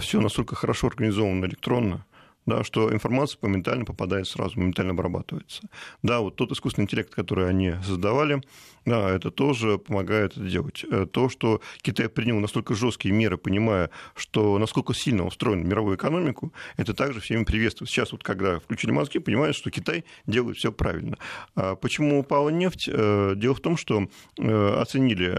все 0.00 0.20
настолько 0.20 0.56
хорошо 0.56 0.88
организовано 0.88 1.46
электронно, 1.46 2.04
да, 2.46 2.64
что 2.64 2.92
информация 2.92 3.38
моментально 3.42 3.84
попадает 3.84 4.26
сразу, 4.26 4.58
моментально 4.58 4.92
обрабатывается. 4.92 5.68
Да, 6.02 6.20
вот 6.20 6.36
тот 6.36 6.52
искусственный 6.52 6.84
интеллект, 6.84 7.12
который 7.14 7.48
они 7.48 7.74
создавали, 7.84 8.40
да, 8.86 9.10
это 9.10 9.32
тоже 9.32 9.78
помогает 9.78 10.36
это 10.36 10.48
делать. 10.48 10.84
Э, 10.88 11.06
то, 11.10 11.28
что 11.28 11.60
Китай 11.82 12.08
принял 12.08 12.38
настолько 12.38 12.74
жесткие 12.74 13.12
меры, 13.12 13.36
понимая, 13.36 13.90
что 14.14 14.58
насколько 14.58 14.94
сильно 14.94 15.26
устроена 15.26 15.64
мировую 15.64 15.96
экономику, 15.96 16.52
это 16.76 16.94
также 16.94 17.20
всеми 17.20 17.42
приветствует. 17.42 17.90
Сейчас 17.90 18.12
вот 18.12 18.22
когда 18.22 18.60
включили 18.60 18.92
мозги, 18.92 19.18
понимают, 19.18 19.56
что 19.56 19.72
Китай 19.72 20.04
делает 20.26 20.56
все 20.56 20.70
правильно. 20.70 21.18
А 21.56 21.74
почему 21.74 22.20
упала 22.20 22.50
нефть? 22.50 22.88
Э, 22.90 23.34
дело 23.36 23.56
в 23.56 23.60
том, 23.60 23.76
что 23.76 24.08
э, 24.38 24.76
оценили 24.80 25.36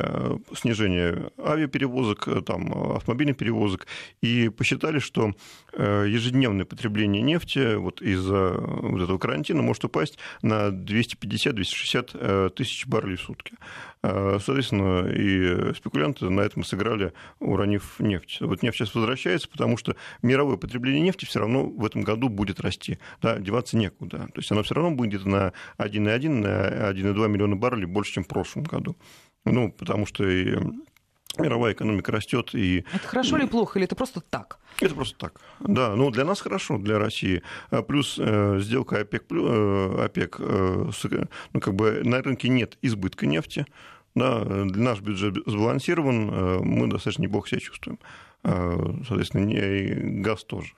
снижение 0.54 1.32
авиаперевозок, 1.40 2.28
там, 2.46 2.96
автомобильных 2.96 3.38
перевозок, 3.38 3.88
и 4.22 4.50
посчитали, 4.50 5.00
что 5.00 5.34
ежедневное 5.74 6.66
потребление 6.66 6.97
нефти 7.06 7.76
вот 7.76 8.02
из-за 8.02 8.54
вот 8.58 9.02
этого 9.02 9.18
карантина 9.18 9.62
может 9.62 9.86
упасть 9.86 10.18
на 10.42 10.70
250-260 10.70 12.50
тысяч 12.52 12.88
баррелей 12.88 13.18
в 13.18 13.22
сутки. 13.22 13.54
А, 14.04 14.38
соответственно, 14.40 15.08
и 15.08 15.74
спекулянты 15.74 16.30
на 16.30 16.42
этом 16.42 16.64
сыграли, 16.64 17.14
уронив 17.40 18.00
нефть. 18.00 18.38
Вот 18.42 18.64
нефть 18.64 18.78
сейчас 18.78 18.96
возвращается, 18.96 19.50
потому 19.50 19.78
что 19.78 19.96
мировое 20.22 20.58
потребление 20.58 21.02
нефти 21.02 21.26
все 21.26 21.40
равно 21.40 21.66
в 21.66 21.86
этом 21.86 22.02
году 22.02 22.30
будет 22.30 22.60
расти. 22.60 23.00
Да, 23.22 23.38
деваться 23.38 23.78
некуда. 23.78 24.28
То 24.34 24.38
есть 24.40 24.52
оно 24.52 24.64
все 24.64 24.76
равно 24.76 24.92
будет 24.92 25.26
на 25.26 25.54
1,1, 25.78 26.30
на 26.30 26.92
1,2 26.92 27.28
миллиона 27.28 27.56
баррелей 27.56 27.86
больше, 27.86 28.14
чем 28.14 28.24
в 28.24 28.28
прошлом 28.28 28.64
году. 28.64 28.96
Ну, 29.46 29.72
потому 29.72 30.06
что 30.06 30.28
и 30.28 30.58
мировая 31.40 31.74
экономика 31.74 32.12
растет. 32.12 32.54
И... 32.54 32.86
Это 32.94 33.08
хорошо 33.08 33.38
или 33.38 33.46
плохо, 33.46 33.80
или 33.80 33.86
это 33.86 33.96
просто 33.96 34.22
так? 34.22 34.60
Это 34.80 34.96
просто 34.96 35.18
так. 35.18 35.42
Да, 35.60 35.96
ну 35.96 36.12
для 36.12 36.26
нас 36.26 36.42
хорошо, 36.42 36.78
для 36.78 37.00
России. 37.00 37.42
А 37.70 37.82
плюс 37.82 38.18
э, 38.20 38.60
сделка 38.62 39.02
ОПЕК, 39.02 39.26
э, 39.32 40.06
ОПЕК 40.06 40.36
э, 40.40 40.92
ну, 41.54 41.60
как 41.60 41.74
бы 41.74 42.02
на 42.04 42.22
рынке 42.22 42.50
нет 42.50 42.78
избытка 42.82 43.26
нефти. 43.26 43.66
Да, 44.16 44.44
наш 44.46 45.02
бюджет 45.02 45.36
сбалансирован, 45.46 46.30
э, 46.30 46.60
мы 46.64 46.88
достаточно 46.88 47.24
неплохо 47.24 47.50
себя 47.50 47.60
чувствуем. 47.60 48.00
Э, 48.44 48.78
соответственно, 49.08 49.52
и 49.52 50.22
газ 50.22 50.44
тоже. 50.44 50.74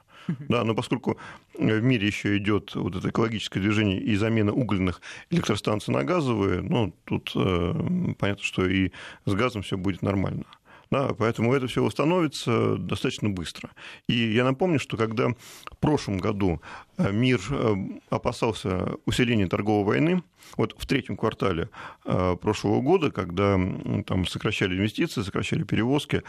Да, 0.48 0.64
но 0.64 0.76
поскольку 0.76 1.18
в 1.54 1.82
мире 1.82 2.08
еще 2.08 2.38
идет 2.38 2.76
вот 2.76 2.96
это 2.96 3.10
экологическое 3.10 3.62
движение 3.62 4.00
и 4.00 4.16
замена 4.16 4.52
угольных 4.52 5.02
электростанций 5.30 5.94
на 5.94 6.04
газовые, 6.04 6.62
ну, 6.62 6.94
тут 7.06 7.32
э, 7.36 8.14
понятно, 8.18 8.44
что 8.44 8.66
и 8.66 8.92
с 9.26 9.34
газом 9.34 9.62
все 9.62 9.78
будет 9.78 10.02
нормально. 10.02 10.46
Да, 10.92 11.14
поэтому 11.14 11.54
это 11.54 11.68
все 11.68 11.84
восстановится 11.84 12.76
достаточно 12.78 13.30
быстро. 13.30 13.70
И 14.08 14.34
я 14.34 14.44
напомню, 14.44 14.80
что 14.80 14.98
когда 14.98 15.28
в 15.30 15.78
прошлом 15.80 16.18
году 16.18 16.62
э, 16.98 17.12
мир 17.12 17.40
э, 17.52 17.76
опасался 18.10 18.96
усиления 19.06 19.48
торговой 19.48 19.86
войны, 19.86 20.24
вот 20.58 20.74
в 20.80 20.88
третьем 20.88 21.16
квартале 21.16 21.70
э, 22.06 22.36
прошлого 22.42 22.82
года, 22.82 23.12
когда 23.12 23.60
там 24.08 24.26
сокращали 24.26 24.76
инвестиции, 24.76 25.22
сокращали 25.22 25.62
перевозки, 25.62 26.24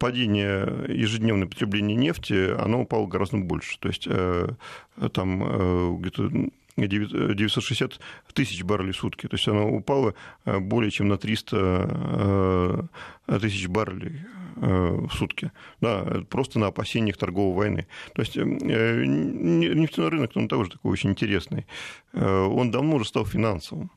падение 0.00 0.84
ежедневного 0.88 1.50
потребления 1.50 1.94
нефти, 1.94 2.50
оно 2.58 2.82
упало 2.82 3.06
гораздо 3.06 3.36
больше. 3.36 3.78
То 3.78 3.88
есть 3.88 4.08
там 5.12 5.98
где-то 6.00 6.30
960 6.76 8.00
тысяч 8.32 8.62
баррелей 8.62 8.92
в 8.92 8.96
сутки. 8.96 9.26
То 9.26 9.36
есть 9.36 9.48
она 9.48 9.64
упала 9.64 10.14
э, 10.44 10.58
более 10.58 10.90
чем 10.90 11.08
на 11.08 11.18
300 11.18 12.88
э, 13.28 13.38
тысяч 13.40 13.68
баррелей 13.68 14.20
э, 14.56 15.06
в 15.08 15.12
сутки. 15.12 15.52
Да, 15.80 16.22
просто 16.28 16.58
на 16.58 16.68
опасениях 16.68 17.16
торговой 17.16 17.54
войны. 17.54 17.86
То 18.14 18.22
есть 18.22 18.36
нефтяной 18.36 20.08
рынок, 20.08 20.32
он 20.34 20.48
тоже 20.48 20.70
такой 20.70 20.92
очень 20.92 21.10
интересный. 21.10 21.66
Он 22.12 22.70
давно 22.70 22.96
уже 22.96 23.06
стал 23.06 23.26
финансовым. 23.26 23.90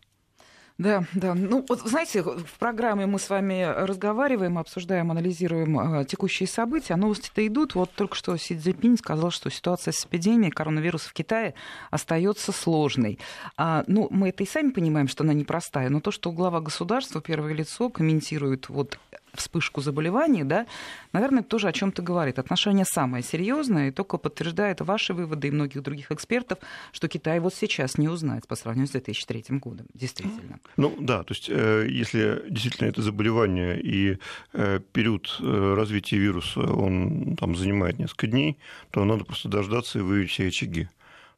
Да, 0.78 1.06
да. 1.14 1.34
Ну, 1.34 1.66
вот, 1.70 1.80
знаете, 1.80 2.22
в 2.22 2.60
программе 2.60 3.06
мы 3.06 3.18
с 3.18 3.30
вами 3.30 3.64
разговариваем, 3.64 4.58
обсуждаем, 4.58 5.10
анализируем 5.10 6.02
э, 6.02 6.06
текущие 6.06 6.48
события, 6.48 6.98
новости-то 6.98 7.48
идут. 7.48 7.76
Вот 7.76 7.92
только 7.92 8.16
что 8.16 8.36
Си 8.36 8.58
Цзиньпинь 8.58 8.98
сказал, 8.98 9.32
что 9.32 9.50
ситуация 9.50 9.94
с 9.94 10.06
эпидемией 10.06 10.52
коронавируса 10.52 11.10
в 11.10 11.14
Китае 11.14 11.54
остается 11.92 12.52
сложной. 12.52 13.20
А, 13.56 13.86
ну, 13.88 14.10
мы 14.12 14.30
это 14.30 14.44
и 14.44 14.46
сами 14.46 14.72
понимаем, 14.72 15.08
что 15.08 15.24
она 15.24 15.34
непростая, 15.34 15.90
но 15.90 16.02
то, 16.02 16.12
что 16.12 16.34
глава 16.34 16.60
государства, 16.60 17.22
первое 17.22 17.54
лицо, 17.54 17.90
комментирует 17.90 18.68
вот 18.68 19.00
вспышку 19.36 19.82
заболеваний, 19.82 20.44
да, 20.44 20.66
наверное, 21.14 21.42
это 21.42 21.50
тоже 21.50 21.68
о 21.68 21.72
чем-то 21.72 22.02
говорит. 22.02 22.40
Отношение 22.40 22.86
самое 22.86 23.24
серьезное 23.24 23.90
и 23.90 23.92
только 23.92 24.18
подтверждает 24.18 24.82
ваши 24.82 25.14
выводы 25.14 25.48
и 25.48 25.52
многих 25.52 25.82
других 25.84 26.12
экспертов, 26.12 26.60
что 26.92 27.08
Китай 27.08 27.40
вот 27.40 27.54
сейчас 27.54 27.98
не 27.98 28.10
узнать 28.10 28.48
по 28.48 28.56
сравнению 28.56 28.88
с 28.88 28.92
2003 28.92 29.46
годом. 29.60 29.86
Действительно. 29.94 30.60
Ну 30.78 30.96
да, 31.00 31.24
то 31.24 31.34
есть 31.34 31.50
э, 31.50 31.88
если 31.90 32.44
действительно 32.50 32.88
это 32.88 33.02
заболевание 33.02 33.80
и 33.82 34.18
э, 34.54 34.80
период 34.92 35.38
э, 35.40 35.74
развития 35.76 36.18
вируса, 36.18 36.62
он 36.62 37.36
там 37.38 37.56
занимает 37.56 38.00
несколько 38.00 38.28
дней, 38.28 38.58
то 38.92 39.04
надо 39.04 39.26
просто 39.26 39.50
дождаться 39.50 40.00
и 40.00 40.02
выявить 40.02 40.32
все 40.32 40.48
очаги. 40.48 40.90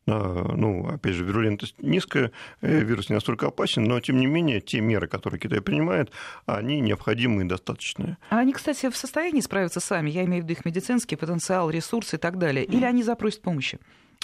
Ну, 0.08 0.88
опять 0.88 1.14
же, 1.14 1.26
вирулентность 1.26 1.76
низкая, 1.82 2.32
э, 2.62 2.80
вирус 2.80 3.10
не 3.10 3.16
настолько 3.16 3.48
опасен, 3.48 3.84
но, 3.84 4.00
тем 4.00 4.18
не 4.18 4.26
менее, 4.26 4.62
те 4.62 4.80
меры, 4.80 5.08
которые 5.08 5.40
Китай 5.40 5.60
принимает, 5.60 6.12
они 6.46 6.80
необходимы 6.80 7.44
и 7.44 7.46
достаточные. 7.46 8.18
А 8.30 8.40
они, 8.40 8.54
кстати, 8.54 8.90
в 8.90 8.96
состоянии 8.96 9.42
справиться 9.42 9.82
сами? 9.82 10.10
Я 10.10 10.24
имею 10.24 10.44
в 10.44 10.46
виду 10.46 10.58
их 10.58 10.66
медицинский 10.66 11.18
потенциал, 11.18 11.70
ресурсы 11.70 12.16
и 12.16 12.20
так 12.20 12.38
далее. 12.38 12.64
Или 12.64 12.86
они 12.86 13.04
запросят 13.04 13.42
помощи? 13.42 13.80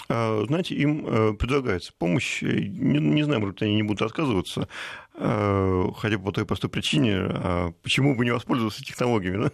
А, 0.08 0.44
знаете, 0.46 0.74
им 0.74 1.06
э, 1.06 1.32
предлагается 1.34 1.92
помощь. 1.98 2.42
Не, 2.42 2.98
не 2.98 3.22
знаю, 3.22 3.40
может 3.40 3.54
быть, 3.54 3.62
они 3.62 3.76
не 3.76 3.82
будут 3.82 4.02
отказываться, 4.02 4.68
э, 5.14 5.84
хотя 5.96 6.18
бы 6.18 6.24
по 6.24 6.32
той 6.32 6.44
простой 6.44 6.68
причине, 6.68 7.16
а 7.16 7.72
почему 7.82 8.14
бы 8.14 8.24
не 8.24 8.30
воспользоваться 8.30 8.84
технологиями 8.84 9.44
да, 9.44 9.50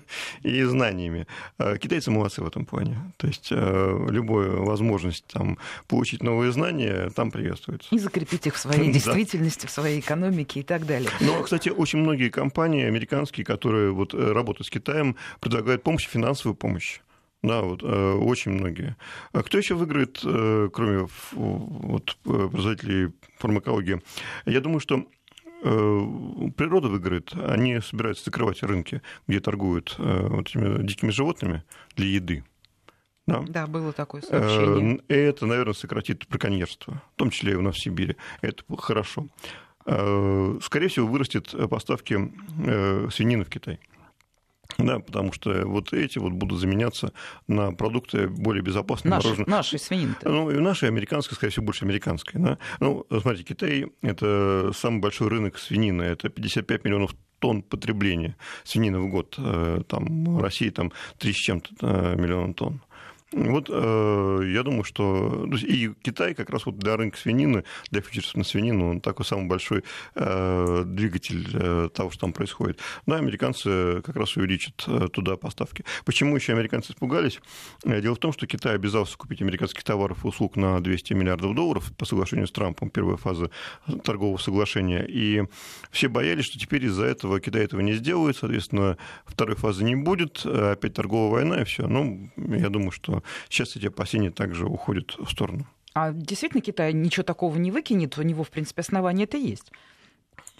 и 0.48 0.62
знаниями. 0.64 1.28
А 1.58 1.76
китайцы 1.76 2.10
молодцы 2.10 2.42
в 2.42 2.46
этом 2.46 2.66
плане. 2.66 2.96
То 3.16 3.28
есть 3.28 3.48
э, 3.52 4.06
любая 4.10 4.50
возможность 4.50 5.24
там, 5.26 5.56
получить 5.86 6.22
новые 6.22 6.50
знания 6.50 7.10
там 7.14 7.30
приветствуется. 7.30 7.94
И 7.94 7.98
закрепить 7.98 8.46
их 8.48 8.56
в 8.56 8.58
своей 8.58 8.92
действительности, 8.92 9.66
в 9.66 9.70
своей 9.70 10.00
экономике 10.00 10.60
и 10.60 10.62
так 10.64 10.84
далее. 10.84 11.10
Но, 11.20 11.42
кстати, 11.42 11.68
очень 11.68 12.00
многие 12.00 12.28
компании 12.28 12.84
американские, 12.86 13.44
которые 13.44 13.92
вот 13.92 14.14
работают 14.14 14.66
с 14.66 14.70
Китаем, 14.70 15.14
предлагают 15.38 15.84
помощь, 15.84 16.08
финансовую 16.08 16.56
помощь. 16.56 17.00
Да, 17.42 17.62
вот 17.62 17.82
э, 17.82 18.12
очень 18.12 18.52
многие. 18.52 18.96
А 19.32 19.42
кто 19.42 19.56
еще 19.56 19.74
выиграет, 19.74 20.20
э, 20.24 20.68
кроме 20.72 21.08
вот, 21.32 22.16
производителей 22.22 23.14
фармакологии? 23.38 24.02
Я 24.44 24.60
думаю, 24.60 24.80
что 24.80 25.06
э, 25.62 26.00
природа 26.56 26.88
выиграет. 26.88 27.32
Они 27.34 27.80
собираются 27.80 28.26
закрывать 28.26 28.62
рынки, 28.62 29.00
где 29.26 29.40
торгуют 29.40 29.94
вот 29.98 30.50
этими 30.50 30.86
дикими 30.86 31.10
животными 31.10 31.64
для 31.96 32.06
еды. 32.08 32.44
Да. 33.26 33.42
да, 33.46 33.66
было 33.66 33.92
такое 33.92 34.22
сообщение. 34.22 35.00
Это, 35.08 35.46
наверное, 35.46 35.74
сократит 35.74 36.26
браконьерство, 36.28 37.00
в 37.14 37.16
том 37.16 37.30
числе 37.30 37.52
и 37.52 37.56
у 37.56 37.62
нас 37.62 37.76
в 37.76 37.82
Сибири. 37.82 38.16
Это 38.40 38.64
хорошо. 38.76 39.28
Скорее 39.84 40.88
всего, 40.88 41.06
вырастет 41.06 41.54
поставки 41.70 42.32
свинины 43.10 43.44
в 43.44 43.48
Китай. 43.48 43.78
Да, 44.78 44.98
потому 44.98 45.32
что 45.32 45.66
вот 45.66 45.92
эти 45.92 46.18
вот 46.18 46.32
будут 46.32 46.60
заменяться 46.60 47.12
на 47.46 47.72
продукты 47.72 48.28
более 48.28 48.62
безопасные. 48.62 49.10
Наши, 49.10 49.28
мороженое. 49.28 49.50
наши 49.50 49.78
свинины. 49.78 50.14
Ну, 50.24 50.50
и 50.50 50.58
наши 50.58 50.86
американские, 50.86 51.36
скорее 51.36 51.52
всего, 51.52 51.66
больше 51.66 51.84
американские. 51.84 52.42
Да? 52.42 52.58
Ну, 52.80 53.06
смотрите, 53.10 53.44
Китай– 53.44 53.86
это 54.02 54.72
самый 54.74 55.00
большой 55.00 55.28
рынок 55.28 55.58
свинины. 55.58 56.02
Это 56.02 56.28
55 56.28 56.84
миллионов 56.84 57.14
тонн 57.40 57.62
потребления 57.62 58.36
свинины 58.64 59.00
в 59.00 59.08
год. 59.08 59.34
Э, 59.38 59.82
там, 59.88 60.38
России 60.38 60.70
там 60.70 60.92
3 61.18 61.32
с 61.32 61.36
чем-то 61.36 61.70
э, 61.80 62.16
миллиона 62.16 62.54
тонн. 62.54 62.80
Вот 63.32 63.68
э, 63.70 64.50
я 64.52 64.64
думаю, 64.64 64.82
что 64.82 65.48
и 65.62 65.92
Китай 66.02 66.34
как 66.34 66.50
раз 66.50 66.66
вот 66.66 66.78
для 66.78 66.96
рынка 66.96 67.16
свинины, 67.16 67.62
для 67.90 68.00
фьючерсов 68.00 68.34
на 68.34 68.44
свинину, 68.44 68.90
он 68.90 69.00
такой 69.00 69.24
самый 69.24 69.46
большой 69.46 69.84
э, 70.16 70.82
двигатель 70.84 71.46
э, 71.52 71.88
того, 71.94 72.10
что 72.10 72.22
там 72.22 72.32
происходит. 72.32 72.80
Но 73.06 73.14
американцы 73.14 74.02
как 74.02 74.16
раз 74.16 74.36
увеличат 74.36 74.82
э, 74.88 75.06
туда 75.12 75.36
поставки. 75.36 75.84
Почему 76.04 76.34
еще 76.34 76.52
американцы 76.54 76.90
испугались? 76.90 77.40
Э, 77.84 78.00
дело 78.00 78.16
в 78.16 78.18
том, 78.18 78.32
что 78.32 78.48
Китай 78.48 78.74
обязался 78.74 79.16
купить 79.16 79.42
американских 79.42 79.84
товаров 79.84 80.24
и 80.24 80.28
услуг 80.28 80.56
на 80.56 80.80
200 80.80 81.12
миллиардов 81.12 81.54
долларов 81.54 81.92
по 81.96 82.04
соглашению 82.06 82.48
с 82.48 82.52
Трампом, 82.52 82.90
первая 82.90 83.16
фаза 83.16 83.50
торгового 84.02 84.38
соглашения. 84.38 85.06
И 85.08 85.44
все 85.92 86.08
боялись, 86.08 86.46
что 86.46 86.58
теперь 86.58 86.84
из-за 86.86 87.04
этого 87.04 87.38
Китай 87.38 87.62
этого 87.62 87.80
не 87.80 87.92
сделает, 87.92 88.38
соответственно, 88.38 88.98
второй 89.24 89.54
фазы 89.54 89.84
не 89.84 89.94
будет, 89.94 90.44
опять 90.44 90.94
торговая 90.94 91.30
война 91.30 91.62
и 91.62 91.64
все. 91.64 91.86
Ну, 91.86 92.28
я 92.36 92.68
думаю, 92.70 92.90
что 92.90 93.19
сейчас 93.48 93.76
эти 93.76 93.86
опасения 93.86 94.30
также 94.30 94.66
уходят 94.66 95.16
в 95.18 95.28
сторону. 95.30 95.66
А 95.94 96.12
действительно 96.12 96.60
Китай 96.62 96.92
ничего 96.92 97.24
такого 97.24 97.56
не 97.56 97.70
выкинет, 97.70 98.16
у 98.18 98.22
него, 98.22 98.44
в 98.44 98.50
принципе, 98.50 98.82
основания 98.82 99.24
это 99.24 99.36
есть? 99.36 99.72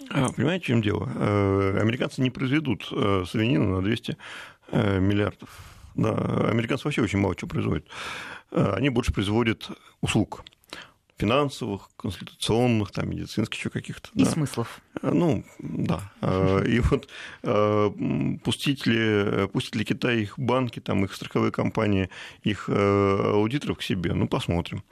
А, 0.09 0.29
понимаете, 0.31 0.63
в 0.63 0.67
чем 0.67 0.81
дело? 0.81 1.09
Э, 1.15 1.77
американцы 1.79 2.21
не 2.21 2.29
произведут 2.29 2.87
э, 2.91 3.23
свинину 3.27 3.75
на 3.75 3.81
200 3.81 4.17
э, 4.71 4.99
миллиардов 4.99 5.49
Да, 5.95 6.11
американцы 6.49 6.85
вообще 6.85 7.01
очень 7.01 7.19
мало 7.19 7.35
чего 7.35 7.49
производят. 7.49 7.85
Они 8.51 8.89
больше 8.89 9.13
производят 9.13 9.69
услуг 10.01 10.43
финансовых, 11.21 11.89
консультационных, 11.97 12.91
там, 12.91 13.09
медицинских, 13.09 13.59
еще 13.59 13.69
каких-то. 13.69 14.09
И 14.15 14.23
да. 14.23 14.29
смыслов. 14.29 14.81
Ну, 15.01 15.43
да. 15.59 16.01
И 16.65 16.79
вот 16.79 17.07
пустить 18.43 18.85
ли, 18.85 19.47
пустит 19.47 19.75
ли 19.75 19.85
Китай 19.85 20.21
их 20.21 20.37
банки, 20.37 20.79
там, 20.79 21.05
их 21.05 21.13
страховые 21.13 21.51
компании, 21.51 22.09
их 22.43 22.69
аудиторов 22.69 23.77
к 23.77 23.83
себе, 23.83 24.13
ну, 24.13 24.27
посмотрим. 24.27 24.83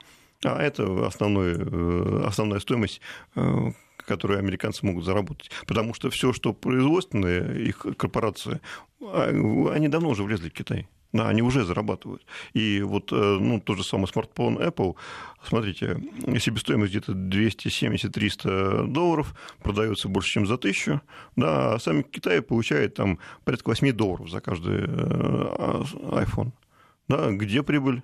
А 0.44 0.62
это 0.62 1.06
основной, 1.06 1.54
э, 1.58 2.22
основная 2.26 2.60
стоимость 2.60 3.00
э, 3.36 3.72
которую 4.06 4.38
американцы 4.38 4.84
могут 4.84 5.04
заработать. 5.04 5.50
Потому 5.66 5.94
что 5.94 6.10
все, 6.10 6.32
что 6.32 6.52
производственные 6.52 7.68
их 7.68 7.86
корпорации, 7.96 8.60
а, 9.00 9.70
они 9.72 9.88
давно 9.88 10.08
уже 10.08 10.24
влезли 10.24 10.48
в 10.48 10.52
Китай. 10.52 10.88
Да, 11.12 11.28
они 11.28 11.42
уже 11.42 11.64
зарабатывают. 11.64 12.24
И 12.52 12.82
вот 12.82 13.12
э, 13.12 13.16
ну, 13.16 13.60
тот 13.60 13.78
же 13.78 13.84
самый 13.84 14.06
смартфон 14.06 14.58
Apple, 14.58 14.94
смотрите, 15.42 16.00
себестоимость 16.38 16.92
где-то 16.92 17.12
270-300 17.12 18.86
долларов, 18.86 19.34
продается 19.60 20.08
больше, 20.08 20.30
чем 20.30 20.46
за 20.46 20.56
тысячу, 20.56 21.00
да, 21.34 21.74
а 21.74 21.78
сами 21.80 22.02
Китай 22.02 22.40
получает 22.42 22.94
там 22.94 23.18
порядка 23.44 23.70
8 23.70 23.92
долларов 23.92 24.30
за 24.30 24.40
каждый 24.40 24.84
а, 24.84 25.82
iPhone. 26.22 26.52
Да, 27.08 27.32
где 27.32 27.64
прибыль? 27.64 28.02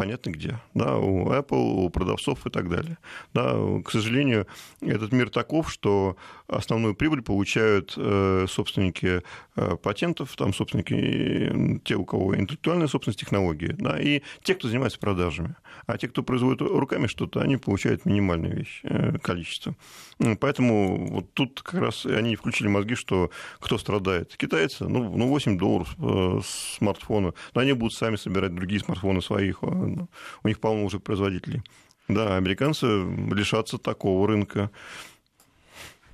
Понятно 0.00 0.30
где, 0.30 0.58
да, 0.72 0.96
у 0.96 1.30
Apple, 1.30 1.84
у 1.84 1.90
продавцов 1.90 2.46
и 2.46 2.50
так 2.50 2.70
далее. 2.70 2.96
Да, 3.34 3.54
к 3.84 3.90
сожалению, 3.90 4.46
этот 4.80 5.12
мир 5.12 5.28
таков, 5.28 5.70
что 5.70 6.16
основную 6.48 6.94
прибыль 6.94 7.20
получают 7.20 7.92
э, 7.98 8.46
собственники 8.48 9.20
э, 9.56 9.76
патентов, 9.76 10.34
там 10.36 10.54
собственники, 10.54 11.80
те, 11.84 11.96
у 11.96 12.06
кого 12.06 12.34
интеллектуальная 12.34 12.86
собственность, 12.86 13.20
технологии, 13.20 13.74
да, 13.76 14.00
и 14.00 14.22
те, 14.42 14.54
кто 14.54 14.68
занимается 14.68 14.98
продажами. 14.98 15.54
А 15.86 15.98
те, 15.98 16.08
кто 16.08 16.22
производит 16.22 16.62
руками 16.62 17.06
что-то, 17.06 17.42
они 17.42 17.58
получают 17.58 18.06
минимальное 18.06 18.52
вещь, 18.52 18.80
э, 18.84 19.18
количество. 19.18 19.76
Поэтому 20.40 21.08
вот 21.08 21.34
тут 21.34 21.60
как 21.60 21.80
раз 21.80 22.06
они 22.06 22.36
включили 22.36 22.68
мозги, 22.68 22.94
что 22.94 23.30
кто 23.58 23.76
страдает? 23.76 24.34
Китайцы, 24.38 24.88
ну, 24.88 25.14
ну 25.14 25.28
8 25.28 25.58
долларов 25.58 25.94
смартфона, 26.46 27.34
но 27.54 27.60
они 27.60 27.74
будут 27.74 27.92
сами 27.92 28.16
собирать 28.16 28.54
другие 28.54 28.80
смартфоны 28.80 29.20
своих 29.20 29.62
у 30.42 30.48
них 30.48 30.60
полно 30.60 30.84
уже 30.84 30.98
производителей. 30.98 31.62
Да, 32.08 32.36
американцы 32.36 32.86
лишатся 32.86 33.78
такого 33.78 34.26
рынка. 34.26 34.70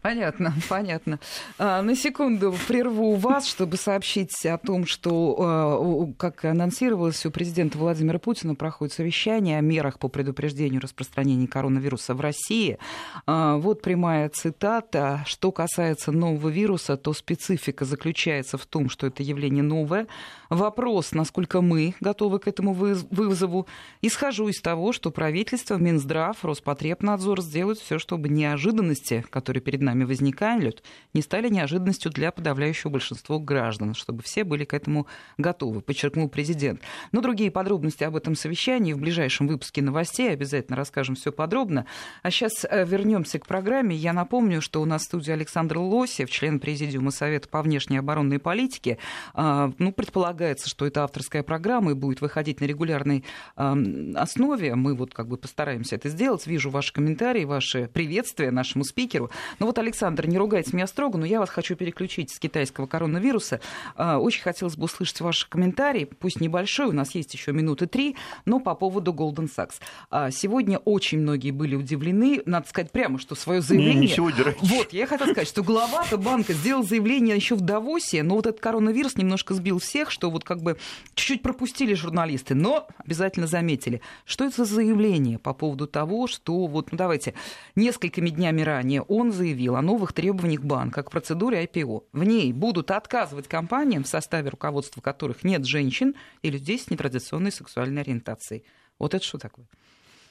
Понятно, 0.07 0.55
понятно. 0.69 1.19
А, 1.59 1.83
на 1.83 1.97
секунду 1.97 2.55
прерву 2.69 3.17
вас, 3.17 3.49
чтобы 3.49 3.77
сообщить 3.77 4.47
о 4.47 4.57
том, 4.57 4.87
что, 4.87 5.37
а, 5.41 6.13
как 6.17 6.45
анонсировалось, 6.45 7.27
у 7.27 7.33
президента 7.33 7.77
Владимира 7.77 8.21
Путина 8.21 8.55
проходит 8.55 8.95
совещание 8.95 9.59
о 9.59 9.63
мерах 9.63 9.99
по 9.99 10.07
предупреждению 10.07 10.81
распространения 10.81 11.49
коронавируса 11.49 12.15
в 12.15 12.21
России. 12.21 12.79
А, 13.27 13.57
вот 13.57 13.83
прямая 13.83 14.29
цитата. 14.29 15.25
Что 15.27 15.51
касается 15.51 16.13
нового 16.13 16.51
вируса, 16.51 16.97
то 16.97 17.13
специфика 17.13 17.85
заключается 17.85 18.59
в 18.59 18.67
том, 18.67 18.89
что 18.89 19.09
это 19.09 19.25
явление 19.25 19.65
новое. 19.65 20.07
Вопрос, 20.51 21.11
насколько 21.15 21.61
мы 21.61 21.97
готовы 22.01 22.39
к 22.39 22.47
этому 22.47 22.75
вызову. 22.75 23.67
Исхожу 24.03 24.47
из 24.47 24.61
того, 24.61 24.93
что 24.93 25.11
правительство, 25.11 25.75
Минздрав, 25.75 26.45
Роспотребнадзор 26.45 27.43
сделают 27.43 27.81
все, 27.81 27.99
чтобы 27.99 28.29
неожиданности, 28.29 29.25
которые 29.31 29.61
перед 29.61 29.81
нами 29.81 29.96
нами 29.97 30.05
возникают, 30.05 30.83
не 31.15 31.23
стали 31.23 31.49
неожиданностью 31.49 32.13
для 32.13 32.31
подавляющего 32.31 32.91
большинства 32.91 33.39
граждан, 33.39 33.95
чтобы 33.95 34.23
все 34.23 34.45
были 34.45 34.65
к 34.65 34.75
этому 34.75 35.07
готовы, 35.39 35.81
подчеркнул 35.81 36.29
президент. 36.29 36.83
Но 37.13 37.21
другие 37.21 37.51
подробности 37.51 38.05
об 38.05 38.17
этом 38.17 38.35
совещании 38.35 38.93
в 38.93 38.99
ближайшем 38.99 39.49
выпуске 39.49 39.83
новостей 39.83 40.31
обязательно 40.31 40.77
расскажем 40.77 41.15
все 41.15 41.33
подробно. 41.33 41.87
А 42.23 42.31
сейчас 42.31 42.65
э, 42.69 42.85
вернемся 42.85 43.39
к 43.39 43.47
программе. 43.47 43.97
Я 43.97 44.13
напомню, 44.13 44.61
что 44.61 44.83
у 44.83 44.85
нас 44.85 45.03
в 45.03 45.05
студии 45.07 45.33
Александр 45.33 45.79
Лосев, 45.79 46.31
член 46.31 46.61
Президиума 46.61 47.11
Совета 47.11 47.49
по 47.49 47.63
внешней 47.63 47.99
оборонной 47.99 48.39
политике. 48.39 48.99
А, 49.35 49.73
ну, 49.79 49.93
предполагается, 49.93 50.69
что 50.69 50.87
это 50.87 51.05
авторская 51.05 51.43
программа 51.43 51.93
и 51.93 51.95
будет 51.95 52.21
выходить 52.21 52.61
на 52.61 52.67
регулярной 52.67 53.25
основе. 53.55 54.75
Мы 54.75 54.95
вот 54.95 55.15
как 55.15 55.29
бы 55.29 55.37
постараемся 55.37 55.97
это 55.97 56.09
сделать. 56.09 56.47
Вижу 56.47 56.71
ваши 56.71 56.93
комментарии, 56.93 57.45
ваши 57.45 57.89
приветствия 57.93 58.51
нашему 58.51 58.85
спикеру. 58.85 59.31
Но 59.59 59.67
вот 59.67 59.76
Александр, 59.79 60.27
не 60.27 60.39
ругайте 60.39 60.71
меня 60.73 60.87
строго, 60.87 61.19
но 61.19 61.27
я 61.27 61.41
вас 61.41 61.51
хочу 61.51 61.77
переключить 61.77 62.31
с 62.31 62.39
китайского 62.39 62.87
коронавируса. 62.87 63.61
А, 63.97 64.19
очень 64.19 64.43
хотелось 64.43 64.77
бы 64.77 64.85
услышать 64.85 65.21
ваши 65.21 65.49
комментарии, 65.49 66.05
пусть 66.05 66.41
небольшой, 66.41 66.87
у 66.87 66.93
нас 66.93 67.15
есть 67.15 67.35
еще 67.35 67.53
минуты 67.53 67.87
три, 67.87 68.17
но 68.45 68.61
по 68.61 68.75
поводу 68.75 69.13
Goldman 69.13 69.51
Sachs. 69.55 69.75
А, 70.11 70.31
сегодня 70.31 70.79
очень 70.79 71.19
многие 71.19 71.51
были 71.51 71.75
удивлены, 71.75 72.43
надо 72.47 72.69
сказать 72.69 72.91
прямо, 72.91 73.19
что 73.19 73.35
свое 73.35 73.61
заявление... 73.61 73.95
Не, 73.95 74.01
не 74.03 74.09
сегодня. 74.09 74.55
Вот, 74.61 74.93
я 74.93 75.07
хотела 75.07 75.31
сказать, 75.31 75.49
что 75.49 75.63
глава 75.63 76.05
банка 76.17 76.53
сделал 76.53 76.83
заявление 76.83 77.37
еще 77.37 77.55
в 77.55 77.61
Давосе, 77.61 78.23
но 78.23 78.37
вот 78.37 78.47
этот 78.47 78.61
коронавирус 78.61 79.17
немножко 79.17 79.55
сбил 79.55 79.79
всех, 79.79 80.11
что 80.11 80.31
вот 80.31 80.45
как 80.45 80.63
бы 80.63 80.77
чуть-чуть 81.15 81.43
пропустили 81.43 81.95
журналисты, 81.95 82.55
но 82.55 82.87
обязательно 83.05 83.47
заметили. 83.47 84.01
Что 84.25 84.45
это 84.45 84.65
за 84.65 84.77
заявление 84.77 85.39
по 85.39 85.53
поводу 85.53 85.87
того, 85.87 86.27
что 86.27 86.67
вот, 86.67 86.93
ну 86.93 86.99
давайте, 86.99 87.35
несколькими 87.75 88.31
днями 88.31 88.63
ранее 88.63 89.03
он 89.03 89.33
заявил 89.33 89.66
о 89.75 89.83
новых 89.83 90.13
требованиях 90.13 90.63
банка 90.63 91.03
к 91.03 91.11
процедуре 91.11 91.65
IPO. 91.65 92.05
В 92.13 92.25
ней 92.25 92.53
будут 92.53 92.91
отказывать 92.91 93.49
компаниям, 93.49 94.05
в 94.05 94.09
составе 94.09 94.51
руководства 94.51 95.01
которых 95.01 95.45
нет 95.45 95.65
женщин 95.65 96.15
и 96.43 96.51
людей 96.51 96.79
с 96.79 96.91
нетрадиционной 96.91 97.53
сексуальной 97.53 98.03
ориентацией. 98.03 98.65
Вот 98.99 99.15
это 99.15 99.25
что 99.25 99.39
такое? 99.39 99.67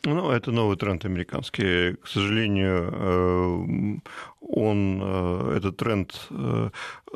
Ну, 0.05 0.29
это 0.29 0.51
новый 0.51 0.77
тренд 0.77 1.03
американский. 1.03 1.95
К 1.95 2.07
сожалению, 2.07 2.91
э, 2.93 3.99
он, 4.47 5.01
э, 5.01 5.57
этот 5.57 5.77
тренд 5.77 6.27
э, 6.29 6.69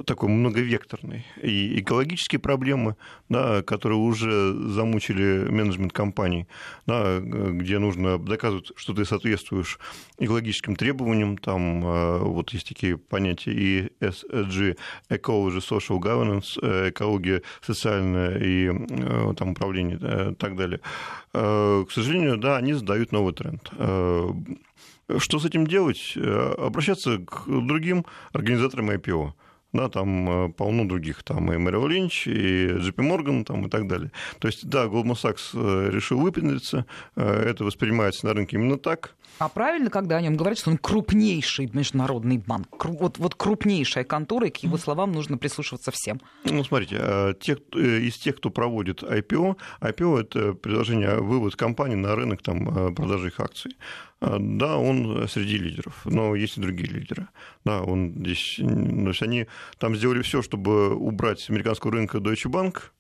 такой 0.05 0.29
многовекторный. 0.29 1.25
И 1.41 1.79
экологические 1.79 2.39
проблемы, 2.39 2.95
да, 3.29 3.61
которые 3.61 3.99
уже 3.99 4.53
замучили 4.69 5.47
менеджмент 5.49 5.93
компаний, 5.93 6.47
да, 6.87 7.19
где 7.19 7.79
нужно 7.79 8.17
доказывать, 8.17 8.71
что 8.75 8.93
ты 8.93 9.05
соответствуешь 9.05 9.79
экологическим 10.17 10.75
требованиям. 10.75 11.37
Там 11.37 11.81
вот 11.81 12.51
есть 12.51 12.67
такие 12.67 12.97
понятия 12.97 13.89
ESG, 13.99 14.77
Ecology, 15.09 15.59
Social 15.59 15.99
Governance, 15.99 16.89
экология 16.89 17.41
социальная 17.61 18.37
и 18.37 18.71
там, 19.35 19.49
управление 19.49 20.31
и 20.31 20.35
так 20.35 20.55
далее. 20.55 20.79
К 21.31 21.87
сожалению, 21.91 22.37
да, 22.37 22.57
они 22.57 22.73
задают 22.73 23.11
новый 23.11 23.33
тренд. 23.33 23.69
Э, 25.09 25.17
что 25.19 25.39
с 25.39 25.45
этим 25.45 25.67
делать? 25.67 26.13
Э, 26.15 26.53
обращаться 26.57 27.17
к 27.17 27.45
другим 27.47 28.05
организаторам 28.31 28.91
IPO. 28.91 29.33
Да, 29.71 29.89
там 29.89 30.29
э, 30.29 30.49
полно 30.49 30.87
других, 30.87 31.23
там 31.23 31.51
и 31.51 31.57
Мэрил 31.57 31.87
Линч, 31.87 32.27
и 32.27 32.67
JP 32.67 32.95
Morgan, 32.95 33.43
там, 33.43 33.67
и 33.67 33.69
так 33.69 33.87
далее. 33.87 34.11
То 34.39 34.47
есть, 34.47 34.67
да, 34.67 34.85
Goldman 34.85 35.13
Sachs 35.13 35.91
решил 35.91 36.19
выпендриться, 36.19 36.85
это 37.15 37.63
воспринимается 37.63 38.25
на 38.25 38.33
рынке 38.33 38.57
именно 38.57 38.77
так. 38.77 39.15
А 39.39 39.47
правильно, 39.47 39.89
когда 39.89 40.17
о 40.17 40.21
нем 40.21 40.35
говорят, 40.35 40.59
что 40.59 40.69
он 40.69 40.77
крупнейший 40.77 41.69
международный 41.71 42.37
банк, 42.37 42.85
вот, 42.85 43.17
вот 43.17 43.35
крупнейшая 43.35 44.03
контора, 44.03 44.47
и 44.47 44.51
к 44.51 44.57
его 44.57 44.77
словам 44.77 45.13
нужно 45.13 45.37
прислушиваться 45.37 45.91
всем? 45.91 46.19
Ну, 46.43 46.61
смотрите, 46.65 47.35
те, 47.39 47.53
из 47.53 48.17
тех, 48.17 48.35
кто 48.35 48.49
проводит 48.49 49.01
IPO, 49.01 49.55
IPO– 49.79 50.19
это 50.21 50.53
предложение 50.53 51.21
вывод 51.21 51.55
компании 51.55 51.95
на 51.95 52.15
рынок 52.15 52.41
там, 52.41 52.93
продажи 52.93 53.27
их 53.27 53.39
акций. 53.39 53.77
А, 54.19 54.37
да, 54.39 54.77
он 54.77 55.25
среди 55.29 55.57
лидеров, 55.57 56.01
но 56.03 56.35
есть 56.35 56.57
и 56.57 56.61
другие 56.61 56.89
лидеры. 56.89 57.29
Да, 57.63 57.81
он 57.81 58.13
здесь, 58.17 58.55
то 58.57 59.07
есть 59.07 59.21
они 59.21 59.47
там 59.77 59.95
сделали 59.95 60.21
все, 60.21 60.41
чтобы 60.41 60.93
убрать 60.93 61.39
с 61.39 61.49
американского 61.49 61.93
рынка 61.93 62.17
Deutsche 62.17 62.51
Bank, 62.51 62.91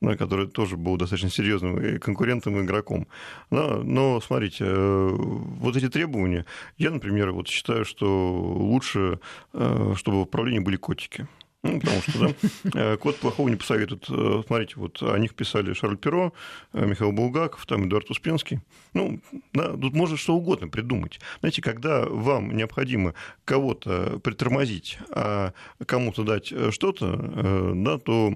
который 0.00 0.46
тоже 0.46 0.76
был 0.76 0.96
достаточно 0.96 1.30
серьезным 1.30 1.98
конкурентом 1.98 2.58
и 2.58 2.64
игроком. 2.64 3.06
Да, 3.50 3.78
но 3.82 4.20
смотрите, 4.20 4.64
э, 4.66 5.08
вот 5.10 5.76
эти 5.76 5.88
требования, 5.88 6.44
я, 6.76 6.90
например, 6.90 7.32
вот 7.32 7.48
считаю, 7.48 7.84
что 7.84 8.06
лучше, 8.36 9.18
э, 9.52 9.94
чтобы 9.96 10.18
в 10.18 10.22
управлении 10.22 10.60
были 10.60 10.76
котики. 10.76 11.26
Ну, 11.64 11.80
потому 11.80 12.02
что, 12.02 12.18
да, 12.20 12.34
э, 12.74 12.96
код 12.98 13.16
плохого 13.16 13.48
не 13.48 13.56
посоветует. 13.56 14.06
Э, 14.08 14.42
смотрите, 14.46 14.74
вот 14.76 15.02
о 15.02 15.18
них 15.18 15.34
писали 15.34 15.72
Шарль 15.72 15.96
Перо, 15.96 16.32
э, 16.72 16.86
Михаил 16.86 17.10
Булгаков, 17.10 17.66
там 17.66 17.88
Эдуард 17.88 18.08
Успенский. 18.10 18.60
Ну, 18.94 19.20
да, 19.52 19.76
тут 19.76 19.92
можно 19.92 20.16
что 20.16 20.36
угодно 20.36 20.68
придумать. 20.68 21.18
Знаете, 21.40 21.60
когда 21.60 22.06
вам 22.06 22.56
необходимо 22.56 23.14
кого-то 23.44 24.20
притормозить, 24.20 24.98
а 25.10 25.52
кому-то 25.84 26.22
дать 26.22 26.52
что-то, 26.70 27.72
да, 27.74 27.98
то 27.98 28.34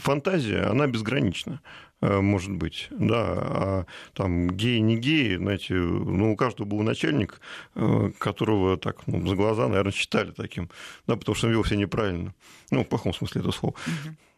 фантазия, 0.00 0.62
она 0.70 0.86
безгранична. 0.86 1.60
Э, 2.02 2.20
может 2.20 2.52
быть, 2.52 2.88
да, 2.90 3.24
а 3.26 3.86
там 4.14 4.50
геи, 4.50 4.78
не 4.78 4.96
геи, 4.96 5.36
знаете, 5.36 5.74
ну, 5.74 6.32
у 6.32 6.36
каждого 6.36 6.66
был 6.66 6.82
начальник, 6.82 7.40
э, 7.74 8.10
которого 8.18 8.78
так, 8.78 9.06
ну, 9.06 9.26
за 9.26 9.36
глаза, 9.36 9.68
наверное, 9.68 9.92
считали 9.92 10.30
таким, 10.30 10.70
да, 11.06 11.16
потому 11.16 11.34
что 11.34 11.46
он 11.46 11.52
вел 11.52 11.64
себя 11.64 11.76
неправильно, 11.76 12.34
ну, 12.70 12.84
в 12.84 12.88
плохом 12.88 13.12
смысле 13.12 13.40
этого 13.40 13.52
слова. 13.52 13.74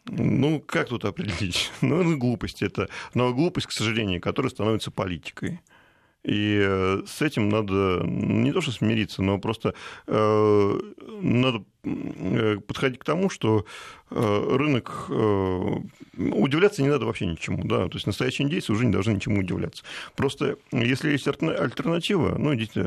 Ну, 0.05 0.59
как 0.59 0.89
тут 0.89 1.05
определить? 1.05 1.71
Ну, 1.81 2.01
это 2.01 2.17
глупость 2.17 2.61
это. 2.61 2.89
Но 3.13 3.33
глупость, 3.33 3.67
к 3.67 3.71
сожалению, 3.71 4.19
которая 4.19 4.49
становится 4.49 4.91
политикой. 4.91 5.61
И 6.23 6.57
э, 6.61 7.01
с 7.05 7.21
этим 7.21 7.49
надо 7.49 8.01
не 8.05 8.53
то 8.53 8.61
что 8.61 8.71
смириться, 8.71 9.21
но 9.21 9.37
просто 9.39 9.73
э, 10.07 10.79
надо 11.21 11.63
э, 11.83 12.57
подходить 12.65 12.99
к 12.99 13.03
тому, 13.03 13.29
что 13.29 13.65
рынок... 14.09 15.09
Удивляться 15.09 16.83
не 16.83 16.89
надо 16.89 17.05
вообще 17.07 17.25
ничему. 17.25 17.63
Да? 17.63 17.87
То 17.87 17.95
есть 17.95 18.05
настоящие 18.05 18.45
индейцы 18.45 18.71
уже 18.71 18.85
не 18.85 18.91
должны 18.91 19.13
ничему 19.13 19.39
удивляться. 19.39 19.83
Просто 20.15 20.57
если 20.71 21.11
есть 21.11 21.27
альтернатива, 21.27 22.35
ну, 22.37 22.53
идите 22.53 22.83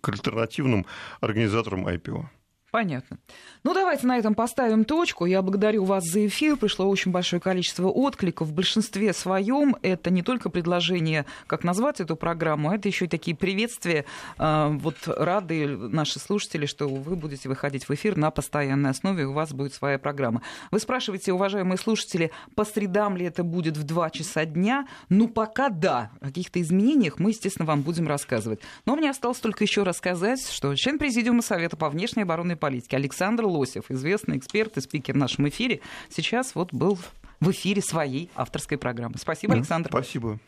к 0.00 0.08
альтернативным 0.08 0.86
организаторам 1.20 1.88
IPO. 1.88 2.26
Понятно. 2.70 3.18
Ну, 3.64 3.74
давайте 3.74 4.08
на 4.08 4.18
этом 4.18 4.34
поставим 4.34 4.84
точку. 4.84 5.24
Я 5.24 5.40
благодарю 5.40 5.84
вас 5.84 6.02
за 6.04 6.26
эфир. 6.26 6.56
Пришло 6.56 6.88
очень 6.88 7.12
большое 7.12 7.40
количество 7.40 7.86
откликов. 7.86 8.48
В 8.48 8.52
большинстве 8.52 9.12
своем 9.12 9.76
это 9.82 10.10
не 10.10 10.22
только 10.22 10.50
предложение, 10.50 11.26
как 11.46 11.62
назвать 11.62 12.00
эту 12.00 12.16
программу, 12.16 12.70
а 12.70 12.74
это 12.74 12.88
еще 12.88 13.04
и 13.04 13.08
такие 13.08 13.36
приветствия. 13.36 14.04
А, 14.36 14.68
вот 14.68 14.96
рады 15.06 15.68
наши 15.68 16.18
слушатели, 16.18 16.66
что 16.66 16.88
вы 16.88 17.14
будете 17.14 17.48
выходить 17.48 17.88
в 17.88 17.92
эфир 17.92 18.16
на 18.16 18.32
постоянной 18.32 18.90
основе, 18.90 19.26
у 19.26 19.32
вас 19.32 19.52
будет 19.52 19.74
своя 19.74 19.96
программа. 19.96 20.42
Вы 20.72 20.80
спрашиваете, 20.80 21.32
уважаемые 21.32 21.78
слушатели, 21.78 22.32
по 22.56 22.64
средам 22.64 23.16
ли 23.16 23.26
это 23.26 23.44
будет 23.44 23.76
в 23.76 23.84
2 23.84 24.10
часа 24.10 24.44
дня? 24.44 24.88
Ну, 25.08 25.28
пока 25.28 25.68
да. 25.68 26.10
О 26.20 26.26
каких-то 26.26 26.60
изменениях 26.60 27.20
мы, 27.20 27.30
естественно, 27.30 27.66
вам 27.66 27.82
будем 27.82 28.08
рассказывать. 28.08 28.58
Но 28.86 28.96
мне 28.96 29.08
осталось 29.08 29.38
только 29.38 29.62
еще 29.62 29.84
рассказать, 29.84 30.44
что 30.50 30.74
член 30.74 30.98
Президиума 30.98 31.42
Совета 31.42 31.76
по 31.76 31.88
внешней 31.88 32.24
оборонной 32.24 32.56
политики 32.56 32.96
Александр 32.96 33.51
Лосев, 33.52 33.90
известный 33.90 34.38
эксперт 34.38 34.76
и 34.76 34.80
спикер 34.80 35.14
в 35.14 35.18
нашем 35.18 35.48
эфире, 35.48 35.80
сейчас 36.08 36.54
вот 36.54 36.72
был 36.72 36.98
в 37.40 37.50
эфире 37.50 37.82
своей 37.82 38.30
авторской 38.34 38.78
программы. 38.78 39.18
Спасибо, 39.18 39.54
Александр. 39.54 39.90
Спасибо. 39.90 40.38